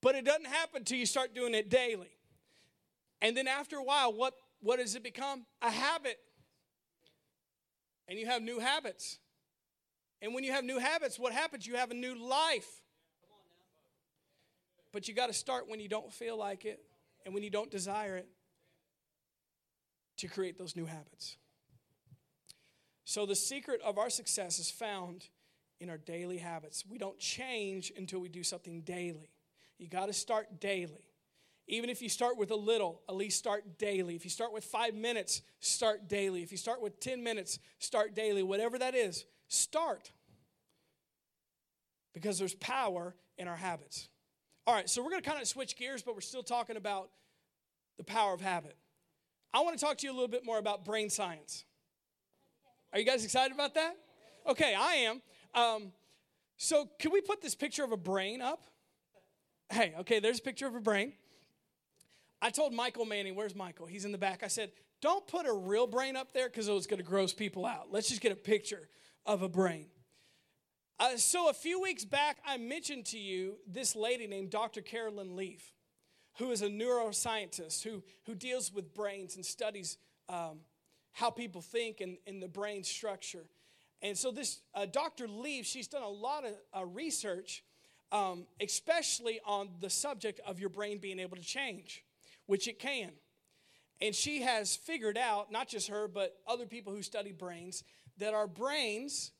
But 0.00 0.14
it 0.14 0.24
doesn't 0.24 0.46
happen 0.46 0.78
until 0.78 0.98
you 0.98 1.06
start 1.06 1.34
doing 1.34 1.54
it 1.54 1.68
daily. 1.68 2.10
And 3.20 3.36
then 3.36 3.48
after 3.48 3.76
a 3.76 3.82
while, 3.82 4.12
what, 4.12 4.34
what 4.60 4.78
does 4.78 4.94
it 4.94 5.02
become? 5.02 5.44
A 5.60 5.70
habit. 5.70 6.18
And 8.06 8.18
you 8.18 8.26
have 8.26 8.42
new 8.42 8.60
habits. 8.60 9.18
And 10.22 10.34
when 10.34 10.44
you 10.44 10.52
have 10.52 10.64
new 10.64 10.78
habits, 10.78 11.18
what 11.18 11.32
happens? 11.32 11.66
You 11.66 11.76
have 11.76 11.90
a 11.90 11.94
new 11.94 12.14
life. 12.14 12.82
But 14.92 15.08
you 15.08 15.14
got 15.14 15.26
to 15.26 15.32
start 15.32 15.68
when 15.68 15.80
you 15.80 15.88
don't 15.88 16.12
feel 16.12 16.36
like 16.36 16.64
it 16.64 16.80
and 17.24 17.34
when 17.34 17.42
you 17.42 17.50
don't 17.50 17.70
desire 17.70 18.16
it 18.16 18.28
to 20.18 20.28
create 20.28 20.58
those 20.58 20.76
new 20.76 20.86
habits. 20.86 21.36
So, 23.04 23.24
the 23.24 23.34
secret 23.34 23.80
of 23.82 23.98
our 23.98 24.10
success 24.10 24.58
is 24.58 24.70
found 24.70 25.28
in 25.80 25.88
our 25.88 25.96
daily 25.96 26.38
habits. 26.38 26.84
We 26.88 26.98
don't 26.98 27.18
change 27.18 27.92
until 27.96 28.20
we 28.20 28.28
do 28.28 28.42
something 28.42 28.82
daily. 28.82 29.30
You 29.78 29.88
got 29.88 30.06
to 30.06 30.12
start 30.12 30.60
daily. 30.60 31.04
Even 31.68 31.90
if 31.90 32.02
you 32.02 32.08
start 32.08 32.36
with 32.36 32.50
a 32.50 32.56
little, 32.56 33.02
at 33.08 33.14
least 33.14 33.38
start 33.38 33.78
daily. 33.78 34.16
If 34.16 34.24
you 34.24 34.30
start 34.30 34.52
with 34.52 34.64
five 34.64 34.94
minutes, 34.94 35.42
start 35.60 36.08
daily. 36.08 36.42
If 36.42 36.50
you 36.50 36.58
start 36.58 36.80
with 36.80 36.98
10 36.98 37.22
minutes, 37.22 37.58
start 37.78 38.14
daily. 38.14 38.42
Whatever 38.42 38.78
that 38.78 38.94
is, 38.94 39.26
start. 39.48 40.10
Because 42.14 42.38
there's 42.38 42.54
power 42.54 43.14
in 43.36 43.48
our 43.48 43.56
habits. 43.56 44.08
All 44.66 44.74
right, 44.74 44.88
so 44.88 45.02
we're 45.02 45.10
going 45.10 45.22
to 45.22 45.28
kind 45.28 45.40
of 45.40 45.46
switch 45.46 45.76
gears, 45.76 46.02
but 46.02 46.14
we're 46.14 46.20
still 46.22 46.42
talking 46.42 46.76
about 46.76 47.10
the 47.98 48.04
power 48.04 48.32
of 48.32 48.40
habit. 48.40 48.76
I 49.52 49.60
want 49.60 49.78
to 49.78 49.84
talk 49.84 49.98
to 49.98 50.06
you 50.06 50.12
a 50.12 50.14
little 50.14 50.28
bit 50.28 50.44
more 50.44 50.58
about 50.58 50.84
brain 50.84 51.10
science. 51.10 51.64
Are 52.92 52.98
you 52.98 53.04
guys 53.04 53.24
excited 53.24 53.54
about 53.54 53.74
that? 53.74 53.96
Okay, 54.46 54.74
I 54.74 54.92
am. 54.94 55.22
Um, 55.54 55.92
so, 56.56 56.88
can 56.98 57.12
we 57.12 57.20
put 57.20 57.40
this 57.40 57.54
picture 57.54 57.84
of 57.84 57.92
a 57.92 57.96
brain 57.96 58.42
up? 58.42 58.70
Hey, 59.70 59.94
okay, 60.00 60.20
there's 60.20 60.38
a 60.38 60.42
picture 60.42 60.66
of 60.66 60.74
a 60.74 60.80
brain. 60.80 61.12
I 62.40 62.50
told 62.50 62.72
Michael 62.72 63.04
Manning, 63.04 63.34
where's 63.34 63.54
Michael? 63.54 63.86
He's 63.86 64.04
in 64.04 64.12
the 64.12 64.18
back. 64.18 64.42
I 64.42 64.48
said, 64.48 64.70
don't 65.00 65.26
put 65.26 65.46
a 65.46 65.52
real 65.52 65.86
brain 65.86 66.16
up 66.16 66.32
there 66.32 66.48
because 66.48 66.68
it's 66.68 66.86
going 66.86 66.98
to 66.98 67.04
gross 67.04 67.32
people 67.32 67.66
out. 67.66 67.88
Let's 67.90 68.08
just 68.08 68.20
get 68.20 68.32
a 68.32 68.36
picture 68.36 68.88
of 69.26 69.42
a 69.42 69.48
brain. 69.48 69.86
Uh, 70.98 71.16
so, 71.16 71.48
a 71.48 71.52
few 71.52 71.80
weeks 71.80 72.04
back, 72.04 72.38
I 72.44 72.56
mentioned 72.56 73.06
to 73.06 73.18
you 73.18 73.56
this 73.66 73.94
lady 73.94 74.26
named 74.26 74.50
Dr. 74.50 74.80
Carolyn 74.80 75.36
Leaf, 75.36 75.72
who 76.38 76.50
is 76.50 76.62
a 76.62 76.68
neuroscientist 76.68 77.82
who, 77.82 78.02
who 78.26 78.34
deals 78.34 78.72
with 78.72 78.94
brains 78.94 79.36
and 79.36 79.44
studies 79.44 79.98
um, 80.28 80.60
how 81.12 81.30
people 81.30 81.60
think 81.60 82.00
and, 82.00 82.16
and 82.26 82.42
the 82.42 82.48
brain 82.48 82.84
structure. 82.84 83.44
And 84.02 84.16
so, 84.16 84.30
this 84.30 84.60
uh, 84.74 84.86
Dr. 84.86 85.26
Leaf, 85.26 85.66
she's 85.66 85.88
done 85.88 86.02
a 86.02 86.08
lot 86.08 86.44
of 86.44 86.52
uh, 86.76 86.84
research, 86.86 87.64
um, 88.12 88.46
especially 88.60 89.40
on 89.44 89.70
the 89.80 89.90
subject 89.90 90.40
of 90.46 90.60
your 90.60 90.68
brain 90.68 90.98
being 90.98 91.18
able 91.18 91.36
to 91.36 91.42
change, 91.42 92.04
which 92.46 92.68
it 92.68 92.78
can. 92.78 93.10
And 94.00 94.14
she 94.14 94.42
has 94.42 94.76
figured 94.76 95.18
out, 95.18 95.50
not 95.50 95.68
just 95.68 95.88
her, 95.88 96.06
but 96.06 96.36
other 96.46 96.66
people 96.66 96.94
who 96.94 97.02
study 97.02 97.32
brains, 97.32 97.82
that 98.18 98.32
our 98.32 98.46
brains 98.46 99.32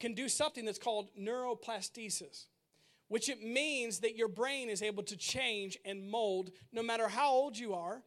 can 0.00 0.14
do 0.14 0.28
something 0.28 0.64
that's 0.64 0.78
called 0.78 1.08
neuroplasticis, 1.18 2.46
which 3.08 3.28
it 3.28 3.42
means 3.42 4.00
that 4.00 4.16
your 4.16 4.28
brain 4.28 4.68
is 4.68 4.82
able 4.82 5.02
to 5.04 5.16
change 5.16 5.78
and 5.84 6.10
mold 6.10 6.50
no 6.72 6.82
matter 6.82 7.08
how 7.08 7.30
old 7.30 7.56
you 7.56 7.74
are, 7.74 8.02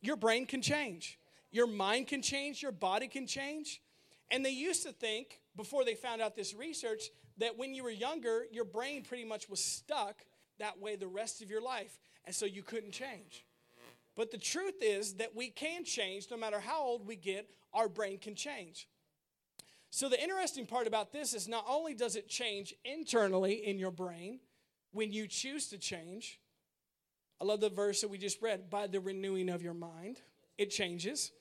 your 0.00 0.16
brain 0.16 0.46
can 0.46 0.62
change. 0.62 1.18
Your 1.50 1.66
mind 1.66 2.08
can 2.08 2.22
change, 2.22 2.62
your 2.62 2.72
body 2.72 3.08
can 3.08 3.26
change. 3.26 3.80
And 4.30 4.44
they 4.44 4.50
used 4.50 4.82
to 4.82 4.92
think, 4.92 5.40
before 5.56 5.84
they 5.84 5.94
found 5.94 6.20
out 6.20 6.36
this 6.36 6.54
research, 6.54 7.04
that 7.38 7.56
when 7.56 7.74
you 7.74 7.82
were 7.82 7.90
younger, 7.90 8.46
your 8.52 8.64
brain 8.64 9.02
pretty 9.02 9.24
much 9.24 9.48
was 9.48 9.64
stuck 9.64 10.24
that 10.58 10.78
way 10.78 10.96
the 10.96 11.06
rest 11.06 11.42
of 11.42 11.50
your 11.50 11.62
life. 11.62 11.98
And 12.24 12.34
so 12.34 12.44
you 12.44 12.62
couldn't 12.62 12.92
change. 12.92 13.46
But 14.14 14.30
the 14.30 14.38
truth 14.38 14.82
is 14.82 15.14
that 15.14 15.34
we 15.34 15.48
can 15.48 15.84
change 15.84 16.26
no 16.30 16.36
matter 16.36 16.60
how 16.60 16.82
old 16.82 17.06
we 17.06 17.16
get, 17.16 17.48
our 17.72 17.88
brain 17.88 18.18
can 18.18 18.34
change. 18.34 18.88
So 19.98 20.08
the 20.08 20.22
interesting 20.22 20.64
part 20.64 20.86
about 20.86 21.10
this 21.10 21.34
is 21.34 21.48
not 21.48 21.64
only 21.68 21.92
does 21.92 22.14
it 22.14 22.28
change 22.28 22.72
internally 22.84 23.66
in 23.66 23.80
your 23.80 23.90
brain 23.90 24.38
when 24.92 25.12
you 25.12 25.26
choose 25.26 25.66
to 25.70 25.76
change, 25.76 26.38
I 27.40 27.44
love 27.44 27.58
the 27.58 27.68
verse 27.68 28.02
that 28.02 28.08
we 28.08 28.16
just 28.16 28.40
read 28.40 28.70
by 28.70 28.86
the 28.86 29.00
renewing 29.00 29.48
of 29.48 29.60
your 29.60 29.74
mind, 29.74 30.20
it 30.56 30.70
changes 30.70 31.32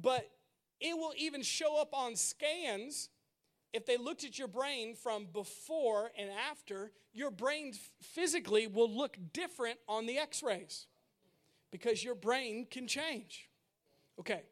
but 0.00 0.30
it 0.80 0.96
will 0.96 1.14
even 1.18 1.42
show 1.42 1.76
up 1.80 1.92
on 1.92 2.14
scans 2.14 3.08
if 3.72 3.86
they 3.86 3.96
looked 3.96 4.22
at 4.22 4.38
your 4.38 4.46
brain 4.46 4.94
from 4.94 5.26
before 5.32 6.12
and 6.16 6.30
after 6.48 6.92
your 7.12 7.32
brain 7.32 7.72
physically 8.00 8.68
will 8.68 8.88
look 8.88 9.16
different 9.32 9.80
on 9.88 10.06
the 10.06 10.16
x-rays 10.16 10.86
because 11.72 12.04
your 12.04 12.14
brain 12.14 12.68
can 12.70 12.86
change. 12.86 13.50
Okay 14.20 14.44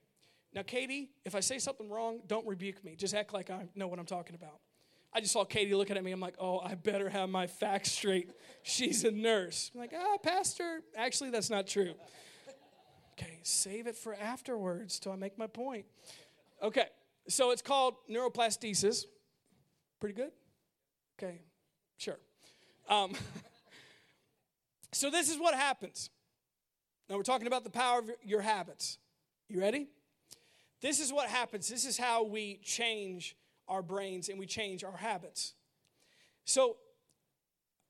now 0.54 0.62
katie 0.62 1.10
if 1.24 1.34
i 1.34 1.40
say 1.40 1.58
something 1.58 1.88
wrong 1.88 2.20
don't 2.26 2.46
rebuke 2.46 2.84
me 2.84 2.94
just 2.96 3.14
act 3.14 3.32
like 3.32 3.50
i 3.50 3.66
know 3.74 3.88
what 3.88 3.98
i'm 3.98 4.06
talking 4.06 4.34
about 4.34 4.60
i 5.12 5.20
just 5.20 5.32
saw 5.32 5.44
katie 5.44 5.74
looking 5.74 5.96
at 5.96 6.04
me 6.04 6.12
i'm 6.12 6.20
like 6.20 6.36
oh 6.38 6.60
i 6.60 6.74
better 6.74 7.08
have 7.08 7.28
my 7.28 7.46
facts 7.46 7.92
straight 7.92 8.30
she's 8.62 9.04
a 9.04 9.10
nurse 9.10 9.70
I'm 9.74 9.80
like 9.80 9.92
ah 9.96 10.16
pastor 10.22 10.82
actually 10.96 11.30
that's 11.30 11.50
not 11.50 11.66
true 11.66 11.94
Okay, 13.18 13.38
save 13.42 13.86
it 13.86 13.96
for 13.96 14.14
afterwards 14.14 14.98
till 14.98 15.12
I 15.12 15.16
make 15.16 15.38
my 15.38 15.46
point. 15.46 15.84
Okay, 16.62 16.86
so 17.28 17.50
it's 17.50 17.62
called 17.62 17.94
neuroplasticis. 18.10 19.04
Pretty 20.00 20.14
good? 20.14 20.30
Okay, 21.18 21.42
sure. 21.98 22.18
Um, 22.88 23.12
so 24.92 25.10
this 25.10 25.30
is 25.30 25.38
what 25.38 25.54
happens. 25.54 26.10
Now 27.08 27.16
we're 27.16 27.22
talking 27.22 27.46
about 27.46 27.64
the 27.64 27.70
power 27.70 27.98
of 27.98 28.10
your 28.24 28.40
habits. 28.40 28.98
You 29.48 29.60
ready? 29.60 29.88
This 30.82 30.98
is 30.98 31.12
what 31.12 31.28
happens. 31.28 31.68
This 31.68 31.86
is 31.86 31.96
how 31.96 32.24
we 32.24 32.58
change 32.62 33.36
our 33.68 33.82
brains 33.82 34.28
and 34.28 34.38
we 34.38 34.46
change 34.46 34.82
our 34.82 34.96
habits. 34.96 35.54
So 36.44 36.76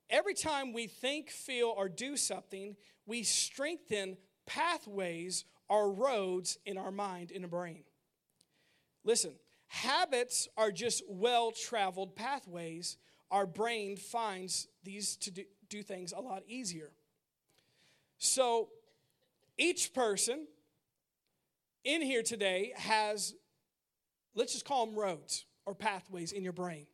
every 0.09 0.35
time 0.35 0.73
we 0.73 0.85
think, 0.85 1.31
feel, 1.31 1.73
or 1.75 1.89
do 1.89 2.15
something, 2.15 2.75
we 3.07 3.23
strengthen 3.23 4.15
pathways 4.45 5.43
are 5.69 5.89
roads 5.89 6.59
in 6.65 6.77
our 6.77 6.91
mind, 6.91 7.31
in 7.31 7.41
the 7.41 7.47
brain. 7.47 7.83
Listen, 9.03 9.33
habits 9.67 10.47
are 10.55 10.71
just 10.71 11.01
well 11.09 11.51
traveled 11.51 12.15
pathways. 12.15 12.97
Our 13.31 13.47
brain 13.47 13.97
finds 13.97 14.67
these 14.83 15.15
to 15.17 15.31
do 15.67 15.81
things 15.81 16.13
a 16.13 16.21
lot 16.21 16.43
easier. 16.47 16.91
So, 18.19 18.69
each 19.57 19.93
person 19.93 20.47
in 21.83 22.01
here 22.01 22.23
today 22.23 22.73
has, 22.75 23.33
let's 24.35 24.53
just 24.53 24.65
call 24.65 24.85
them 24.85 24.95
roads 24.95 25.45
or 25.65 25.75
pathways 25.75 26.31
in 26.31 26.43
your 26.43 26.53
brain. 26.53 26.87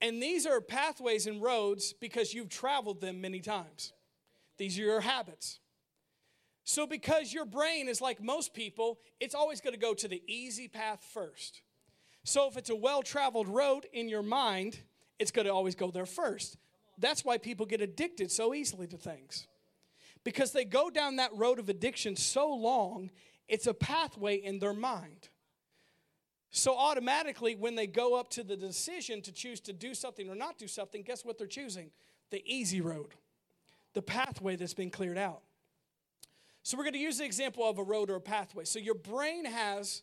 And 0.00 0.22
these 0.22 0.46
are 0.46 0.60
pathways 0.60 1.26
and 1.26 1.42
roads 1.42 1.92
because 1.92 2.32
you've 2.32 2.48
traveled 2.48 3.00
them 3.00 3.20
many 3.20 3.40
times. 3.40 3.92
These 4.56 4.78
are 4.78 4.82
your 4.82 5.00
habits. 5.00 5.60
So, 6.64 6.86
because 6.86 7.32
your 7.32 7.44
brain 7.44 7.88
is 7.88 8.00
like 8.00 8.22
most 8.22 8.54
people, 8.54 8.98
it's 9.18 9.34
always 9.34 9.60
going 9.60 9.74
to 9.74 9.80
go 9.80 9.94
to 9.94 10.08
the 10.08 10.22
easy 10.26 10.68
path 10.68 11.04
first. 11.12 11.62
So, 12.24 12.48
if 12.48 12.56
it's 12.56 12.70
a 12.70 12.76
well 12.76 13.02
traveled 13.02 13.48
road 13.48 13.86
in 13.92 14.08
your 14.08 14.22
mind, 14.22 14.78
it's 15.18 15.30
going 15.30 15.46
to 15.46 15.52
always 15.52 15.74
go 15.74 15.90
there 15.90 16.06
first. 16.06 16.56
That's 16.98 17.24
why 17.24 17.38
people 17.38 17.66
get 17.66 17.80
addicted 17.80 18.30
so 18.30 18.54
easily 18.54 18.86
to 18.88 18.96
things. 18.96 19.46
Because 20.22 20.52
they 20.52 20.64
go 20.64 20.90
down 20.90 21.16
that 21.16 21.34
road 21.34 21.58
of 21.58 21.68
addiction 21.70 22.14
so 22.14 22.52
long, 22.52 23.10
it's 23.50 23.66
a 23.66 23.74
pathway 23.74 24.36
in 24.36 24.60
their 24.60 24.72
mind. 24.72 25.28
So, 26.52 26.76
automatically, 26.76 27.54
when 27.54 27.74
they 27.74 27.86
go 27.86 28.14
up 28.14 28.30
to 28.30 28.42
the 28.42 28.56
decision 28.56 29.20
to 29.22 29.32
choose 29.32 29.60
to 29.62 29.72
do 29.72 29.92
something 29.92 30.30
or 30.30 30.34
not 30.34 30.56
do 30.56 30.66
something, 30.66 31.02
guess 31.02 31.24
what 31.24 31.36
they're 31.36 31.46
choosing? 31.46 31.90
The 32.30 32.42
easy 32.46 32.80
road, 32.80 33.14
the 33.92 34.02
pathway 34.02 34.56
that's 34.56 34.74
been 34.74 34.90
cleared 34.90 35.18
out. 35.18 35.42
So, 36.62 36.76
we're 36.76 36.84
going 36.84 36.94
to 36.94 37.00
use 37.00 37.18
the 37.18 37.24
example 37.24 37.68
of 37.68 37.78
a 37.78 37.82
road 37.82 38.08
or 38.08 38.16
a 38.16 38.20
pathway. 38.20 38.64
So, 38.64 38.78
your 38.78 38.94
brain 38.94 39.44
has 39.44 40.02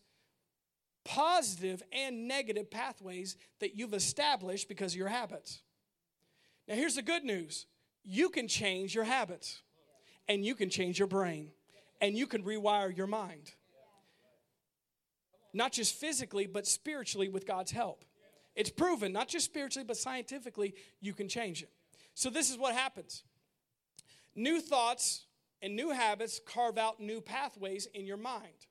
positive 1.05 1.81
and 1.93 2.27
negative 2.27 2.69
pathways 2.69 3.37
that 3.59 3.75
you've 3.77 3.93
established 3.93 4.67
because 4.67 4.91
of 4.91 4.97
your 4.97 5.07
habits. 5.07 5.61
Now, 6.67 6.75
here's 6.75 6.95
the 6.95 7.01
good 7.01 7.23
news 7.23 7.65
you 8.03 8.29
can 8.29 8.47
change 8.47 8.93
your 8.93 9.05
habits, 9.05 9.61
and 10.27 10.45
you 10.45 10.55
can 10.55 10.69
change 10.69 10.99
your 10.99 11.07
brain, 11.07 11.51
and 12.01 12.15
you 12.15 12.27
can 12.27 12.43
rewire 12.43 12.95
your 12.95 13.07
mind 13.07 13.51
not 15.57 15.71
just 15.71 15.95
physically, 15.95 16.45
but 16.45 16.67
spiritually 16.67 17.29
with 17.29 17.45
God's 17.45 17.71
help. 17.71 18.05
It's 18.55 18.69
proven, 18.69 19.11
not 19.11 19.27
just 19.27 19.45
spiritually, 19.45 19.85
but 19.85 19.97
scientifically, 19.97 20.75
you 21.01 21.13
can 21.13 21.27
change 21.27 21.63
it. 21.63 21.71
So, 22.13 22.29
this 22.29 22.49
is 22.49 22.57
what 22.57 22.73
happens 22.73 23.23
new 24.35 24.61
thoughts 24.61 25.25
and 25.61 25.75
new 25.75 25.89
habits 25.89 26.39
carve 26.45 26.77
out 26.77 26.99
new 26.99 27.19
pathways 27.19 27.87
in 27.93 28.05
your 28.05 28.17
mind. 28.17 28.67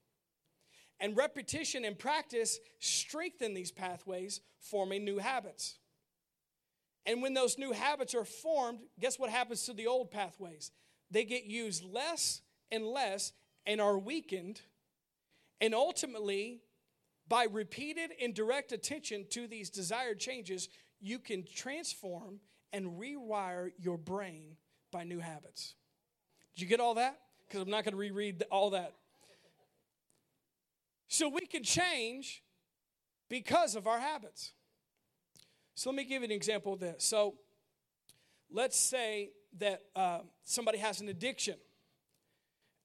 And 0.98 1.16
repetition 1.16 1.84
and 1.84 1.98
practice 1.98 2.58
strengthen 2.78 3.52
these 3.52 3.70
pathways, 3.70 4.40
forming 4.60 5.04
new 5.04 5.18
habits. 5.18 5.78
And 7.04 7.20
when 7.20 7.34
those 7.34 7.58
new 7.58 7.72
habits 7.72 8.14
are 8.14 8.24
formed, 8.24 8.78
guess 8.98 9.18
what 9.18 9.28
happens 9.28 9.64
to 9.64 9.72
the 9.72 9.88
old 9.88 10.10
pathways? 10.10 10.72
They 11.10 11.24
get 11.24 11.44
used 11.44 11.84
less 11.84 12.40
and 12.70 12.86
less 12.86 13.32
and 13.66 13.80
are 13.80 13.98
weakened. 13.98 14.60
And 15.60 15.74
ultimately, 15.74 16.60
by 17.28 17.46
repeated 17.50 18.10
and 18.22 18.34
direct 18.34 18.72
attention 18.72 19.26
to 19.30 19.46
these 19.46 19.70
desired 19.70 20.20
changes, 20.20 20.68
you 21.00 21.18
can 21.18 21.44
transform 21.44 22.40
and 22.72 22.98
rewire 22.98 23.70
your 23.78 23.96
brain 23.96 24.56
by 24.92 25.04
new 25.04 25.18
habits. 25.18 25.74
Did 26.54 26.62
you 26.62 26.68
get 26.68 26.80
all 26.80 26.94
that? 26.94 27.18
Because 27.46 27.62
I'm 27.62 27.70
not 27.70 27.84
going 27.84 27.92
to 27.92 27.98
reread 27.98 28.44
all 28.50 28.70
that. 28.70 28.92
So 31.08 31.28
we 31.28 31.46
can 31.46 31.62
change 31.62 32.42
because 33.28 33.74
of 33.76 33.86
our 33.86 33.98
habits. 33.98 34.52
So 35.74 35.90
let 35.90 35.96
me 35.96 36.04
give 36.04 36.22
you 36.22 36.26
an 36.26 36.32
example 36.32 36.72
of 36.72 36.80
this. 36.80 37.04
So 37.04 37.34
let's 38.50 38.78
say 38.78 39.30
that 39.58 39.82
uh, 39.94 40.20
somebody 40.44 40.78
has 40.78 41.00
an 41.00 41.08
addiction, 41.08 41.56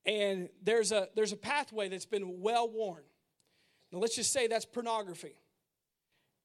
and 0.05 0.49
there's 0.63 0.91
a 0.91 1.09
there's 1.15 1.31
a 1.31 1.37
pathway 1.37 1.89
that's 1.89 2.05
been 2.05 2.41
well 2.41 2.69
worn. 2.69 3.03
Now, 3.91 3.99
let's 3.99 4.15
just 4.15 4.31
say 4.31 4.47
that's 4.47 4.65
pornography 4.65 5.35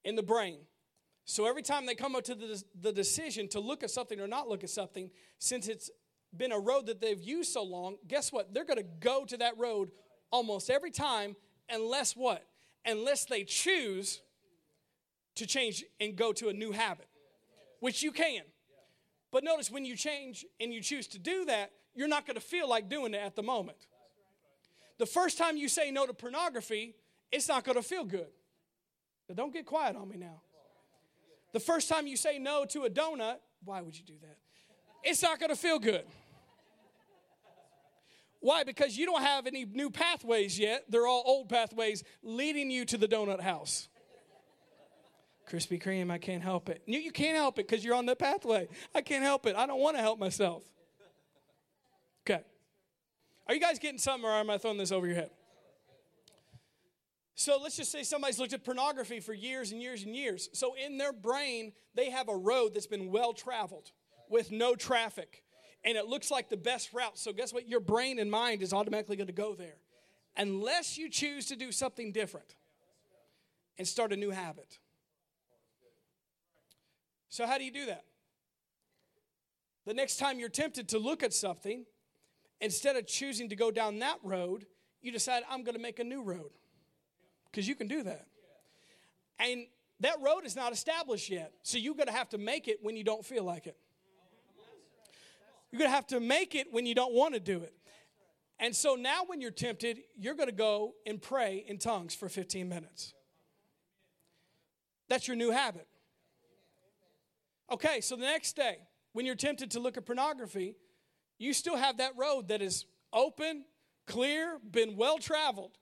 in 0.03 0.15
the 0.15 0.23
brain. 0.23 0.59
So 1.25 1.45
every 1.45 1.61
time 1.61 1.85
they 1.85 1.95
come 1.95 2.15
up 2.15 2.23
to 2.25 2.35
the, 2.35 2.63
the 2.79 2.93
decision 2.93 3.49
to 3.49 3.59
look 3.59 3.83
at 3.83 3.91
something 3.91 4.19
or 4.19 4.27
not 4.27 4.47
look 4.47 4.63
at 4.63 4.69
something, 4.69 5.11
since 5.39 5.67
it's 5.67 5.89
been 6.35 6.53
a 6.53 6.59
road 6.59 6.85
that 6.85 7.01
they've 7.01 7.21
used 7.21 7.51
so 7.51 7.63
long, 7.63 7.97
guess 8.07 8.31
what? 8.31 8.53
They're 8.53 8.65
going 8.65 8.77
to 8.77 8.89
go 9.01 9.25
to 9.25 9.37
that 9.37 9.57
road 9.57 9.89
almost 10.31 10.69
every 10.69 10.91
time, 10.91 11.35
unless 11.69 12.15
what? 12.15 12.43
Unless 12.85 13.25
they 13.25 13.43
choose 13.43 14.21
to 15.35 15.45
change 15.45 15.83
and 15.99 16.15
go 16.15 16.31
to 16.33 16.47
a 16.47 16.53
new 16.53 16.71
habit, 16.71 17.07
which 17.81 18.01
you 18.01 18.11
can. 18.11 18.43
But 19.31 19.43
notice 19.43 19.69
when 19.69 19.85
you 19.85 19.95
change 19.95 20.45
and 20.59 20.73
you 20.73 20.81
choose 20.81 21.07
to 21.09 21.19
do 21.19 21.45
that, 21.45 21.71
you're 21.97 22.07
not 22.07 22.25
going 22.25 22.35
to 22.35 22.41
feel 22.41 22.69
like 22.69 22.87
doing 22.87 23.13
it 23.13 23.21
at 23.21 23.35
the 23.35 23.43
moment. 23.43 23.87
The 24.99 25.05
first 25.05 25.37
time 25.37 25.57
you 25.57 25.67
say 25.67 25.91
no 25.91 26.05
to 26.05 26.13
pornography, 26.13 26.95
it's 27.31 27.47
not 27.47 27.65
going 27.65 27.75
to 27.75 27.83
feel 27.83 28.05
good. 28.05 28.27
But 29.27 29.35
don't 29.35 29.51
get 29.51 29.65
quiet 29.65 29.95
on 29.95 30.07
me 30.07 30.15
now. 30.17 30.41
The 31.53 31.59
first 31.59 31.89
time 31.89 32.07
you 32.07 32.15
say 32.15 32.39
no 32.39 32.65
to 32.65 32.83
a 32.83 32.89
donut, 32.89 33.37
why 33.65 33.81
would 33.81 33.97
you 33.97 34.03
do 34.05 34.13
that? 34.21 34.37
It's 35.03 35.21
not 35.23 35.39
going 35.39 35.49
to 35.49 35.55
feel 35.55 35.79
good. 35.79 36.05
Why? 38.39 38.63
Because 38.63 38.95
you 38.95 39.07
don't 39.07 39.23
have 39.23 39.47
any 39.47 39.65
new 39.65 39.89
pathways 39.89 40.59
yet. 40.59 40.85
They're 40.89 41.07
all 41.07 41.23
old 41.25 41.49
pathways 41.49 42.03
leading 42.21 42.69
you 42.69 42.85
to 42.85 42.97
the 42.97 43.07
donut 43.07 43.41
house. 43.41 43.89
Krispy 45.49 45.81
Kreme, 45.81 46.11
I 46.11 46.17
can't 46.17 46.43
help 46.43 46.69
it. 46.69 46.83
You, 46.85 46.99
you 46.99 47.11
can't 47.11 47.37
help 47.37 47.57
it 47.57 47.67
because 47.67 47.83
you're 47.83 47.95
on 47.95 48.05
the 48.05 48.15
pathway. 48.15 48.67
I 48.93 49.01
can't 49.01 49.23
help 49.23 49.47
it. 49.47 49.55
I 49.55 49.65
don't 49.65 49.79
want 49.79 49.95
to 49.95 50.01
help 50.01 50.19
myself. 50.19 50.63
Are 53.47 53.53
you 53.53 53.61
guys 53.61 53.79
getting 53.79 53.97
something 53.97 54.27
or 54.29 54.33
am 54.33 54.49
I 54.49 54.57
throwing 54.57 54.77
this 54.77 54.91
over 54.91 55.07
your 55.07 55.15
head? 55.15 55.29
So 57.35 57.59
let's 57.61 57.77
just 57.77 57.91
say 57.91 58.03
somebody's 58.03 58.39
looked 58.39 58.53
at 58.53 58.63
pornography 58.63 59.19
for 59.19 59.33
years 59.33 59.71
and 59.71 59.81
years 59.81 60.03
and 60.03 60.15
years. 60.15 60.49
So 60.53 60.73
in 60.73 60.97
their 60.97 61.13
brain, 61.13 61.71
they 61.93 62.09
have 62.09 62.29
a 62.29 62.35
road 62.35 62.73
that's 62.73 62.87
been 62.87 63.11
well 63.11 63.31
traveled 63.31 63.91
with 64.27 64.51
no 64.51 64.75
traffic. 64.75 65.43
And 65.85 65.97
it 65.97 66.07
looks 66.07 66.31
like 66.31 66.49
the 66.49 66.57
best 66.57 66.93
route. 66.93 67.17
So 67.17 67.31
guess 67.31 67.53
what? 67.53 67.69
Your 67.69 67.79
brain 67.79 68.19
and 68.19 68.29
mind 68.29 68.63
is 68.63 68.73
automatically 68.73 69.15
going 69.15 69.27
to 69.27 69.33
go 69.33 69.53
there. 69.53 69.75
Unless 70.35 70.97
you 70.97 71.09
choose 71.09 71.45
to 71.45 71.55
do 71.55 71.71
something 71.71 72.11
different 72.11 72.55
and 73.77 73.87
start 73.87 74.11
a 74.11 74.17
new 74.17 74.31
habit. 74.31 74.79
So, 77.29 77.45
how 77.45 77.57
do 77.57 77.63
you 77.63 77.71
do 77.71 77.85
that? 77.85 78.03
The 79.85 79.93
next 79.93 80.17
time 80.17 80.39
you're 80.39 80.49
tempted 80.49 80.89
to 80.89 80.99
look 80.99 81.23
at 81.23 81.33
something, 81.33 81.85
instead 82.61 82.95
of 82.95 83.07
choosing 83.07 83.49
to 83.49 83.55
go 83.55 83.71
down 83.71 83.99
that 83.99 84.17
road, 84.23 84.65
you 85.01 85.11
decide, 85.11 85.43
I'm 85.49 85.63
going 85.63 85.75
to 85.75 85.81
make 85.81 85.99
a 85.99 86.03
new 86.03 86.23
road 86.23 86.51
because 87.51 87.67
you 87.67 87.75
can 87.75 87.87
do 87.87 88.03
that. 88.03 88.25
And 89.39 89.67
that 89.99 90.15
road 90.21 90.41
is 90.45 90.55
not 90.55 90.73
established 90.73 91.29
yet. 91.29 91.53
So 91.63 91.77
you're 91.77 91.95
going 91.95 92.07
to 92.07 92.13
have 92.13 92.29
to 92.29 92.37
make 92.37 92.67
it 92.67 92.79
when 92.81 92.95
you 92.95 93.03
don't 93.03 93.25
feel 93.25 93.43
like 93.43 93.67
it. 93.67 93.77
You're 95.71 95.79
going 95.79 95.91
to 95.91 95.95
have 95.95 96.07
to 96.07 96.19
make 96.19 96.55
it 96.55 96.67
when 96.71 96.85
you 96.85 96.95
don't 96.95 97.13
want 97.13 97.33
to 97.33 97.39
do 97.39 97.61
it. 97.61 97.73
And 98.59 98.75
so 98.75 98.95
now, 98.95 99.23
when 99.27 99.39
you're 99.39 99.51
tempted, 99.51 99.99
you're 100.17 100.33
going 100.33 100.49
to 100.49 100.55
go 100.55 100.93
and 101.05 101.21
pray 101.21 101.63
in 101.67 101.77
tongues 101.77 102.15
for 102.15 102.27
15 102.27 102.67
minutes. 102.67 103.13
That's 105.09 105.27
your 105.27 105.37
new 105.37 105.51
habit. 105.51 105.87
Okay, 107.71 108.01
so 108.01 108.15
the 108.15 108.23
next 108.23 108.55
day, 108.55 108.77
when 109.13 109.25
you're 109.25 109.35
tempted 109.35 109.71
to 109.71 109.79
look 109.79 109.97
at 109.97 110.05
pornography, 110.05 110.75
you 111.37 111.53
still 111.53 111.77
have 111.77 111.97
that 111.97 112.13
road 112.17 112.49
that 112.49 112.61
is 112.61 112.85
open, 113.13 113.65
clear, 114.05 114.59
been 114.71 114.95
well 114.95 115.17
traveled 115.17 115.77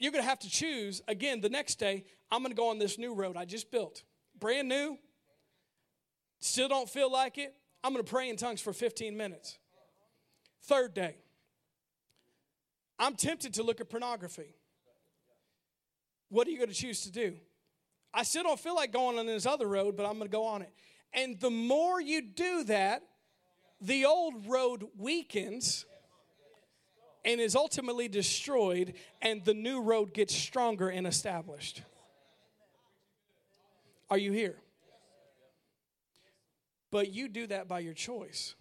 you're 0.00 0.12
going 0.12 0.24
to 0.24 0.28
have 0.28 0.40
to 0.40 0.50
choose 0.50 1.02
again 1.06 1.40
the 1.40 1.50
next 1.50 1.78
day. 1.78 2.04
I'm 2.32 2.42
going 2.42 2.50
to 2.50 2.56
go 2.56 2.70
on 2.70 2.78
this 2.78 2.98
new 2.98 3.14
road 3.14 3.36
I 3.36 3.44
just 3.44 3.70
built, 3.70 4.02
brand 4.40 4.68
new. 4.68 4.98
Still 6.40 6.68
don't 6.68 6.88
feel 6.88 7.12
like 7.12 7.36
it. 7.36 7.54
I'm 7.84 7.92
going 7.92 8.02
to 8.04 8.10
pray 8.10 8.30
in 8.30 8.36
tongues 8.36 8.62
for 8.62 8.72
15 8.72 9.14
minutes. 9.16 9.58
Third 10.62 10.94
day, 10.94 11.16
I'm 12.98 13.14
tempted 13.14 13.54
to 13.54 13.62
look 13.62 13.80
at 13.80 13.90
pornography. 13.90 14.54
What 16.30 16.46
are 16.46 16.50
you 16.50 16.56
going 16.56 16.70
to 16.70 16.74
choose 16.74 17.02
to 17.02 17.12
do? 17.12 17.36
I 18.12 18.22
still 18.22 18.42
don't 18.42 18.58
feel 18.58 18.74
like 18.74 18.92
going 18.92 19.18
on 19.18 19.26
this 19.26 19.46
other 19.46 19.66
road, 19.66 19.96
but 19.96 20.06
I'm 20.06 20.14
going 20.14 20.30
to 20.30 20.32
go 20.32 20.46
on 20.46 20.62
it. 20.62 20.72
And 21.12 21.38
the 21.40 21.50
more 21.50 22.00
you 22.00 22.22
do 22.22 22.64
that, 22.64 23.02
the 23.80 24.04
old 24.04 24.46
road 24.46 24.84
weakens 24.98 25.86
and 27.24 27.40
is 27.40 27.54
ultimately 27.54 28.08
destroyed, 28.08 28.94
and 29.20 29.44
the 29.44 29.54
new 29.54 29.80
road 29.80 30.14
gets 30.14 30.34
stronger 30.34 30.88
and 30.88 31.06
established. 31.06 31.82
Are 34.08 34.18
you 34.18 34.32
here? 34.32 34.56
But 36.90 37.12
you 37.12 37.28
do 37.28 37.46
that 37.48 37.68
by 37.68 37.80
your 37.80 37.92
choice. 37.92 38.54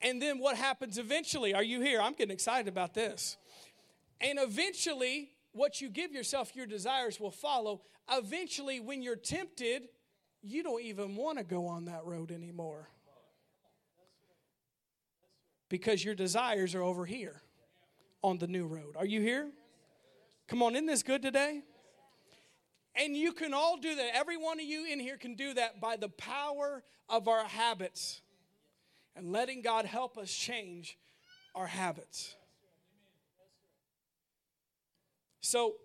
And 0.00 0.22
then 0.22 0.38
what 0.38 0.56
happens 0.56 0.96
eventually? 0.96 1.52
Are 1.54 1.62
you 1.62 1.80
here? 1.80 2.00
I'm 2.00 2.12
getting 2.12 2.32
excited 2.32 2.68
about 2.68 2.94
this. 2.94 3.36
And 4.20 4.38
eventually, 4.38 5.30
what 5.52 5.80
you 5.80 5.90
give 5.90 6.12
yourself, 6.12 6.54
your 6.54 6.66
desires 6.66 7.20
will 7.20 7.30
follow. 7.30 7.82
Eventually, 8.10 8.80
when 8.80 9.02
you're 9.02 9.16
tempted, 9.16 9.88
you 10.42 10.62
don't 10.62 10.82
even 10.82 11.16
want 11.16 11.38
to 11.38 11.44
go 11.44 11.66
on 11.66 11.86
that 11.86 12.04
road 12.04 12.30
anymore 12.30 12.88
because 15.70 16.04
your 16.04 16.14
desires 16.14 16.74
are 16.74 16.82
over 16.82 17.06
here 17.06 17.40
on 18.22 18.36
the 18.36 18.46
new 18.46 18.66
road. 18.66 18.96
Are 18.96 19.06
you 19.06 19.22
here? 19.22 19.48
Come 20.48 20.62
on, 20.62 20.74
isn't 20.74 20.86
this 20.86 21.02
good 21.02 21.22
today? 21.22 21.62
And 22.96 23.16
you 23.16 23.32
can 23.32 23.54
all 23.54 23.78
do 23.78 23.94
that. 23.94 24.10
Every 24.14 24.36
one 24.36 24.58
of 24.58 24.66
you 24.66 24.84
in 24.84 25.00
here 25.00 25.16
can 25.16 25.36
do 25.36 25.54
that 25.54 25.80
by 25.80 25.96
the 25.96 26.08
power 26.08 26.82
of 27.08 27.28
our 27.28 27.44
habits 27.44 28.20
and 29.16 29.32
letting 29.32 29.62
God 29.62 29.86
help 29.86 30.18
us 30.18 30.30
change 30.30 30.98
our 31.54 31.68
habits. 31.68 32.34
So 35.40 35.76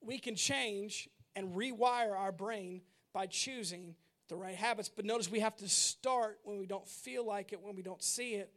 we 0.00 0.18
can 0.18 0.36
change 0.36 1.08
and 1.34 1.54
rewire 1.54 2.16
our 2.16 2.32
brain 2.32 2.82
by 3.12 3.26
choosing 3.26 3.96
the 4.28 4.36
right 4.36 4.54
habits. 4.54 4.88
But 4.88 5.04
notice 5.04 5.28
we 5.30 5.40
have 5.40 5.56
to 5.56 5.68
start 5.68 6.38
when 6.44 6.58
we 6.58 6.66
don't 6.66 6.88
feel 6.88 7.26
like 7.26 7.52
it, 7.52 7.60
when 7.60 7.74
we 7.74 7.82
don't 7.82 8.02
see 8.02 8.34
it, 8.34 8.52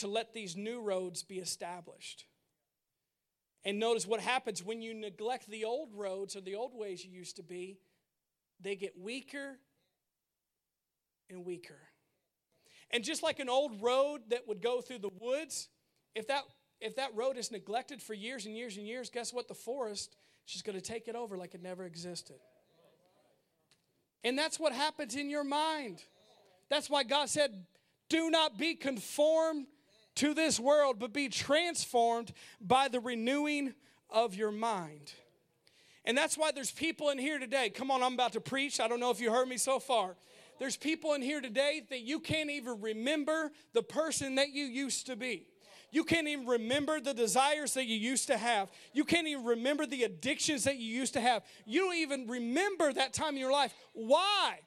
to 0.00 0.08
let 0.08 0.34
these 0.34 0.56
new 0.56 0.80
roads 0.80 1.22
be 1.22 1.38
established. 1.38 2.26
And 3.64 3.78
notice 3.78 4.06
what 4.06 4.20
happens 4.20 4.64
when 4.64 4.80
you 4.80 4.94
neglect 4.94 5.48
the 5.48 5.64
old 5.64 5.90
roads 5.94 6.34
or 6.36 6.40
the 6.40 6.54
old 6.54 6.74
ways 6.74 7.04
you 7.04 7.10
used 7.12 7.36
to 7.36 7.42
be, 7.42 7.78
they 8.60 8.76
get 8.76 8.98
weaker 8.98 9.58
and 11.28 11.44
weaker. 11.44 11.78
And 12.90 13.04
just 13.04 13.22
like 13.22 13.38
an 13.38 13.48
old 13.48 13.82
road 13.82 14.22
that 14.30 14.48
would 14.48 14.62
go 14.62 14.80
through 14.80 14.98
the 14.98 15.10
woods, 15.20 15.68
if 16.14 16.26
that 16.28 16.42
if 16.80 16.96
that 16.96 17.14
road 17.14 17.36
is 17.36 17.50
neglected 17.52 18.00
for 18.00 18.14
years 18.14 18.46
and 18.46 18.56
years 18.56 18.78
and 18.78 18.86
years, 18.86 19.10
guess 19.10 19.34
what? 19.34 19.48
The 19.48 19.54
forest 19.54 20.16
is 20.46 20.52
just 20.54 20.64
going 20.64 20.76
to 20.76 20.82
take 20.82 21.08
it 21.08 21.14
over 21.14 21.36
like 21.36 21.54
it 21.54 21.62
never 21.62 21.84
existed. 21.84 22.36
And 24.24 24.38
that's 24.38 24.58
what 24.58 24.72
happens 24.72 25.14
in 25.14 25.28
your 25.28 25.44
mind. 25.44 26.02
That's 26.70 26.88
why 26.88 27.04
God 27.04 27.28
said, 27.28 27.66
Do 28.08 28.30
not 28.30 28.56
be 28.56 28.74
conformed 28.74 29.66
to 30.20 30.34
this 30.34 30.60
world, 30.60 30.98
but 30.98 31.12
be 31.12 31.28
transformed 31.28 32.32
by 32.60 32.88
the 32.88 33.00
renewing 33.00 33.72
of 34.10 34.34
your 34.34 34.52
mind. 34.52 35.14
And 36.04 36.16
that's 36.16 36.36
why 36.36 36.52
there's 36.52 36.70
people 36.70 37.08
in 37.10 37.18
here 37.18 37.38
today. 37.38 37.70
Come 37.70 37.90
on, 37.90 38.02
I'm 38.02 38.14
about 38.14 38.34
to 38.34 38.40
preach. 38.40 38.80
I 38.80 38.88
don't 38.88 39.00
know 39.00 39.10
if 39.10 39.20
you 39.20 39.30
heard 39.30 39.48
me 39.48 39.56
so 39.56 39.78
far. 39.78 40.16
There's 40.58 40.76
people 40.76 41.14
in 41.14 41.22
here 41.22 41.40
today 41.40 41.82
that 41.88 42.00
you 42.00 42.20
can't 42.20 42.50
even 42.50 42.82
remember 42.82 43.50
the 43.72 43.82
person 43.82 44.34
that 44.34 44.50
you 44.50 44.64
used 44.64 45.06
to 45.06 45.16
be. 45.16 45.46
You 45.90 46.04
can't 46.04 46.28
even 46.28 46.46
remember 46.46 47.00
the 47.00 47.14
desires 47.14 47.74
that 47.74 47.86
you 47.86 47.96
used 47.96 48.26
to 48.26 48.36
have. 48.36 48.70
You 48.92 49.04
can't 49.04 49.26
even 49.26 49.44
remember 49.44 49.86
the 49.86 50.04
addictions 50.04 50.64
that 50.64 50.76
you 50.76 50.94
used 50.94 51.14
to 51.14 51.20
have. 51.20 51.42
You 51.64 51.80
don't 51.80 51.96
even 51.96 52.26
remember 52.26 52.92
that 52.92 53.14
time 53.14 53.30
in 53.34 53.40
your 53.40 53.52
life. 53.52 53.74
Why? 53.94 54.58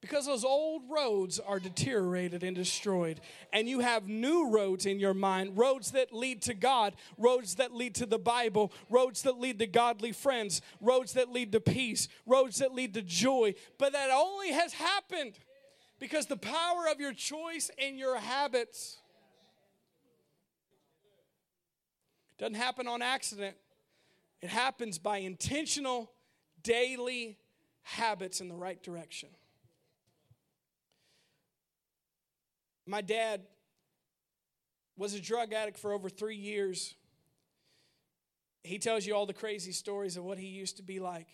Because 0.00 0.26
those 0.26 0.44
old 0.44 0.82
roads 0.88 1.40
are 1.40 1.58
deteriorated 1.58 2.42
and 2.42 2.54
destroyed. 2.54 3.20
And 3.52 3.68
you 3.68 3.80
have 3.80 4.06
new 4.06 4.50
roads 4.50 4.86
in 4.86 5.00
your 5.00 5.14
mind 5.14 5.56
roads 5.56 5.92
that 5.92 6.12
lead 6.12 6.42
to 6.42 6.54
God, 6.54 6.94
roads 7.16 7.56
that 7.56 7.74
lead 7.74 7.94
to 7.96 8.06
the 8.06 8.18
Bible, 8.18 8.72
roads 8.90 9.22
that 9.22 9.38
lead 9.38 9.58
to 9.58 9.66
godly 9.66 10.12
friends, 10.12 10.60
roads 10.80 11.14
that 11.14 11.30
lead 11.30 11.50
to 11.52 11.60
peace, 11.60 12.08
roads 12.26 12.58
that 12.58 12.74
lead 12.74 12.94
to 12.94 13.02
joy. 13.02 13.54
But 13.78 13.94
that 13.94 14.10
only 14.12 14.52
has 14.52 14.74
happened 14.74 15.38
because 15.98 16.26
the 16.26 16.36
power 16.36 16.86
of 16.90 17.00
your 17.00 17.12
choice 17.12 17.70
and 17.78 17.98
your 17.98 18.18
habits 18.18 18.98
doesn't 22.38 22.54
happen 22.54 22.86
on 22.86 23.00
accident, 23.00 23.56
it 24.42 24.50
happens 24.50 24.98
by 24.98 25.18
intentional 25.18 26.10
daily 26.62 27.38
habits 27.82 28.40
in 28.40 28.48
the 28.48 28.54
right 28.54 28.82
direction. 28.82 29.30
My 32.86 33.00
dad 33.00 33.42
was 34.96 35.12
a 35.14 35.20
drug 35.20 35.52
addict 35.52 35.78
for 35.78 35.92
over 35.92 36.08
three 36.08 36.36
years. 36.36 36.94
He 38.62 38.78
tells 38.78 39.04
you 39.04 39.14
all 39.14 39.26
the 39.26 39.34
crazy 39.34 39.72
stories 39.72 40.16
of 40.16 40.24
what 40.24 40.38
he 40.38 40.46
used 40.46 40.76
to 40.76 40.82
be 40.82 41.00
like. 41.00 41.28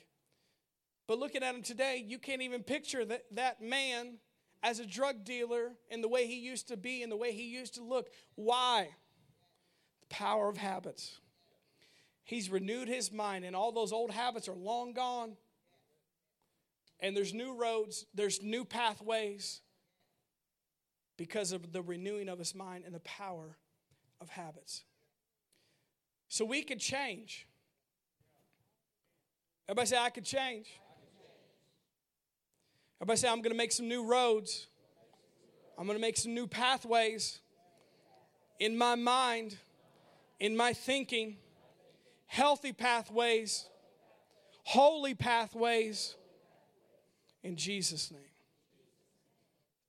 But 1.06 1.18
looking 1.18 1.42
at 1.42 1.54
him 1.54 1.62
today, 1.62 2.02
you 2.06 2.18
can't 2.18 2.42
even 2.42 2.62
picture 2.62 3.04
that, 3.04 3.24
that 3.32 3.60
man 3.60 4.18
as 4.62 4.78
a 4.78 4.86
drug 4.86 5.24
dealer 5.24 5.72
and 5.90 6.02
the 6.02 6.08
way 6.08 6.26
he 6.26 6.38
used 6.38 6.68
to 6.68 6.76
be 6.76 7.02
and 7.02 7.12
the 7.12 7.16
way 7.16 7.32
he 7.32 7.44
used 7.44 7.74
to 7.74 7.82
look. 7.82 8.08
Why? 8.34 8.88
The 10.00 10.06
power 10.14 10.48
of 10.48 10.56
habits. 10.56 11.20
He's 12.24 12.50
renewed 12.50 12.88
his 12.88 13.12
mind, 13.12 13.44
and 13.44 13.54
all 13.56 13.72
those 13.72 13.92
old 13.92 14.12
habits 14.12 14.48
are 14.48 14.54
long 14.54 14.92
gone. 14.92 15.36
And 17.00 17.16
there's 17.16 17.34
new 17.34 17.52
roads, 17.52 18.06
there's 18.14 18.42
new 18.42 18.64
pathways 18.64 19.60
because 21.16 21.52
of 21.52 21.72
the 21.72 21.82
renewing 21.82 22.28
of 22.28 22.38
his 22.38 22.54
mind 22.54 22.84
and 22.84 22.94
the 22.94 23.00
power 23.00 23.56
of 24.20 24.28
habits. 24.30 24.84
So 26.28 26.44
we 26.44 26.62
could 26.62 26.80
change. 26.80 27.46
Everybody 29.68 29.88
say, 29.88 29.98
I 29.98 30.10
could 30.10 30.24
change. 30.24 30.66
Everybody 33.00 33.18
say, 33.18 33.28
I'm 33.28 33.42
going 33.42 33.52
to 33.52 33.56
make 33.56 33.72
some 33.72 33.88
new 33.88 34.04
roads. 34.04 34.66
I'm 35.78 35.86
going 35.86 35.98
to 35.98 36.00
make 36.00 36.16
some 36.16 36.34
new 36.34 36.46
pathways 36.46 37.40
in 38.58 38.76
my 38.78 38.94
mind, 38.94 39.56
in 40.38 40.56
my 40.56 40.72
thinking, 40.72 41.36
healthy 42.26 42.72
pathways, 42.72 43.68
holy 44.62 45.14
pathways, 45.14 46.14
in 47.42 47.56
Jesus' 47.56 48.10
name. 48.10 48.31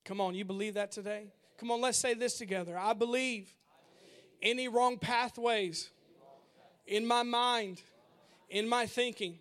Come 0.05 0.19
on, 0.19 0.35
you 0.35 0.45
believe 0.45 0.73
that 0.73 0.91
today? 0.91 1.27
Come 1.57 1.71
on, 1.71 1.81
let's 1.81 1.97
say 1.97 2.13
this 2.13 2.37
together. 2.37 2.77
I 2.77 2.93
believe 2.93 3.53
any 4.41 4.67
wrong 4.67 4.97
pathways 4.97 5.89
in 6.85 7.05
my 7.05 7.23
mind, 7.23 7.81
in 8.49 8.67
my 8.67 8.85
thinking, 8.85 9.39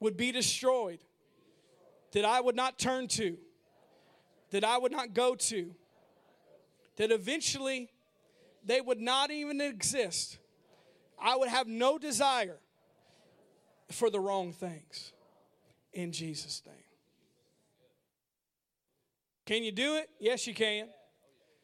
would 0.00 0.16
be 0.16 0.32
destroyed, 0.32 1.00
that 2.12 2.24
I 2.24 2.40
would 2.40 2.56
not 2.56 2.78
turn 2.78 3.06
to, 3.08 3.36
that 4.50 4.64
I 4.64 4.78
would 4.78 4.92
not 4.92 5.12
go 5.12 5.34
to, 5.34 5.74
that 6.96 7.10
eventually 7.10 7.90
they 8.64 8.80
would 8.80 9.00
not 9.00 9.30
even 9.30 9.60
exist. 9.60 10.38
I 11.22 11.36
would 11.36 11.48
have 11.48 11.66
no 11.66 11.98
desire 11.98 12.56
for 13.90 14.08
the 14.10 14.20
wrong 14.20 14.52
things. 14.52 15.12
In 15.92 16.12
Jesus' 16.12 16.62
name. 16.66 16.79
Can 19.50 19.64
you 19.64 19.72
do 19.72 19.96
it? 19.96 20.08
Yes, 20.20 20.46
you 20.46 20.54
can. 20.54 20.86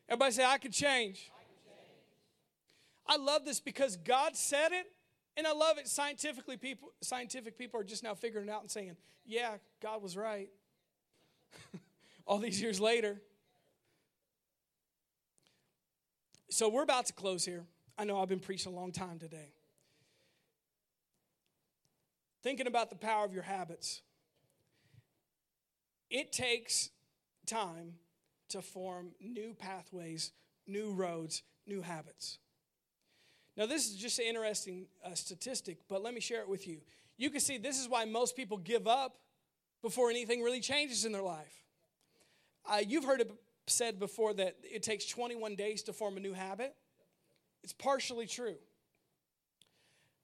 Everybody 0.09 0.32
say, 0.32 0.45
I 0.45 0.59
can 0.59 0.72
change. 0.72 1.30
I 3.07 3.16
love 3.16 3.45
this 3.45 3.61
because 3.61 3.97
God 3.97 4.34
said 4.34 4.72
it, 4.72 4.87
and 5.37 5.47
I 5.47 5.53
love 5.53 5.78
it. 5.78 5.87
Scientifically, 5.87 6.57
people, 6.57 6.89
scientific 7.01 7.57
people 7.57 7.78
are 7.78 7.84
just 7.84 8.03
now 8.03 8.14
figuring 8.14 8.49
it 8.49 8.51
out 8.51 8.62
and 8.62 8.68
saying, 8.68 8.97
"Yeah, 9.24 9.59
God 9.80 10.03
was 10.03 10.16
right." 10.16 10.49
All 12.26 12.39
these 12.39 12.61
years 12.61 12.80
later. 12.80 13.20
So 16.51 16.68
we're 16.68 16.82
about 16.82 17.07
to 17.07 17.12
close 17.12 17.45
here. 17.45 17.66
I 17.97 18.03
know 18.03 18.20
I've 18.20 18.28
been 18.28 18.41
preaching 18.41 18.72
a 18.72 18.74
long 18.74 18.91
time 18.91 19.20
today. 19.20 19.53
Thinking 22.43 22.66
about 22.66 22.91
the 22.91 22.97
power 22.97 23.24
of 23.24 23.32
your 23.32 23.45
habits. 23.45 24.03
It 26.11 26.32
takes 26.32 26.91
time 27.47 27.94
to 28.51 28.62
form 28.62 29.12
new 29.20 29.55
pathways, 29.55 30.32
new 30.66 30.92
roads, 30.92 31.42
new 31.66 31.82
habits. 31.82 32.38
Now, 33.57 33.66
this 33.66 33.88
is 33.88 33.97
just 33.97 34.18
an 34.18 34.26
interesting 34.26 34.86
uh, 35.05 35.14
statistic, 35.14 35.78
but 35.88 36.03
let 36.03 36.12
me 36.12 36.20
share 36.20 36.40
it 36.40 36.49
with 36.49 36.68
you. 36.68 36.80
You 37.16 37.30
can 37.30 37.40
see 37.40 37.57
this 37.57 37.80
is 37.80 37.88
why 37.88 38.05
most 38.05 38.36
people 38.36 38.59
give 38.59 38.86
up 38.86 39.16
before 39.82 40.11
anything 40.11 40.42
really 40.42 40.61
changes 40.61 41.05
in 41.05 41.12
their 41.12 41.22
life. 41.22 41.64
Uh, 42.68 42.78
you've 42.86 43.05
heard 43.05 43.20
it 43.20 43.30
said 43.66 43.99
before 43.99 44.34
that 44.34 44.57
it 44.62 44.82
takes 44.82 45.07
21 45.07 45.55
days 45.55 45.82
to 45.84 45.92
form 45.92 46.16
a 46.16 46.20
new 46.20 46.32
habit. 46.32 46.74
It's 47.62 47.72
partially 47.72 48.26
true. 48.26 48.57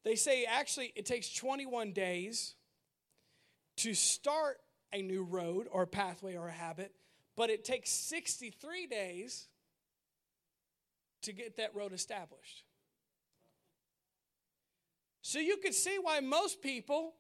They 0.05 0.17
say 0.17 0.45
actually 0.45 0.93
it 0.97 1.07
takes 1.07 1.33
21 1.33 1.93
days 1.93 2.55
to 3.77 3.95
start 3.95 4.59
a 4.93 5.01
new 5.01 5.25
road 5.25 5.69
or 5.71 5.87
pathway 5.87 6.37
or 6.37 6.49
a 6.49 6.53
habit, 6.53 6.93
but 7.37 7.51
it 7.51 7.65
takes 7.65 7.91
63 7.91 8.87
days 8.87 9.47
to 11.23 11.33
get 11.33 11.57
that 11.57 11.75
road 11.75 11.93
established. 11.93 12.65
So 15.23 15.39
you 15.39 15.57
could 15.59 15.75
see 15.75 15.99
why 16.01 16.21
most 16.21 16.61
people 16.61 17.15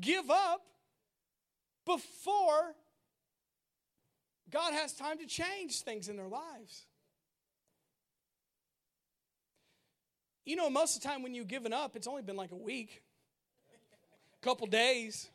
give 0.00 0.30
up 0.30 0.62
before 1.84 2.74
God 4.50 4.72
has 4.72 4.94
time 4.94 5.18
to 5.18 5.26
change 5.26 5.82
things 5.82 6.08
in 6.08 6.16
their 6.16 6.28
lives. 6.28 6.86
You 10.44 10.56
know, 10.56 10.70
most 10.70 10.96
of 10.96 11.02
the 11.02 11.08
time 11.08 11.22
when 11.22 11.34
you've 11.34 11.48
given 11.48 11.72
up, 11.72 11.96
it's 11.96 12.06
only 12.06 12.22
been 12.22 12.36
like 12.36 12.52
a 12.52 12.56
week, 12.56 13.02
a 14.40 14.44
couple 14.44 14.66
days, 14.66 15.28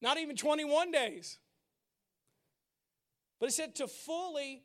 not 0.00 0.18
even 0.18 0.36
21 0.36 0.90
days. 0.90 1.38
But 3.40 3.48
it 3.48 3.52
said 3.52 3.74
to 3.76 3.86
fully 3.86 4.62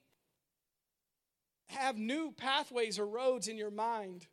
have 1.68 1.98
new 1.98 2.32
pathways 2.32 2.98
or 3.00 3.06
roads 3.06 3.48
in 3.48 3.58
your 3.58 3.72
mind 3.72 4.26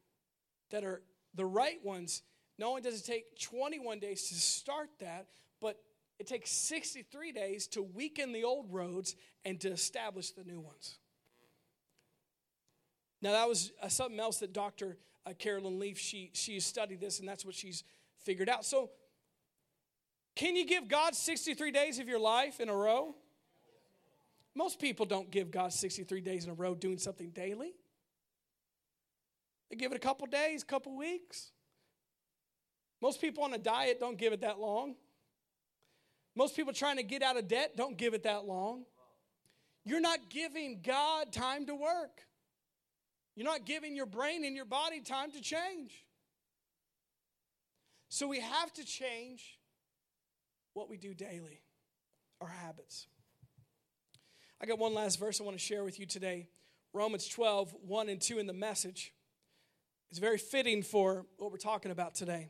that 0.70 0.84
are 0.84 1.02
the 1.34 1.44
right 1.44 1.82
ones. 1.84 2.22
Not 2.58 2.68
only 2.68 2.80
does 2.80 3.00
it 3.00 3.04
take 3.04 3.38
21 3.38 3.98
days 3.98 4.28
to 4.28 4.34
start 4.34 4.88
that, 5.00 5.26
but 5.60 5.78
it 6.18 6.26
takes 6.26 6.50
63 6.50 7.32
days 7.32 7.66
to 7.68 7.82
weaken 7.82 8.32
the 8.32 8.44
old 8.44 8.72
roads 8.72 9.16
and 9.44 9.60
to 9.60 9.70
establish 9.70 10.30
the 10.30 10.44
new 10.44 10.60
ones. 10.60 10.98
Now, 13.22 13.32
that 13.32 13.48
was 13.48 13.72
uh, 13.82 13.88
something 13.88 14.20
else 14.20 14.38
that 14.38 14.52
Dr. 14.52 14.96
Uh, 15.24 15.32
Carolyn 15.38 15.78
Leaf, 15.78 15.98
she, 15.98 16.30
she 16.32 16.60
studied 16.60 17.00
this, 17.00 17.18
and 17.18 17.28
that's 17.28 17.44
what 17.44 17.54
she's 17.54 17.84
figured 18.18 18.48
out. 18.48 18.64
So, 18.64 18.90
can 20.34 20.54
you 20.54 20.66
give 20.66 20.88
God 20.88 21.14
63 21.14 21.70
days 21.70 21.98
of 21.98 22.08
your 22.08 22.18
life 22.18 22.60
in 22.60 22.68
a 22.68 22.76
row? 22.76 23.14
Most 24.56 24.80
people 24.80 25.04
don't 25.04 25.30
give 25.30 25.50
God 25.50 25.70
63 25.70 26.22
days 26.22 26.44
in 26.44 26.50
a 26.50 26.54
row 26.54 26.74
doing 26.74 26.96
something 26.96 27.28
daily. 27.28 27.74
They 29.68 29.76
give 29.76 29.92
it 29.92 29.96
a 29.96 30.00
couple 30.00 30.26
days, 30.26 30.64
couple 30.64 30.96
weeks. 30.96 31.52
Most 33.02 33.20
people 33.20 33.44
on 33.44 33.52
a 33.52 33.58
diet 33.58 34.00
don't 34.00 34.16
give 34.16 34.32
it 34.32 34.40
that 34.40 34.58
long. 34.58 34.94
Most 36.34 36.56
people 36.56 36.72
trying 36.72 36.96
to 36.96 37.02
get 37.02 37.22
out 37.22 37.36
of 37.36 37.48
debt 37.48 37.76
don't 37.76 37.98
give 37.98 38.14
it 38.14 38.22
that 38.22 38.46
long. 38.46 38.84
You're 39.84 40.00
not 40.00 40.30
giving 40.30 40.80
God 40.82 41.32
time 41.32 41.66
to 41.66 41.74
work. 41.74 42.22
You're 43.34 43.46
not 43.46 43.66
giving 43.66 43.94
your 43.94 44.06
brain 44.06 44.42
and 44.46 44.56
your 44.56 44.64
body 44.64 45.02
time 45.02 45.32
to 45.32 45.40
change. 45.42 46.06
So 48.08 48.26
we 48.26 48.40
have 48.40 48.72
to 48.74 48.84
change 48.84 49.58
what 50.72 50.88
we 50.88 50.96
do 50.96 51.12
daily, 51.12 51.60
our 52.40 52.48
habits. 52.48 53.06
I 54.60 54.66
got 54.66 54.78
one 54.78 54.94
last 54.94 55.18
verse 55.18 55.40
I 55.40 55.44
want 55.44 55.56
to 55.56 55.62
share 55.62 55.84
with 55.84 56.00
you 56.00 56.06
today 56.06 56.48
Romans 56.92 57.28
12, 57.28 57.74
1 57.86 58.08
and 58.08 58.20
2 58.20 58.38
in 58.38 58.46
the 58.46 58.54
message. 58.54 59.12
It's 60.10 60.18
very 60.18 60.38
fitting 60.38 60.82
for 60.82 61.26
what 61.36 61.50
we're 61.50 61.58
talking 61.58 61.90
about 61.90 62.14
today. 62.14 62.48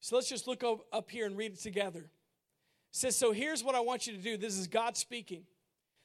So 0.00 0.14
let's 0.14 0.28
just 0.28 0.46
look 0.46 0.62
up 0.64 1.10
here 1.10 1.26
and 1.26 1.36
read 1.36 1.52
it 1.52 1.60
together. 1.60 2.00
It 2.00 2.10
says, 2.92 3.16
So 3.16 3.32
here's 3.32 3.64
what 3.64 3.74
I 3.74 3.80
want 3.80 4.06
you 4.06 4.12
to 4.12 4.18
do. 4.18 4.36
This 4.36 4.58
is 4.58 4.66
God 4.68 4.96
speaking. 4.96 5.44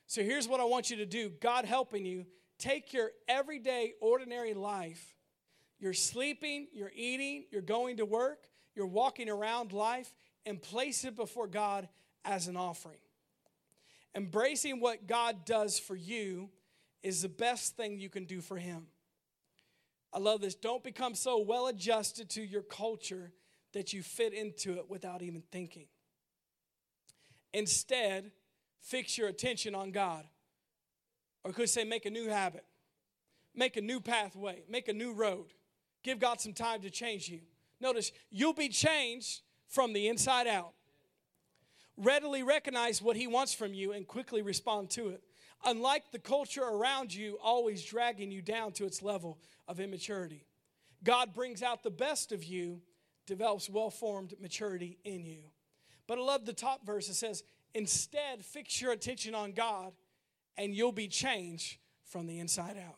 So 0.07 0.24
here's 0.24 0.47
what 0.47 0.59
I 0.59 0.63
want 0.63 0.89
you 0.89 0.97
to 0.97 1.05
do 1.05 1.30
God 1.41 1.65
helping 1.65 2.05
you. 2.05 2.26
Take 2.57 2.91
your 2.91 3.11
everyday, 3.28 3.93
ordinary 4.01 4.55
life. 4.55 5.13
You're 5.80 5.93
sleeping, 5.93 6.68
you're 6.74 6.91
eating, 6.95 7.45
you're 7.51 7.61
going 7.61 7.97
to 7.97 8.05
work, 8.05 8.47
you're 8.74 8.88
walking 8.88 9.30
around 9.30 9.74
life, 9.74 10.11
and 10.43 10.59
place 10.59 11.03
it 11.03 11.15
before 11.15 11.45
God 11.45 11.88
as 12.26 12.47
an 12.47 12.57
offering. 12.57 12.97
Embracing 14.18 14.80
what 14.80 15.05
God 15.05 15.45
does 15.45 15.78
for 15.78 15.95
you 15.95 16.49
is 17.03 17.22
the 17.22 17.30
best 17.30 17.78
thing 17.78 17.99
you 17.99 18.09
can 18.09 18.26
do 18.26 18.41
for 18.41 18.57
Him. 18.57 18.88
I 20.11 20.18
love 20.18 20.41
this. 20.41 20.55
Don't 20.55 20.84
become 20.84 21.13
so 21.13 21.39
well 21.39 21.68
adjusted 21.68 22.28
to 22.32 22.41
your 22.41 22.63
culture 22.63 23.32
that 23.74 23.93
you 23.93 24.01
fit 24.01 24.34
into 24.34 24.74
it 24.74 24.89
without 24.89 25.22
even 25.22 25.43
thinking. 25.51 25.86
Instead, 27.53 28.32
fix 28.82 29.20
your 29.20 29.28
attention 29.28 29.76
on 29.76 29.91
God. 29.91 30.26
Or 31.43 31.51
could 31.51 31.70
say, 31.70 31.84
make 31.84 32.07
a 32.07 32.09
new 32.09 32.28
habit, 32.28 32.65
make 33.53 33.78
a 33.78 33.82
new 33.82 34.01
pathway, 34.01 34.63
make 34.68 34.88
a 34.88 34.93
new 34.93 35.13
road. 35.13 35.53
Give 36.03 36.18
God 36.18 36.41
some 36.41 36.53
time 36.53 36.82
to 36.82 36.89
change 36.89 37.30
you. 37.30 37.41
Notice, 37.80 38.11
you'll 38.32 38.53
be 38.53 38.70
changed 38.70 39.41
from 39.68 39.93
the 39.93 40.07
inside 40.07 40.47
out. 40.47 40.74
Readily 41.98 42.43
recognize 42.43 43.02
what 43.02 43.16
He 43.16 43.28
wants 43.28 43.54
from 43.54 43.74
you 43.74 43.91
and 43.91 44.08
quickly 44.08 44.41
respond 44.41 44.89
to 44.91 45.10
it. 45.10 45.24
Unlike 45.66 46.12
the 46.12 46.20
culture 46.20 46.64
around 46.64 47.14
you, 47.14 47.38
always 47.43 47.84
dragging 47.84 48.32
you 48.32 48.41
down 48.41 48.72
to 48.74 48.86
its 48.86 49.02
level 49.02 49.39
of 49.68 49.80
immaturity. 49.80 50.45
God 51.04 51.34
brings 51.34 51.64
out 51.64 51.84
the 51.84 51.89
best 51.89 52.32
of 52.32 52.43
you, 52.43 52.82
develops 53.26 53.70
well 53.70 53.89
formed 53.89 54.36
maturity 54.39 55.00
in 55.04 55.26
you. 55.26 55.43
But 56.08 56.20
I 56.20 56.22
love 56.22 56.45
the 56.45 56.54
top 56.54 56.86
verse. 56.86 57.10
It 57.10 57.16
says, 57.16 57.43
Instead, 57.74 58.43
fix 58.43 58.82
your 58.82 58.91
attention 58.91 59.36
on 59.36 59.52
God, 59.52 59.93
and 60.56 60.74
you'll 60.74 60.91
be 60.91 61.08
changed 61.08 61.78
from 62.06 62.28
the 62.28 62.39
inside 62.39 62.78
out. 62.78 62.98